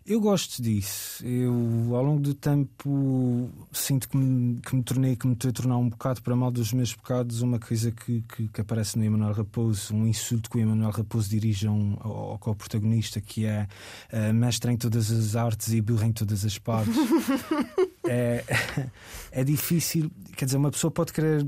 Eu 0.06 0.20
gosto 0.20 0.62
disso. 0.62 1.24
Eu, 1.26 1.96
ao 1.96 2.04
longo 2.04 2.20
do 2.20 2.34
tempo, 2.34 3.48
sinto 3.72 4.06
que 4.06 4.14
me, 4.18 4.60
que 4.60 4.76
me 4.76 4.82
tornei, 4.82 5.16
que 5.16 5.26
me 5.26 5.32
estou 5.32 5.48
a 5.48 5.52
tornar 5.52 5.78
um 5.78 5.88
bocado 5.88 6.20
para 6.20 6.36
mal 6.36 6.50
dos 6.50 6.74
meus 6.74 6.94
pecados, 6.94 7.40
uma 7.40 7.58
coisa 7.58 7.90
que, 7.90 8.20
que, 8.20 8.48
que 8.48 8.60
aparece 8.60 8.98
no 8.98 9.04
Emanuel 9.04 9.32
Raposo, 9.32 9.94
um 9.94 10.06
insulto 10.06 10.50
que 10.50 10.58
o 10.58 10.60
Emanuel 10.60 10.90
Raposo 10.90 11.30
dirige 11.30 11.66
um, 11.68 11.96
ao, 12.00 12.38
ao 12.38 12.54
protagonista, 12.54 13.18
que 13.18 13.46
é 13.46 13.66
uh, 14.12 14.34
mestre 14.34 14.70
em 14.70 14.76
todas 14.76 15.10
as 15.10 15.36
artes 15.36 15.72
e 15.72 15.80
burro 15.80 16.04
em 16.04 16.12
todas 16.12 16.44
as 16.44 16.58
partes. 16.58 16.94
é, 18.06 18.44
é 19.32 19.42
difícil, 19.42 20.10
quer 20.36 20.44
dizer, 20.44 20.58
uma 20.58 20.70
pessoa 20.70 20.90
pode 20.90 21.14
querer 21.14 21.46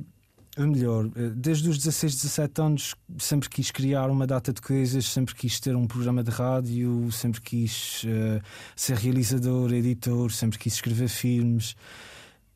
melhor, 0.65 1.11
eh, 1.17 1.31
desde 1.35 1.69
os 1.69 1.77
16, 1.77 2.15
17 2.17 2.61
anos 2.63 2.95
sempre 3.19 3.49
quis 3.49 3.71
criar 3.71 4.09
uma 4.09 4.27
data 4.27 4.53
de 4.53 4.61
coisas, 4.63 5.07
sempre 5.07 5.35
quis 5.35 5.61
ter 5.61 5.77
um 5.77 5.87
programa 5.87 6.23
de 6.25 6.31
rádio, 6.31 7.11
sempre 7.13 7.41
quis 7.43 8.05
uh, 8.05 8.43
ser 8.75 8.97
realizador, 8.97 9.73
editor, 9.75 10.33
sempre 10.33 10.59
quis 10.59 10.75
escrever 10.75 11.09
filmes. 11.09 11.77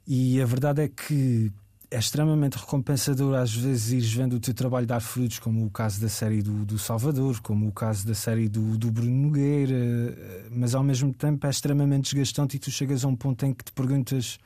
E 0.07 0.41
a 0.41 0.47
verdade 0.47 0.83
é 0.83 0.89
que 0.89 1.53
é 1.91 1.99
extremamente 1.99 2.57
recompensador 2.57 3.35
às 3.35 3.53
vezes 3.53 3.91
ires 3.91 4.13
vendo 4.13 4.37
o 4.37 4.41
teu 4.41 4.55
trabalho 4.55 4.87
dar 4.87 5.01
frutos, 5.01 5.39
como 5.41 5.67
o 5.67 5.71
caso 5.71 6.01
da 6.01 6.09
série 6.09 6.41
do, 6.41 6.65
do 6.65 6.79
Salvador, 6.79 7.41
como 7.41 7.67
o 7.67 7.73
caso 7.73 8.07
da 8.07 8.15
série 8.15 8.49
do, 8.49 8.79
do 8.79 8.93
Bruno 8.93 9.29
Nogueira, 9.29 9.75
eh, 9.75 10.47
mas 10.51 10.75
ao 10.75 10.85
mesmo 10.85 11.13
tempo 11.13 11.47
é 11.47 11.51
extremamente 11.51 12.15
desgastante 12.15 12.57
e 12.57 12.61
tu 12.61 12.71
chegas 12.71 13.05
a 13.05 13.09
um 13.09 13.17
ponto 13.17 13.45
em 13.45 13.53
que 13.53 13.65
te 13.65 13.73
perguntas 13.73 14.39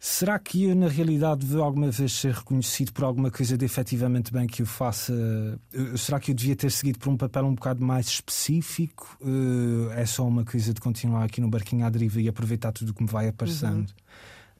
Será 0.00 0.38
que 0.38 0.64
eu, 0.64 0.76
na 0.76 0.86
realidade, 0.86 1.44
vou 1.44 1.62
alguma 1.62 1.90
vez 1.90 2.12
ser 2.12 2.32
reconhecido 2.32 2.92
por 2.92 3.02
alguma 3.02 3.32
coisa 3.32 3.58
de 3.58 3.64
efetivamente 3.64 4.32
bem 4.32 4.46
que 4.46 4.62
eu 4.62 4.66
faça? 4.66 5.12
Será 5.96 6.20
que 6.20 6.30
eu 6.30 6.34
devia 6.36 6.54
ter 6.54 6.70
seguido 6.70 7.00
por 7.00 7.08
um 7.08 7.16
papel 7.16 7.44
um 7.46 7.54
bocado 7.54 7.84
mais 7.84 8.06
específico? 8.06 9.18
É 9.96 10.06
só 10.06 10.26
uma 10.26 10.44
coisa 10.44 10.72
de 10.72 10.80
continuar 10.80 11.24
aqui 11.24 11.40
no 11.40 11.48
barquinho 11.48 11.84
à 11.84 11.90
deriva 11.90 12.20
e 12.20 12.28
aproveitar 12.28 12.70
tudo 12.70 12.90
o 12.90 12.94
que 12.94 13.02
me 13.02 13.08
vai 13.08 13.28
aparecendo? 13.28 13.92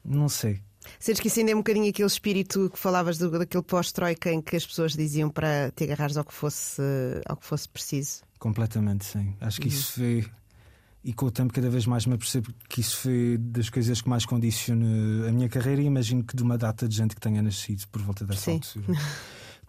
Uhum. 0.03 0.19
Não 0.19 0.27
sei. 0.29 0.61
Sentes 0.99 1.21
que 1.21 1.27
isso 1.27 1.39
ainda 1.39 1.51
é 1.51 1.55
um 1.55 1.59
bocadinho 1.59 1.89
aquele 1.89 2.07
espírito 2.07 2.69
que 2.69 2.79
falavas 2.79 3.17
do, 3.17 3.29
daquele 3.31 3.63
pós-troika 3.63 4.31
em 4.31 4.41
que 4.41 4.55
as 4.55 4.65
pessoas 4.65 4.93
diziam 4.93 5.29
para 5.29 5.71
te 5.71 5.85
agarrares 5.85 6.17
ao 6.17 6.25
que 6.25 6.33
fosse, 6.33 6.81
ao 7.25 7.37
que 7.37 7.45
fosse 7.45 7.67
preciso? 7.69 8.21
Completamente, 8.39 9.05
sim. 9.05 9.33
Acho 9.39 9.61
que 9.61 9.67
uhum. 9.67 9.73
isso 9.73 9.93
foi 9.93 10.25
e 11.03 11.13
com 11.13 11.27
o 11.27 11.31
tempo 11.31 11.53
cada 11.53 11.69
vez 11.69 11.85
mais 11.85 12.05
me 12.05 12.15
apercebo 12.15 12.53
que 12.67 12.81
isso 12.81 12.97
foi 12.97 13.37
das 13.39 13.69
coisas 13.69 14.01
que 14.01 14.09
mais 14.09 14.25
condiciona 14.25 15.29
a 15.29 15.31
minha 15.31 15.47
carreira 15.47 15.81
e 15.81 15.85
imagino 15.85 16.23
que 16.23 16.35
de 16.35 16.43
uma 16.43 16.57
data 16.57 16.87
de 16.87 16.95
gente 16.95 17.15
que 17.15 17.21
tenha 17.21 17.41
nascido 17.41 17.87
por 17.87 18.01
volta 18.01 18.25
dessa 18.25 18.41
Sim. 18.41 18.55
altura. 18.55 18.99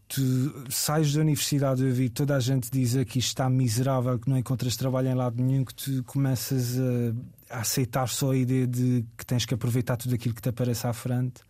tu 0.09 0.53
sais 0.69 1.12
da 1.12 1.21
universidade, 1.21 1.85
eu 1.85 1.95
vi 1.95 2.09
toda 2.09 2.35
a 2.35 2.40
gente 2.40 2.69
dizer 2.69 3.05
que 3.05 3.21
isto 3.21 3.29
está 3.29 3.49
miserável, 3.49 4.19
que 4.19 4.29
não 4.29 4.37
encontras 4.37 4.77
trabalho 4.77 5.09
em 5.09 5.14
lado 5.14 5.40
nenhum, 5.40 5.64
que 5.64 5.75
tu 5.75 6.03
começas 6.03 6.77
a, 6.79 7.57
a 7.57 7.61
aceitar 7.61 8.09
só 8.09 8.33
a 8.33 8.37
ideia 8.37 8.66
de 8.66 9.05
que 9.16 9.25
tens 9.25 9.47
que 9.47 9.55
aproveitar 9.55 9.97
tudo 9.97 10.16
aquilo 10.16 10.35
que 10.35 10.43
te 10.43 10.49
aparece 10.49 10.85
à 10.85 10.93
frente. 10.93 11.43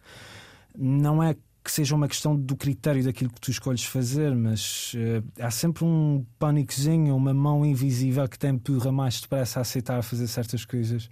Não 0.76 1.22
é 1.22 1.34
que 1.62 1.70
seja 1.70 1.94
uma 1.94 2.08
questão 2.08 2.34
do 2.34 2.56
critério 2.56 3.04
daquilo 3.04 3.30
que 3.30 3.40
tu 3.40 3.50
escolhes 3.50 3.84
fazer, 3.84 4.34
mas 4.34 4.94
uh, 4.94 5.42
há 5.42 5.50
sempre 5.50 5.84
um 5.84 6.24
pânicozinho, 6.38 7.14
uma 7.14 7.34
mão 7.34 7.64
invisível 7.64 8.26
que 8.28 8.38
te 8.38 8.46
empurra 8.48 8.90
mais 8.90 9.20
depressa 9.20 9.60
a 9.60 9.62
aceitar 9.62 10.02
fazer 10.02 10.26
certas 10.26 10.64
coisas, 10.64 11.10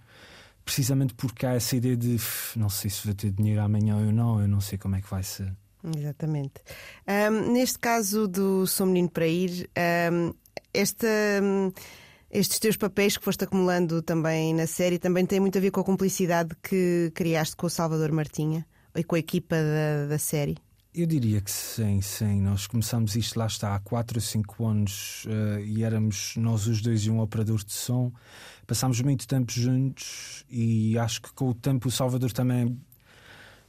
precisamente 0.65 1.15
porque 1.15 1.45
há 1.45 1.53
essa 1.53 1.77
ideia 1.77 1.97
de 1.97 2.17
não 2.57 2.69
sei 2.69 2.91
se 2.91 3.05
vou 3.05 3.15
ter 3.15 3.31
dinheiro 3.31 3.61
amanhã 3.61 3.97
ou 3.97 4.13
não, 4.13 4.41
eu 4.41 4.49
não 4.49 4.61
sei 4.61 4.79
como 4.79 4.97
é 4.97 5.01
que 5.03 5.11
vai 5.11 5.23
ser. 5.23 5.55
Exatamente. 5.97 6.55
Um, 7.07 7.53
neste 7.53 7.79
caso 7.79 8.27
do 8.27 8.67
Sou 8.67 8.87
Menino 8.87 9.11
para 9.11 9.27
Ir, 9.27 9.71
um, 10.13 10.33
esta. 10.73 11.07
Um, 11.43 11.73
estes 12.31 12.59
teus 12.59 12.77
papéis 12.77 13.17
que 13.17 13.25
foste 13.25 13.45
acumulando 13.45 14.03
também 14.03 14.53
na 14.53 14.67
série 14.67 14.99
também 14.99 15.25
têm 15.25 15.41
muito 15.41 15.57
a 15.57 15.61
ver 15.63 15.71
com 15.71 15.81
a 15.81 15.85
cumplicidade 15.85 16.55
que 16.63 17.11
criaste 17.15 17.57
com 17.57 17.67
o 17.67 17.71
Salvador 17.71 18.13
Martinha 18.13 18.67
e 18.99 19.05
com 19.05 19.17
a 19.17 19.19
equipa 19.19 19.57
da, 19.57 20.07
da 20.09 20.19
série? 20.19 20.57
Eu 20.95 21.07
diria 21.07 21.41
que 21.41 21.51
sim, 21.51 22.01
sim. 22.01 22.41
Nós 22.41 22.67
começamos 22.67 23.15
isto 23.15 23.39
lá 23.39 23.47
está 23.47 23.75
há 23.75 23.79
4 23.79 24.19
ou 24.19 24.21
5 24.21 24.67
anos 24.67 25.27
uh, 25.27 25.61
e 25.61 25.85
éramos 25.85 26.35
nós 26.37 26.67
os 26.67 26.81
dois 26.81 27.03
e 27.03 27.11
um 27.11 27.21
operador 27.21 27.63
de 27.63 27.73
som. 27.73 28.11
Passámos 28.67 29.01
muito 29.03 29.29
tempo 29.29 29.53
juntos 29.53 30.45
e 30.51 30.99
acho 30.99 31.23
que 31.23 31.33
com 31.33 31.51
o 31.51 31.55
tempo 31.55 31.89
o 31.89 31.91
Salvador 31.91 32.33
também 32.33 32.77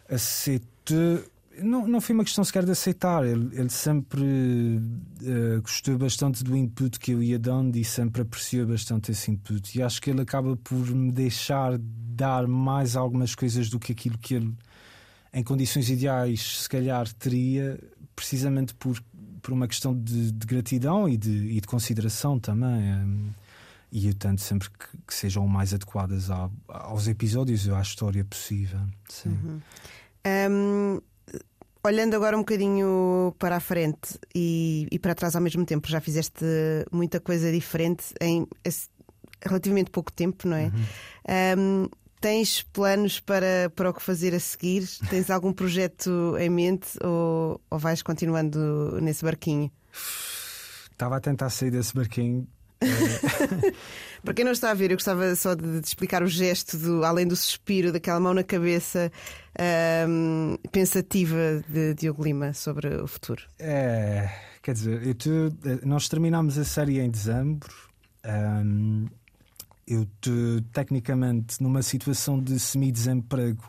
aceitou. 0.10 1.24
Não, 1.62 1.86
não 1.86 2.00
foi 2.00 2.16
uma 2.16 2.24
questão 2.24 2.44
sequer 2.44 2.64
de 2.64 2.72
aceitar, 2.72 3.26
ele, 3.26 3.50
ele 3.52 3.70
sempre 3.70 4.22
uh, 4.24 5.62
gostou 5.62 5.98
bastante 5.98 6.42
do 6.42 6.56
input 6.56 6.98
que 6.98 7.12
eu 7.12 7.22
ia 7.22 7.38
dando 7.38 7.76
e 7.76 7.84
sempre 7.84 8.22
apreciou 8.22 8.66
bastante 8.66 9.12
esse 9.12 9.30
input. 9.30 9.78
E 9.78 9.84
acho 9.84 10.02
que 10.02 10.10
ele 10.10 10.22
acaba 10.22 10.56
por 10.56 10.88
me 10.90 11.12
deixar 11.12 11.78
dar 11.78 12.48
mais 12.48 12.96
algumas 12.96 13.36
coisas 13.36 13.70
do 13.70 13.78
que 13.78 13.92
aquilo 13.92 14.18
que 14.18 14.36
ele 14.36 14.56
em 15.34 15.44
condições 15.44 15.90
ideais, 15.90 16.62
se 16.62 16.70
calhar 16.70 17.12
teria, 17.14 17.80
precisamente 18.16 18.74
por, 18.74 19.02
por 19.42 19.54
uma 19.54 19.68
questão 19.68 19.96
de, 19.96 20.32
de 20.32 20.48
gratidão 20.48 21.08
e 21.08 21.18
de, 21.18 21.30
e 21.30 21.62
de, 21.62 21.68
consideração 21.68 22.40
também. 22.40 22.94
Um, 22.94 23.30
e 23.92 24.08
eu 24.08 24.14
tento 24.14 24.42
sempre 24.42 24.70
que, 24.70 24.98
que, 25.08 25.14
sejam 25.14 25.48
mais 25.48 25.74
adequadas 25.74 26.30
ao, 26.30 26.52
aos 26.68 27.08
episódios 27.08 27.66
e 27.66 27.72
à 27.72 27.82
história 27.82 28.24
possível. 28.24 28.82
Sim. 29.08 29.30
Uhum. 29.30 29.62
Um, 30.28 31.02
olhando 31.84 32.16
agora 32.16 32.36
um 32.36 32.42
bocadinho 32.42 33.34
para 33.40 33.56
a 33.56 33.60
frente 33.60 34.20
e, 34.36 34.88
e, 34.92 35.00
para 35.00 35.16
trás 35.16 35.36
ao 35.36 35.42
mesmo 35.42 35.66
tempo, 35.66 35.88
já 35.88 36.00
fizeste 36.00 36.46
muita 36.92 37.20
coisa 37.20 37.52
diferente 37.52 38.14
em 38.22 38.46
relativamente 39.42 39.90
pouco 39.90 40.12
tempo, 40.12 40.48
não 40.48 40.58
é? 40.58 40.66
Uhum. 40.66 41.60
Um, 41.60 41.90
Tens 42.20 42.62
planos 42.62 43.20
para, 43.20 43.72
para 43.76 43.90
o 43.90 43.94
que 43.94 44.02
fazer 44.02 44.34
a 44.36 44.40
seguir? 44.40 44.86
Tens 45.10 45.30
algum 45.30 45.54
projeto 45.54 46.36
em 46.38 46.50
mente 46.50 46.88
ou, 47.02 47.62
ou 47.70 47.80
vais 47.80 48.02
continuando 48.02 49.00
nesse 49.02 49.24
barquinho? 49.24 49.72
Estava 50.92 51.16
a 51.18 51.20
tentar 51.22 51.50
sair 51.50 51.72
desse 51.72 51.94
barquinho. 51.96 52.46
Para 54.24 54.34
quem 54.34 54.44
não 54.46 54.52
está 54.52 54.72
a 54.72 54.74
ver, 54.74 54.92
eu 54.92 54.98
gostava 54.98 55.34
só 55.36 55.56
de, 55.56 55.80
de 55.80 55.88
explicar 55.88 56.22
o 56.24 56.28
gesto, 56.28 56.78
do, 56.78 57.04
além 57.06 57.26
do 57.26 57.36
suspiro, 57.36 57.92
daquela 57.92 58.20
mão 58.20 58.34
na 58.34 58.44
cabeça 58.44 59.12
ahm, 59.58 60.56
pensativa 60.72 61.64
de 61.70 61.94
Diogo 61.94 62.24
Lima 62.24 62.54
sobre 62.54 62.88
o 63.02 63.08
futuro. 63.08 63.44
É, 63.58 64.30
quer 64.62 64.74
dizer, 64.74 65.14
te- 65.16 65.30
nós 65.86 66.10
terminámos 66.10 66.58
a 66.58 66.66
série 66.66 67.00
em 67.00 67.10
dezembro. 67.10 67.74
Ahm, 68.24 69.08
eu 69.90 70.06
te, 70.22 70.64
tecnicamente 70.72 71.62
numa 71.62 71.82
situação 71.82 72.40
de 72.42 72.60
semi-desemprego 72.60 73.64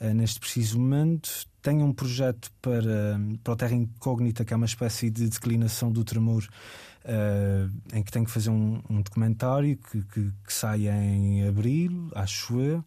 eh, 0.00 0.12
neste 0.12 0.40
preciso 0.40 0.78
momento. 0.80 1.30
Tenho 1.62 1.84
um 1.86 1.92
projeto 1.92 2.50
para, 2.60 3.20
para 3.44 3.52
o 3.52 3.56
Terra 3.56 3.74
Incógnita, 3.74 4.44
que 4.44 4.52
é 4.52 4.56
uma 4.56 4.66
espécie 4.66 5.08
de 5.10 5.28
declinação 5.28 5.92
do 5.92 6.02
tremor, 6.04 6.44
eh, 7.04 7.68
em 7.94 8.02
que 8.02 8.10
tenho 8.10 8.24
que 8.24 8.30
fazer 8.32 8.50
um, 8.50 8.82
um 8.90 9.00
documentário 9.00 9.76
que, 9.76 10.02
que, 10.02 10.32
que 10.44 10.52
sai 10.52 10.88
em 10.88 11.46
abril, 11.46 12.10
acho 12.14 12.60
eu. 12.60 12.84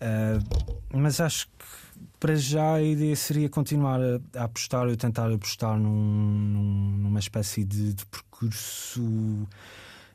Eh, 0.00 0.38
mas 0.92 1.20
acho 1.20 1.46
que 1.46 1.64
para 2.20 2.36
já 2.36 2.74
a 2.74 2.82
ideia 2.82 3.16
seria 3.16 3.48
continuar 3.48 4.00
a, 4.00 4.20
a 4.40 4.44
apostar, 4.44 4.86
eu 4.88 4.96
tentar 4.96 5.32
apostar 5.32 5.78
num- 5.78 5.90
num- 5.90 6.96
numa 6.98 7.18
espécie 7.20 7.64
de, 7.64 7.94
de 7.94 8.04
percurso 8.06 9.48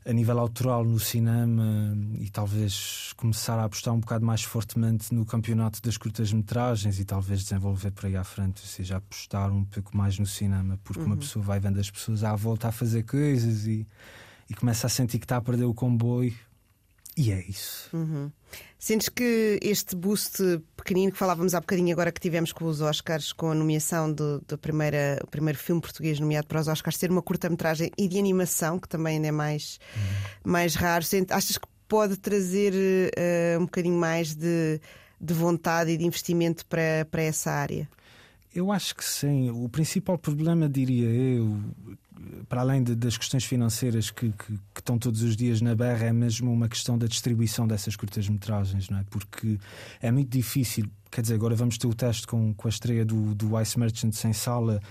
a 0.08 0.14
nível 0.14 0.40
autoral 0.40 0.86
no 0.86 1.00
cinema 1.00 1.94
e 2.18 2.30
talvez 2.30 3.12
começar 3.18 3.60
a 3.60 3.66
apostar 3.66 3.94
um 3.94 4.00
bocado 4.00 4.26
mais 4.26 4.42
fortemente 4.42 5.14
no 5.14 5.26
campeonato 5.26 5.82
das 5.82 5.98
curtas-metragens 5.98 6.98
e 6.98 7.04
talvez 7.04 7.42
desenvolver 7.42 7.92
por 7.92 8.06
aí 8.06 8.16
à 8.16 8.24
frente, 8.24 8.62
ou 8.62 8.68
seja, 8.68 8.98
apostar 8.98 9.52
um 9.52 9.66
pouco 9.66 9.96
mais 9.98 10.18
no 10.18 10.26
cinema, 10.26 10.80
porque 10.82 11.04
uma 11.04 11.18
pessoa 11.18 11.44
vai 11.44 11.60
vendo 11.60 11.78
as 11.78 11.92
pessoas 11.92 12.24
à 12.24 12.34
volta 12.38 12.70
a 12.70 12.72
fazer 12.72 13.04
coisas 13.04 13.68
e, 13.68 13.86
e 14.50 14.54
começa 14.54 14.88
a 14.88 14.90
sentir 14.90 15.20
que 15.20 15.26
está 15.26 15.36
a 15.36 15.42
perder 15.42 15.66
o 15.66 15.74
comboio. 15.74 16.34
E 17.18 17.32
é 17.32 17.44
isso. 17.50 17.90
Sentes 18.78 19.10
que 19.10 19.58
este 19.64 19.96
boost 19.96 20.38
pequenino 20.76 21.12
que 21.12 21.18
falávamos 21.18 21.56
há 21.56 21.60
bocadinho, 21.60 21.92
agora 21.92 22.12
que 22.12 22.22
tivemos 22.22 22.54
com 22.54 22.66
os 22.66 22.80
Oscars, 22.80 23.34
com 23.34 23.50
a 23.50 23.56
nomeação 23.56 24.14
do, 24.14 24.40
do 24.48 24.56
primeira, 24.56 25.20
o 25.24 25.28
primeiro 25.28 25.58
filme 25.58 25.82
português 25.82 26.20
nomeado 26.20 26.46
para 26.46 26.62
os 26.62 26.68
Oscars, 26.68 26.96
ser 26.96 27.10
uma 27.10 27.24
curta-metragem 27.24 27.90
e 27.98 28.08
de 28.08 28.20
animação, 28.20 28.78
que 28.78 28.88
também 28.88 29.16
ainda 29.16 29.30
é 29.30 29.32
mais, 29.32 29.80
mais 30.44 30.76
raro, 30.76 31.04
achas 31.32 31.58
que 31.58 31.68
pode 31.88 32.18
trazer 32.18 32.74
eh, 33.18 33.58
um 33.60 33.64
bocadinho 33.64 33.98
mais 33.98 34.36
de, 34.36 34.80
de 35.20 35.34
vontade 35.34 35.90
e 35.90 35.98
de 35.98 36.06
investimento 36.06 36.68
para, 36.68 37.08
para 37.10 37.24
essa 37.24 37.50
área? 37.50 37.90
Eu 38.54 38.72
acho 38.72 38.96
que 38.96 39.04
sim. 39.04 39.50
O 39.50 39.68
principal 39.70 40.18
problema, 40.18 40.70
diria 40.70 41.10
eu, 41.10 41.60
para 42.50 42.62
além 42.62 42.84
de- 42.84 42.96
das 42.96 43.18
questões 43.18 43.44
financeiras 43.46 44.10
que, 44.12 44.30
que- 44.32 44.54
que 44.74 44.80
estão 44.80 44.98
todos 44.98 45.22
os 45.22 45.36
dias 45.36 45.62
na 45.62 45.76
berra, 45.76 46.06
é 46.08 46.14
mesmo 46.14 46.52
uma 46.52 46.68
questão 46.70 46.98
da 46.98 47.08
distribuição 47.08 47.68
dessas 47.68 47.96
curtas-metragens, 47.96 48.90
não 48.90 49.00
é? 49.00 49.04
Porque 49.10 49.60
é 50.02 50.12
muito 50.12 50.30
difícil. 50.30 50.86
Quer 51.12 51.22
dizer, 51.22 51.36
agora 51.36 51.56
vamos 51.56 51.78
ter 51.78 51.88
o 51.88 51.94
teste 51.94 52.28
com, 52.28 52.54
com 52.54 52.68
a 52.68 52.70
estreia 52.70 53.06
do, 53.06 53.34
do 53.34 53.60
Ice 53.62 53.80
Merchants 53.80 54.24
em 54.26 54.34
sala 54.34 54.82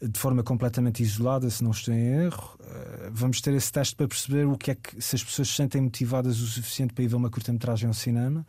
de 0.00 0.18
forma 0.18 0.42
completamente 0.42 1.02
isolada, 1.02 1.48
se 1.50 1.62
não 1.64 1.70
estou 1.70 1.94
em 1.94 2.24
erro. 2.24 2.58
Eh, 2.62 3.10
Vamos 3.12 3.40
ter 3.40 3.54
esse 3.54 3.70
teste 3.72 3.94
para 3.96 4.06
perceber 4.08 4.46
o 4.46 4.56
que 4.58 4.70
é 4.70 4.74
que 4.74 5.00
se 5.00 5.16
as 5.16 5.24
pessoas 5.24 5.48
se 5.48 5.54
sentem 5.54 5.80
motivadas 5.80 6.40
o 6.40 6.46
suficiente 6.46 6.92
para 6.92 7.04
ir 7.04 7.08
ver 7.08 7.16
uma 7.16 7.30
curta-metragem 7.30 7.88
ao 7.88 7.94
cinema. 7.94 8.46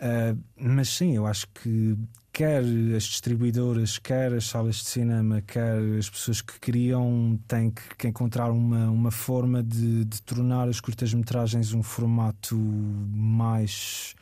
Uh, 0.00 0.36
mas 0.56 0.88
sim, 0.88 1.14
eu 1.14 1.26
acho 1.26 1.46
que 1.54 1.96
quer 2.32 2.62
as 2.96 3.02
distribuidoras, 3.04 3.98
quer 3.98 4.32
as 4.32 4.46
salas 4.46 4.76
de 4.76 4.84
cinema, 4.84 5.42
quer 5.42 5.78
as 5.98 6.08
pessoas 6.08 6.40
que 6.40 6.58
criam, 6.58 7.38
têm 7.46 7.70
que, 7.70 7.82
que 7.96 8.08
encontrar 8.08 8.50
uma, 8.50 8.90
uma 8.90 9.10
forma 9.10 9.62
de, 9.62 10.04
de 10.04 10.22
tornar 10.22 10.68
as 10.68 10.80
curtas-metragens 10.80 11.74
um 11.74 11.82
formato 11.82 12.56
mais 12.56 14.14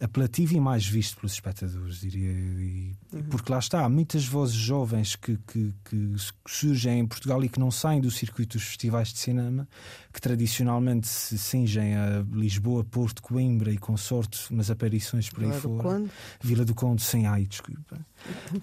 apelativo 0.00 0.54
e 0.54 0.60
mais 0.60 0.86
visto 0.86 1.16
pelos 1.16 1.32
espectadores, 1.32 2.00
diria 2.00 2.30
eu. 2.30 2.60
E- 2.60 2.96
Porque 3.30 3.50
lá 3.52 3.58
está, 3.58 3.84
há 3.84 3.88
muitas 3.88 4.26
vozes 4.26 4.54
jovens 4.56 5.16
que, 5.16 5.38
que, 5.46 5.72
que 5.84 6.14
surgem 6.46 7.00
em 7.00 7.06
Portugal 7.06 7.42
e 7.44 7.48
que 7.48 7.58
não 7.60 7.70
saem 7.70 8.00
do 8.00 8.10
circuito 8.10 8.58
dos 8.58 8.66
festivais 8.66 9.12
de 9.12 9.18
cinema, 9.18 9.68
que 10.12 10.20
tradicionalmente 10.20 11.06
se 11.08 11.38
cingem 11.38 11.94
a 11.96 12.24
Lisboa, 12.32 12.84
Porto, 12.84 13.22
Coimbra 13.22 13.70
e 13.72 13.78
consorte, 13.78 14.50
umas 14.52 14.70
aparições 14.70 15.30
por 15.30 15.44
aí 15.44 15.50
Vila 15.50 15.60
do 15.60 15.68
fora. 15.68 15.82
Conde? 15.82 16.10
Vila 16.42 16.64
do 16.64 16.74
Conde, 16.74 17.02
sem 17.02 17.26
ai, 17.26 17.44
desculpa. 17.46 17.98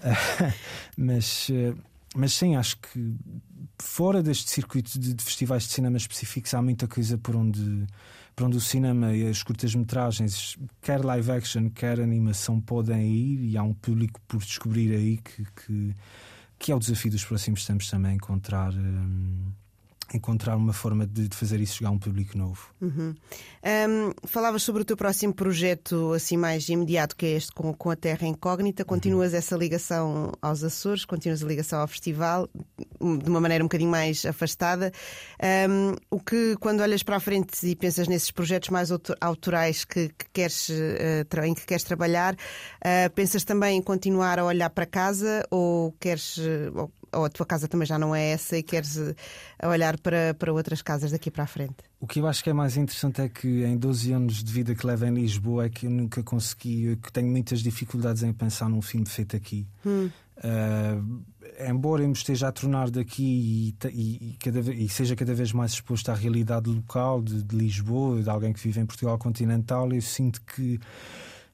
Mas, 0.97 1.47
eh, 1.49 1.73
mas 2.15 2.33
sim, 2.33 2.55
acho 2.55 2.77
que 2.77 3.15
fora 3.79 4.21
deste 4.21 4.49
circuito 4.49 4.99
de, 4.99 5.13
de 5.13 5.23
festivais 5.23 5.63
de 5.63 5.69
cinema 5.69 5.97
específicos 5.97 6.53
há 6.53 6.61
muita 6.61 6.87
coisa 6.87 7.17
por 7.17 7.35
onde, 7.35 7.85
por 8.35 8.45
onde 8.45 8.57
o 8.57 8.61
cinema 8.61 9.13
e 9.13 9.27
as 9.27 9.43
curtas-metragens, 9.43 10.57
quer 10.81 11.03
live 11.03 11.31
action, 11.31 11.69
quer 11.69 11.99
animação, 11.99 12.59
podem 12.59 13.13
ir 13.13 13.51
e 13.51 13.57
há 13.57 13.63
um 13.63 13.73
público 13.73 14.19
por 14.27 14.39
descobrir 14.39 14.93
aí 14.93 15.17
que, 15.17 15.45
que, 15.45 15.95
que 16.57 16.71
é 16.71 16.75
o 16.75 16.79
desafio 16.79 17.11
dos 17.11 17.25
próximos 17.25 17.65
tempos 17.65 17.89
também 17.89 18.15
encontrar. 18.15 18.73
hum, 18.73 19.51
encontrar 20.17 20.55
uma 20.55 20.73
forma 20.73 21.05
de, 21.05 21.27
de 21.27 21.35
fazer 21.35 21.59
isso 21.59 21.75
chegar 21.77 21.89
a 21.89 21.93
um 21.93 21.99
público 21.99 22.37
novo. 22.37 22.73
Uhum. 22.81 23.13
Ahm, 23.63 24.11
falavas 24.25 24.63
sobre 24.63 24.81
o 24.81 24.85
teu 24.85 24.97
próximo 24.97 25.33
projeto 25.33 26.13
assim 26.13 26.37
mais 26.37 26.67
imediato, 26.69 27.15
que 27.15 27.25
é 27.25 27.29
este 27.31 27.51
com, 27.51 27.73
com 27.73 27.89
a 27.89 27.95
Terra 27.95 28.25
Incógnita. 28.27 28.83
Continuas 28.85 29.33
essa 29.33 29.55
ligação 29.55 30.31
aos 30.41 30.63
Açores, 30.63 31.05
continuas 31.05 31.43
a 31.43 31.47
ligação 31.47 31.79
ao 31.79 31.87
festival 31.87 32.49
um, 32.99 33.17
de 33.17 33.29
uma 33.29 33.39
maneira 33.39 33.63
um 33.63 33.67
bocadinho 33.67 33.91
mais 33.91 34.25
afastada. 34.25 34.91
Ahm, 35.41 35.95
o 36.09 36.19
que, 36.19 36.55
quando 36.59 36.81
olhas 36.81 37.03
para 37.03 37.15
a 37.17 37.19
frente 37.19 37.65
e 37.67 37.75
pensas 37.75 38.07
nesses 38.07 38.31
projetos 38.31 38.69
mais 38.69 38.91
auto- 38.91 39.15
autorais 39.21 39.85
que, 39.85 40.09
que 40.09 40.25
queres, 40.33 40.69
tra- 41.29 41.47
em 41.47 41.53
que 41.53 41.65
queres 41.65 41.83
trabalhar, 41.83 42.35
ah, 42.83 43.09
pensas 43.13 43.43
também 43.43 43.77
em 43.77 43.81
continuar 43.81 44.39
a 44.39 44.45
olhar 44.45 44.69
para 44.69 44.85
casa 44.85 45.45
ou 45.51 45.91
queres. 45.99 46.37
eh, 46.39 46.71
ou- 47.13 47.25
a 47.25 47.29
tua 47.29 47.45
casa 47.45 47.67
também 47.67 47.85
já 47.85 47.97
não 47.99 48.13
é 48.15 48.31
essa 48.31 48.57
e 48.57 48.63
queres 48.63 48.97
eh, 48.97 49.15
olhar 49.67 49.99
para, 49.99 50.33
para 50.33 50.51
outras 50.53 50.81
casas 50.81 51.11
daqui 51.11 51.29
para 51.31 51.43
a 51.43 51.47
frente? 51.47 51.75
O 51.99 52.07
que 52.07 52.19
eu 52.19 52.27
acho 52.27 52.43
que 52.43 52.49
é 52.49 52.53
mais 52.53 52.77
interessante 52.77 53.21
é 53.21 53.29
que 53.29 53.63
em 53.63 53.77
12 53.77 54.11
anos 54.11 54.43
de 54.43 54.51
vida 54.51 54.73
que 54.73 54.85
levo 54.85 55.05
em 55.05 55.13
Lisboa 55.13 55.65
é 55.65 55.69
que 55.69 55.85
eu 55.85 55.91
nunca 55.91 56.23
consegui, 56.23 56.85
eu 56.85 56.97
que 56.97 57.11
tenho 57.11 57.27
muitas 57.27 57.59
dificuldades 57.61 58.23
em 58.23 58.33
pensar 58.33 58.67
num 58.69 58.81
filme 58.81 59.05
feito 59.07 59.35
aqui. 59.35 59.67
Ah, 60.43 60.97
embora 61.69 62.01
eu 62.01 62.07
me 62.07 62.13
esteja 62.13 62.47
a 62.47 62.51
tornar 62.51 62.89
daqui 62.89 63.75
e, 63.83 63.87
e- 63.89 64.29
e 64.31 64.37
cada 64.39 64.59
e 64.59 64.89
seja 64.89 65.15
cada 65.15 65.33
vez 65.35 65.51
mais 65.53 65.73
exposto 65.73 66.09
à 66.09 66.15
realidade 66.15 66.69
local 66.69 67.21
de, 67.21 67.43
de 67.43 67.55
Lisboa, 67.55 68.21
de 68.23 68.29
alguém 68.29 68.51
que 68.51 68.59
vive 68.59 68.79
em 68.79 68.85
Portugal 68.85 69.17
continental, 69.19 69.91
eu 69.93 70.01
sinto 70.01 70.41
que 70.41 70.79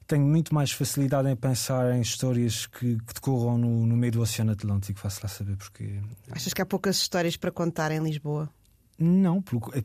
tenho 0.08 0.24
muito 0.26 0.52
mais 0.54 0.72
facilidade 0.72 1.28
em 1.28 1.36
pensar 1.36 1.94
em 1.94 2.00
histórias 2.00 2.66
que, 2.66 2.96
que 2.96 3.14
decorram 3.14 3.56
no, 3.58 3.86
no 3.86 3.96
meio 3.96 4.12
do 4.12 4.20
Oceano 4.22 4.50
Atlântico, 4.52 4.98
faço 4.98 5.20
lá 5.22 5.28
saber 5.28 5.56
porque. 5.56 6.00
Achas 6.30 6.52
que 6.52 6.60
há 6.62 6.66
poucas 6.66 6.96
histórias 6.96 7.36
para 7.36 7.52
contar 7.52 7.92
em 7.92 8.00
Lisboa? 8.02 8.48
Não, 8.98 9.40
pelo- 9.42 9.70
eh, 9.74 9.84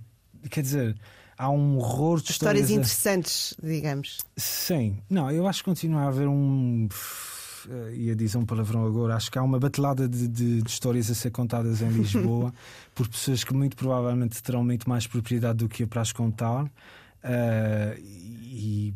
quer 0.49 0.61
dizer, 0.61 0.95
há 1.37 1.49
um 1.51 1.77
horror 1.77 2.21
de 2.21 2.31
Histórias 2.31 2.63
histórias. 2.65 2.69
a- 2.71 2.73
interessantes, 2.73 3.53
digamos. 3.61 4.17
Sim, 4.37 4.97
não, 5.09 5.29
eu 5.29 5.45
acho 5.47 5.59
que 5.59 5.65
continua 5.69 6.01
a 6.03 6.07
haver 6.07 6.27
um. 6.27 6.87
eh, 7.69 7.93
Ia 7.95 8.15
dizer 8.15 8.37
um 8.37 8.45
palavrão 8.45 8.85
agora, 8.85 9.15
acho 9.15 9.29
que 9.31 9.37
há 9.37 9.43
uma 9.43 9.59
batelada 9.59 10.07
de, 10.07 10.27
de- 10.27 10.61
de 10.61 10.69
histórias 10.69 11.11
a 11.11 11.15
ser 11.15 11.31
contadas 11.31 11.81
em 11.81 11.89
Lisboa 11.89 12.53
por 12.95 13.07
pessoas 13.09 13.43
que 13.43 13.53
muito 13.53 13.75
provavelmente 13.75 14.41
terão 14.41 14.63
muito 14.63 14.87
mais 14.89 15.05
propriedade 15.05 15.59
do 15.59 15.67
que 15.69 15.83
eu 15.83 15.87
para 15.87 16.01
as 16.01 16.11
contar. 16.13 16.71
Eh, 17.23 17.97
e 18.01 18.93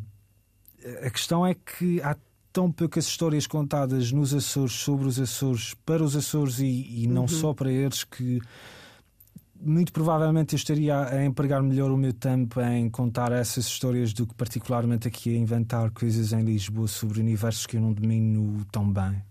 a 1.02 1.10
questão 1.10 1.46
é 1.46 1.54
que 1.54 2.02
há 2.02 2.16
tão 2.52 2.72
poucas 2.72 3.06
histórias 3.06 3.46
contadas 3.46 4.12
nos 4.12 4.34
Açores, 4.34 4.74
sobre 4.74 5.08
os 5.08 5.20
Açores, 5.20 5.76
para 5.86 6.04
os 6.04 6.16
Açores 6.16 6.60
e, 6.60 7.04
e 7.04 7.08
não 7.08 7.28
só 7.28 7.54
para 7.54 7.72
eles, 7.72 8.04
que 8.04 8.42
muito 9.60 9.92
provavelmente 9.92 10.54
eu 10.54 10.58
estaria 10.58 10.98
a 10.98 11.26
empregar 11.26 11.62
melhor 11.62 11.92
o 11.92 11.98
meu 11.98 12.14
tempo 12.14 12.62
em 12.62 12.90
contar 12.90 13.32
essas 13.32 13.66
histórias 13.66 14.14
do 14.14 14.26
que 14.26 14.34
particularmente 14.34 15.08
aqui 15.08 15.36
a 15.36 15.38
inventar 15.38 15.92
coisas 15.92 16.34
em 16.34 16.42
Lisboa 16.42 16.88
sobre 16.88 17.20
universos 17.20 17.66
que 17.66 17.78
eu 17.78 17.82
não 17.82 17.94
domino 17.94 18.66
tão 18.72 18.92
bem. 18.92 19.22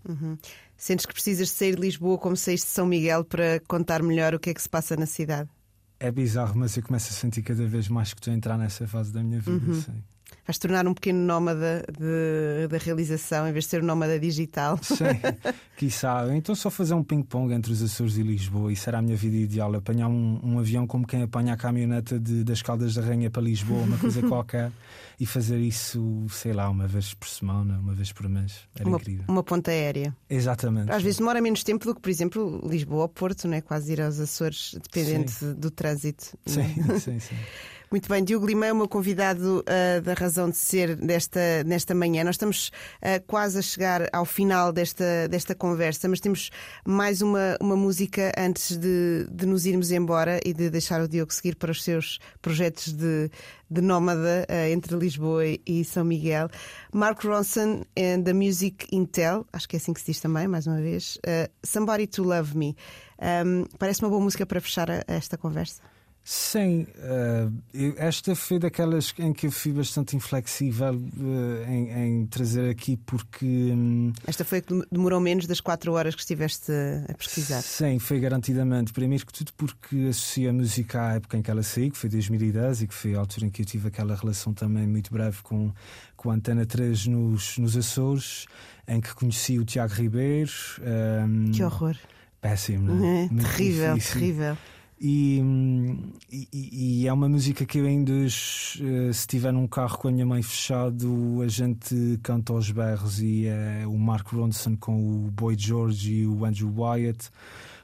Sentes 0.75 1.05
que 1.05 1.13
precisas 1.13 1.47
de 1.47 1.53
sair 1.53 1.75
de 1.75 1.81
Lisboa 1.81 2.17
como 2.17 2.35
saíste 2.35 2.67
de 2.67 2.73
São 2.73 2.85
Miguel 2.85 3.23
para 3.23 3.59
contar 3.67 4.03
melhor 4.03 4.35
o 4.35 4.39
que 4.39 4.49
é 4.49 4.53
que 4.53 4.61
se 4.61 4.69
passa 4.69 4.95
na 4.95 5.05
cidade? 5.05 5.49
É 5.99 6.11
bizarro, 6.11 6.53
mas 6.57 6.77
eu 6.77 6.83
começo 6.83 7.09
a 7.09 7.13
sentir 7.13 7.41
cada 7.41 7.65
vez 7.65 7.87
mais 7.87 8.13
que 8.13 8.19
estou 8.19 8.31
a 8.31 8.37
entrar 8.37 8.57
nessa 8.57 8.87
fase 8.87 9.11
da 9.11 9.23
minha 9.23 9.39
vida. 9.39 9.73
Sim. 9.73 10.03
Vais 10.45 10.57
tornar 10.57 10.87
um 10.87 10.93
pequeno 10.93 11.19
nómada 11.19 11.85
da 12.69 12.77
realização 12.77 13.47
em 13.47 13.51
vez 13.51 13.65
de 13.65 13.71
ser 13.71 13.83
um 13.83 13.85
nómada 13.85 14.19
digital. 14.19 14.77
Sim, 14.81 14.95
quiçá. 15.77 16.25
Então 16.35 16.55
só 16.55 16.69
fazer 16.69 16.93
um 16.93 17.03
ping-pong 17.03 17.53
entre 17.53 17.71
os 17.71 17.81
Açores 17.83 18.17
e 18.17 18.23
Lisboa. 18.23 18.71
Isso 18.71 18.89
era 18.89 18.99
a 18.99 19.01
minha 19.01 19.15
vida 19.17 19.35
ideal. 19.35 19.73
Apanhar 19.75 20.07
um, 20.07 20.39
um 20.43 20.59
avião 20.59 20.87
como 20.87 21.05
quem 21.05 21.21
apanha 21.23 21.53
a 21.53 21.57
caminhoneta 21.57 22.19
de- 22.19 22.43
das 22.43 22.61
Caldas 22.61 22.93
da 22.95 23.01
Rainha 23.01 23.29
para 23.29 23.41
Lisboa, 23.41 23.81
uma 23.83 23.97
coisa 23.97 24.21
qualquer, 24.27 24.71
e 25.19 25.25
fazer 25.25 25.57
isso, 25.59 26.25
sei 26.29 26.53
lá, 26.53 26.69
uma 26.69 26.87
vez 26.87 27.13
por 27.13 27.27
semana, 27.27 27.77
uma 27.79 27.93
vez 27.93 28.11
por 28.11 28.27
mês. 28.29 28.59
Era 28.75 28.87
Uma, 28.87 28.97
incrível. 28.97 29.25
uma 29.27 29.43
ponta 29.43 29.71
aérea. 29.71 30.15
Exatamente. 30.29 30.91
Às 30.91 31.01
vezes 31.03 31.17
demora 31.19 31.41
menos 31.41 31.63
tempo 31.63 31.85
do 31.85 31.95
que, 31.95 32.01
por 32.01 32.09
exemplo, 32.09 32.61
Lisboa 32.67 33.03
ou 33.03 33.09
Porto, 33.09 33.47
não 33.47 33.55
é? 33.55 33.61
Quase 33.61 33.93
ir 33.93 34.01
aos 34.01 34.19
Açores, 34.19 34.75
dependente 34.81 35.43
do 35.55 35.69
trânsito. 35.71 36.37
Sim, 36.45 36.63
sim, 36.99 37.19
sim. 37.19 37.35
Muito 37.89 38.09
bem, 38.09 38.21
Diogo 38.21 38.45
Lima 38.45 38.65
é 38.67 38.73
o 38.73 38.75
meu 38.75 38.87
convidado 38.89 39.63
ah, 39.65 40.01
da 40.01 40.13
razão 40.13 40.49
de 40.49 40.57
ser 40.57 40.93
desta, 40.97 41.39
nesta 41.65 41.95
manhã. 41.95 42.21
Nós 42.25 42.35
estamos 42.35 42.69
ah, 43.01 43.17
quase 43.25 43.59
a 43.59 43.61
chegar 43.61 44.09
ao 44.11 44.25
final 44.25 44.73
desta, 44.73 45.25
desta 45.29 45.55
conversa, 45.55 46.09
mas 46.09 46.19
temos 46.19 46.49
mais 46.85 47.21
uma, 47.21 47.55
uma 47.61 47.77
música 47.77 48.33
antes 48.37 48.75
de, 48.75 49.25
de 49.31 49.45
nos 49.45 49.65
irmos 49.65 49.89
embora 49.91 50.37
e 50.45 50.53
de 50.53 50.69
deixar 50.69 50.99
o 51.01 51.07
Diogo 51.07 51.33
seguir 51.33 51.55
para 51.55 51.71
os 51.71 51.81
seus 51.81 52.19
projetos 52.41 52.91
de, 52.91 53.31
de 53.71 53.79
nómada 53.81 54.45
ah, 54.49 54.69
entre 54.69 54.97
Lisboa 54.97 55.43
e 55.65 55.85
São 55.85 56.03
Miguel. 56.03 56.49
Mark 56.93 57.23
Ronson 57.23 57.83
and 57.97 58.23
the 58.23 58.33
Music 58.33 58.85
Intel, 58.91 59.45
acho 59.53 59.65
que 59.69 59.77
é 59.77 59.79
assim 59.79 59.93
que 59.93 60.01
se 60.01 60.07
diz 60.07 60.19
também, 60.19 60.45
mais 60.45 60.67
uma 60.67 60.81
vez. 60.81 61.17
Somebody 61.63 62.05
to 62.07 62.23
Love 62.23 62.57
Me. 62.57 62.75
Ahm, 63.17 63.63
parece 63.79 64.01
uma 64.03 64.09
boa 64.09 64.21
música 64.21 64.45
para 64.45 64.59
fechar 64.59 64.91
a- 64.91 65.05
esta 65.07 65.37
conversa. 65.37 65.81
Sim, 66.29 66.85
eh, 66.97 67.47
eu- 67.73 67.93
esta 67.97 68.35
foi 68.35 68.59
daquelas 68.59 69.13
em 69.17 69.31
que 69.31 69.47
eu 69.47 69.51
fui 69.51 69.71
bastante 69.71 70.13
inflexível 70.13 71.01
eh, 71.21 71.71
em, 71.71 71.91
em 72.21 72.25
trazer 72.25 72.69
aqui 72.69 72.97
porque. 72.97 73.45
hum, 73.45 74.11
Esta 74.27 74.43
foi 74.43 74.57
a 74.57 74.61
que 74.61 74.81
demorou 74.91 75.21
menos 75.21 75.47
das 75.47 75.61
4 75.61 75.93
horas 75.93 76.13
que 76.15 76.19
estiveste 76.19 76.69
a 77.07 77.13
pesquisar. 77.13 77.61
Sim, 77.61 77.97
foi 77.97 78.19
garantidamente. 78.19 78.91
Primeiro 78.91 79.25
que 79.25 79.31
tudo 79.31 79.53
porque 79.53 80.07
associa 80.09 80.49
a 80.49 80.53
música 80.53 81.01
à 81.01 81.13
época 81.15 81.37
em 81.37 81.41
que 81.41 81.49
ela 81.49 81.63
saiu, 81.63 81.91
que 81.91 81.97
foi 81.97 82.09
2010 82.09 82.81
e 82.81 82.87
que 82.87 82.93
foi 82.93 83.15
a 83.15 83.19
altura 83.19 83.45
em 83.45 83.49
que 83.49 83.61
eu 83.61 83.65
tive 83.65 83.87
aquela 83.87 84.13
relação 84.13 84.53
também 84.53 84.85
muito 84.85 85.09
breve 85.13 85.37
com, 85.41 85.71
com 86.17 86.29
a 86.29 86.33
Antena 86.33 86.65
3 86.65 87.07
nos, 87.07 87.57
nos 87.57 87.77
Açores, 87.77 88.47
em 88.85 88.99
que 88.99 89.15
conheci 89.15 89.57
o 89.57 89.63
Tiago 89.63 89.93
Ribeiro. 89.93 90.51
hum, 91.25 91.51
Que 91.53 91.63
horror. 91.63 91.95
Péssimo, 92.41 92.93
não 92.95 93.05
é? 93.05 93.23
É, 93.23 93.27
terrível, 93.29 93.93
difícil. 93.95 94.19
terrível. 94.19 94.57
E, 94.99 95.39
e- 96.31 97.01
e 97.03 97.07
é 97.07 97.13
uma 97.13 97.29
música 97.29 97.65
que 97.65 97.77
eu 97.77 97.85
ainda, 97.85 98.11
eh, 98.11 98.29
se 98.29 99.09
estiver 99.11 99.53
num 99.53 99.67
carro 99.67 99.97
com 99.99 100.07
a 100.07 100.11
minha 100.11 100.25
mãe 100.25 100.41
fechado, 100.41 101.39
a 101.43 101.47
gente 101.47 102.19
canta 102.23 102.51
aos 102.51 102.71
berros 102.71 103.19
e 103.21 103.45
é 103.45 103.85
o 103.85 103.95
Mark 103.97 104.27
Ronson 104.29 104.75
com 104.75 105.25
o 105.27 105.29
Boy 105.31 105.55
George 105.57 106.13
e 106.13 106.25
o 106.27 106.43
Andrew 106.43 106.73
Wyatt, 106.75 107.29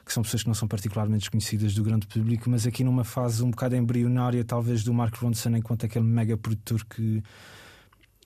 que 0.04 0.12
são 0.12 0.24
pessoas 0.24 0.42
que 0.42 0.48
não 0.48 0.54
são 0.54 0.66
particularmente 0.66 1.30
conhecidas 1.30 1.72
do 1.74 1.84
grande 1.84 2.06
público, 2.08 2.50
mas 2.50 2.66
aqui 2.66 2.82
numa 2.82 3.04
fase 3.04 3.44
um 3.44 3.50
bocado 3.50 3.76
embrionária, 3.76 4.44
talvez, 4.44 4.82
do 4.82 4.92
Mark 4.92 5.14
Ronson, 5.16 5.50
enquanto 5.56 5.86
aquele 5.86 6.04
mega 6.04 6.36
produtor 6.36 6.84
que. 6.84 7.22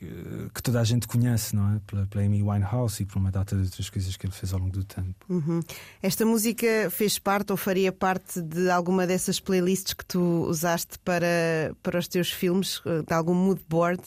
Eh, 0.03 0.49
Que 0.55 0.63
toda 0.63 0.81
a 0.81 0.85
gente 0.85 1.07
conhece, 1.09 1.55
não 1.57 1.77
é? 1.77 1.81
Pela, 1.87 2.07
pela 2.07 2.25
Amy 2.25 2.43
Winehouse 2.43 3.03
e 3.03 3.07
por 3.07 3.19
uma 3.19 3.31
data 3.31 3.57
de 3.57 3.63
outras 3.63 3.89
coisas 3.91 4.17
que 4.17 4.27
ele 4.27 4.33
fez 4.33 4.53
ao 4.53 4.59
longo 4.61 4.73
do 4.73 4.85
tempo. 4.85 5.15
Uhum. 5.29 5.61
Esta 6.03 6.25
música 6.27 6.67
fez 6.91 7.19
parte 7.19 7.51
ou 7.51 7.57
faria 7.57 7.93
parte 7.93 8.41
de 8.41 8.71
alguma 8.71 9.07
dessas 9.07 9.41
playlists 9.41 9.95
que 9.95 10.05
tu 10.05 10.47
usaste 10.49 10.99
para, 11.05 11.75
para 11.83 11.99
os 11.99 12.09
teus 12.09 12.31
filmes, 12.31 12.81
eh, 12.87 13.03
de 13.07 13.13
algum 13.15 13.35
mood 13.35 13.61
board? 13.69 14.03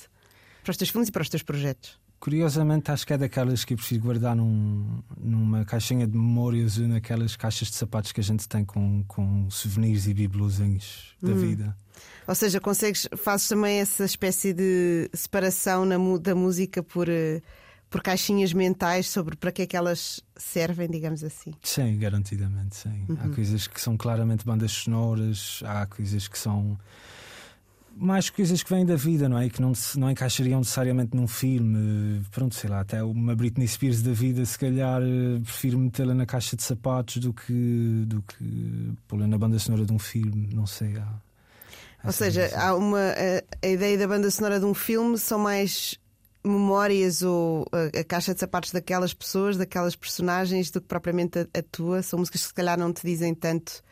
Para 0.64 0.72
os 0.72 0.78
teus 0.78 0.90
filmes 0.92 1.10
e 1.10 1.12
para 1.12 1.22
os 1.24 1.30
teus 1.30 1.44
projetos? 1.44 2.00
Curiosamente, 2.20 2.92
acho 2.92 3.08
que 3.08 3.14
é 3.14 3.18
daquelas 3.18 3.66
que 3.66 3.74
eu 3.74 3.78
prefiro 3.78 4.04
guardar 4.04 4.36
num- 4.36 5.02
numa 5.20 5.66
caixinha 5.66 6.06
de 6.06 6.16
memórias 6.16 6.78
ou 6.78 6.88
naquelas 6.88 7.36
caixas 7.36 7.70
de 7.70 7.76
sapatos 7.76 8.12
que 8.12 8.20
a 8.20 8.24
gente 8.24 8.48
tem 8.48 8.64
com, 8.64 9.04
com 9.08 9.50
souvenirs 9.50 10.06
e 10.06 10.14
bibelozinhos 10.14 11.16
da 11.20 11.34
vida. 11.34 11.76
Ou 12.28 12.36
seja, 12.36 12.60
consegues, 12.60 13.08
fazes 13.18 13.48
também 13.48 13.80
essa 13.80 14.06
espécie 14.06 14.54
de 14.54 15.10
separação 15.14 15.86
na 15.86 15.98
da 16.20 16.36
música 16.36 16.84
por, 16.84 17.10
eh, 17.10 17.42
por 17.90 18.02
caixinhas 18.02 18.54
mentais 18.54 19.10
sobre 19.10 19.36
para 19.36 19.52
que 19.52 19.64
é 19.64 19.66
que 19.66 19.76
elas 19.76 20.22
servem, 20.38 20.90
digamos 20.90 21.24
assim. 21.24 21.52
Sim, 21.62 21.98
garantidamente, 21.98 22.76
sim. 22.78 23.06
Há 23.20 23.28
coisas 23.30 23.68
que 23.68 23.82
são 23.82 23.98
claramente 23.98 24.46
bandas 24.46 24.72
sonoras, 24.72 25.62
há 25.66 25.86
coisas 25.86 26.28
que 26.28 26.38
são 26.38 26.78
mais 27.96 28.30
coisas 28.30 28.64
que 28.64 28.74
vêm 28.74 28.86
da 28.86 28.96
vida, 28.96 29.28
não 29.28 29.38
é? 29.38 29.48
E 29.48 29.50
que 29.50 29.62
não, 29.62 29.74
não 29.98 30.10
encaixariam 30.10 30.60
necessariamente 30.60 31.16
num 31.16 31.28
filme. 31.28 32.22
Pronto, 32.32 32.56
sei 32.56 32.70
lá, 32.70 32.80
até 32.80 33.04
uma 33.04 33.36
Britney 33.36 33.68
Spears 33.68 34.02
da 34.02 34.14
vida, 34.14 34.46
se 34.46 34.58
calhar 34.58 35.02
eh, 35.02 35.40
prefiro 35.44 35.78
metê-la 35.78 36.14
na 36.14 36.26
caixa 36.26 36.56
de 36.56 36.64
sapatos 36.64 37.18
do 37.18 37.34
que, 37.34 38.04
do 38.08 38.22
que 38.22 38.94
pô-la 39.08 39.28
na 39.28 39.38
banda 39.38 39.60
sonora 39.60 39.86
de 39.86 39.92
um 39.92 40.00
filme, 40.00 40.50
não 40.54 40.66
sei. 40.66 40.98
Há 40.98 41.31
Ou 42.04 42.12
seja, 42.12 42.50
há 42.56 42.76
uma, 42.76 43.00
a, 43.00 43.66
a 43.66 43.68
ideia 43.68 43.98
da 43.98 44.08
banda 44.08 44.30
sonora 44.32 44.60
de 44.60 44.66
um 44.66 44.74
filme 44.74 45.18
são 45.18 45.38
mais 45.38 46.00
memórias 46.44 47.22
ou 47.22 47.66
a, 47.72 48.00
a 48.00 48.04
caixa 48.04 48.34
de 48.34 48.40
sapatos 48.40 48.72
daquelas 48.72 49.14
pessoas, 49.14 49.58
daquelas 49.58 49.96
personagens, 49.96 50.72
do 50.72 50.82
que 50.82 50.88
propriamente 50.88 51.40
a, 51.40 51.42
a 51.60 51.64
tua. 51.72 52.02
São 52.02 52.20
músicas 52.20 52.42
que 52.42 52.48
se 52.48 52.54
calhar 52.54 52.78
não 52.78 52.92
te 52.92 53.06
dizem 53.06 53.34
tanto 53.34 53.84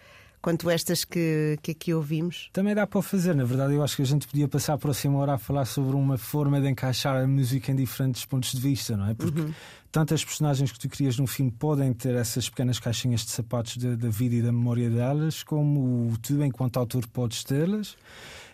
quanto 0.41 0.69
estas 0.69 1.03
que, 1.03 1.57
que 1.61 1.71
aqui 1.71 1.93
ouvimos. 1.93 2.49
Também 2.53 2.73
dá 2.73 2.87
para 2.87 3.01
fazer, 3.01 3.35
na 3.35 3.43
verdade, 3.43 3.73
eu 3.73 3.83
acho 3.83 3.95
que 3.95 4.01
a 4.01 4.05
gente 4.05 4.27
podia 4.27 4.47
passar 4.47 4.73
a 4.73 4.77
próxima 4.77 5.17
hora 5.17 5.33
a 5.33 5.37
falar 5.37 5.65
sobre 5.65 5.95
uma 5.95 6.17
forma 6.17 6.59
de 6.61 6.69
encaixar 6.69 7.15
a 7.17 7.27
música 7.27 7.71
em 7.71 7.75
diferentes 7.75 8.25
pontos 8.25 8.51
de 8.51 8.59
vista, 8.59 8.95
não 8.95 9.07
é? 9.07 9.13
Porque 9.13 9.41
tantas 9.91 10.23
personagens 10.23 10.71
que 10.71 10.79
tu 10.79 10.87
crias 10.89 11.17
num 11.17 11.27
filme 11.27 11.51
podem 11.51 11.93
ter 11.93 12.15
essas 12.15 12.49
pequenas 12.49 12.79
caixinhas 12.79 13.21
de 13.21 13.31
sapatos 13.31 13.77
da 13.77 14.09
vida 14.09 14.35
e 14.35 14.41
da 14.41 14.51
memória 14.51 14.89
delas, 14.89 15.43
como 15.43 16.15
tu, 16.21 16.41
enquanto 16.43 16.77
autor, 16.77 17.05
podes 17.07 17.43
tê-las. 17.43 17.97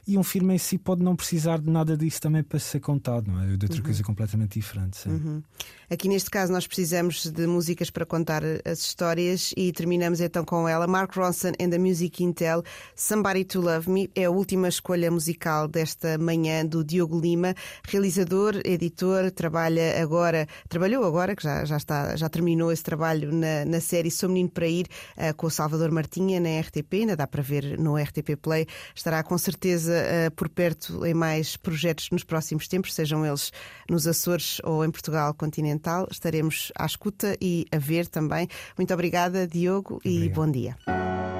E 0.07 0.17
um 0.17 0.23
filme 0.23 0.53
em 0.53 0.57
si 0.57 0.77
pode 0.77 1.01
não 1.01 1.15
precisar 1.15 1.59
de 1.59 1.69
nada 1.69 1.97
disso 1.97 2.21
também 2.21 2.43
para 2.43 2.59
ser 2.59 2.79
contado, 2.79 3.31
não 3.31 3.41
é? 3.41 3.57
De 3.57 3.65
outra 3.65 3.81
coisa 3.81 4.03
completamente 4.03 4.59
diferente. 4.59 5.09
Uhum. 5.09 5.41
Aqui 5.89 6.07
neste 6.07 6.29
caso 6.29 6.51
nós 6.51 6.65
precisamos 6.65 7.29
de 7.29 7.45
músicas 7.45 7.89
para 7.89 8.05
contar 8.05 8.41
as 8.65 8.79
histórias 8.79 9.53
e 9.55 9.71
terminamos 9.71 10.19
então 10.19 10.43
com 10.43 10.67
ela. 10.67 10.87
Mark 10.87 11.15
Ronson 11.15 11.53
and 11.59 11.69
the 11.69 11.77
Music 11.77 12.23
Intel, 12.23 12.63
Somebody 12.95 13.45
to 13.45 13.61
Love 13.61 13.89
Me, 13.89 14.09
é 14.15 14.25
a 14.25 14.31
última 14.31 14.67
escolha 14.67 15.11
musical 15.11 15.67
desta 15.67 16.17
manhã 16.17 16.65
do 16.65 16.83
Diogo 16.83 17.19
Lima, 17.19 17.55
realizador, 17.87 18.59
editor, 18.63 19.31
trabalha 19.31 20.01
agora, 20.01 20.47
trabalhou 20.69 21.03
agora, 21.03 21.35
que 21.35 21.43
já, 21.43 21.65
já, 21.65 21.77
está, 21.77 22.15
já 22.15 22.29
terminou 22.29 22.71
esse 22.71 22.83
trabalho 22.83 23.31
na, 23.31 23.65
na 23.65 23.79
série 23.79 24.09
Sou 24.09 24.29
Menino 24.29 24.49
para 24.49 24.67
Ir, 24.67 24.87
eh, 25.17 25.33
com 25.33 25.47
o 25.47 25.51
Salvador 25.51 25.91
Martinha 25.91 26.39
na 26.39 26.59
RTP, 26.61 26.93
ainda 26.93 27.15
dá 27.15 27.27
para 27.27 27.41
ver 27.41 27.77
no 27.79 27.95
RTP 27.95 28.35
Play, 28.41 28.67
estará 28.95 29.23
com 29.23 29.37
certeza 29.37 29.94
eh, 29.95 30.29
por 30.29 30.49
perto 30.49 31.05
em 31.05 31.13
mais 31.13 31.57
projetos 31.57 32.09
nos 32.11 32.23
próximos 32.23 32.67
tempos, 32.67 32.93
sejam 32.93 33.25
eles 33.25 33.51
nos 33.89 34.07
Açores 34.07 34.59
ou 34.63 34.83
em 34.83 34.91
Portugal 34.91 35.33
continental. 35.33 36.07
Estaremos 36.11 36.71
à 36.77 36.85
escuta 36.85 37.35
e 37.41 37.65
a 37.71 37.77
ver 37.77 38.07
também. 38.07 38.47
Muito 38.77 38.93
obrigada, 38.93 39.47
Diogo, 39.47 40.01
e 40.03 40.17
Obrigado. 40.17 40.35
bom 40.35 40.51
dia. 40.51 41.34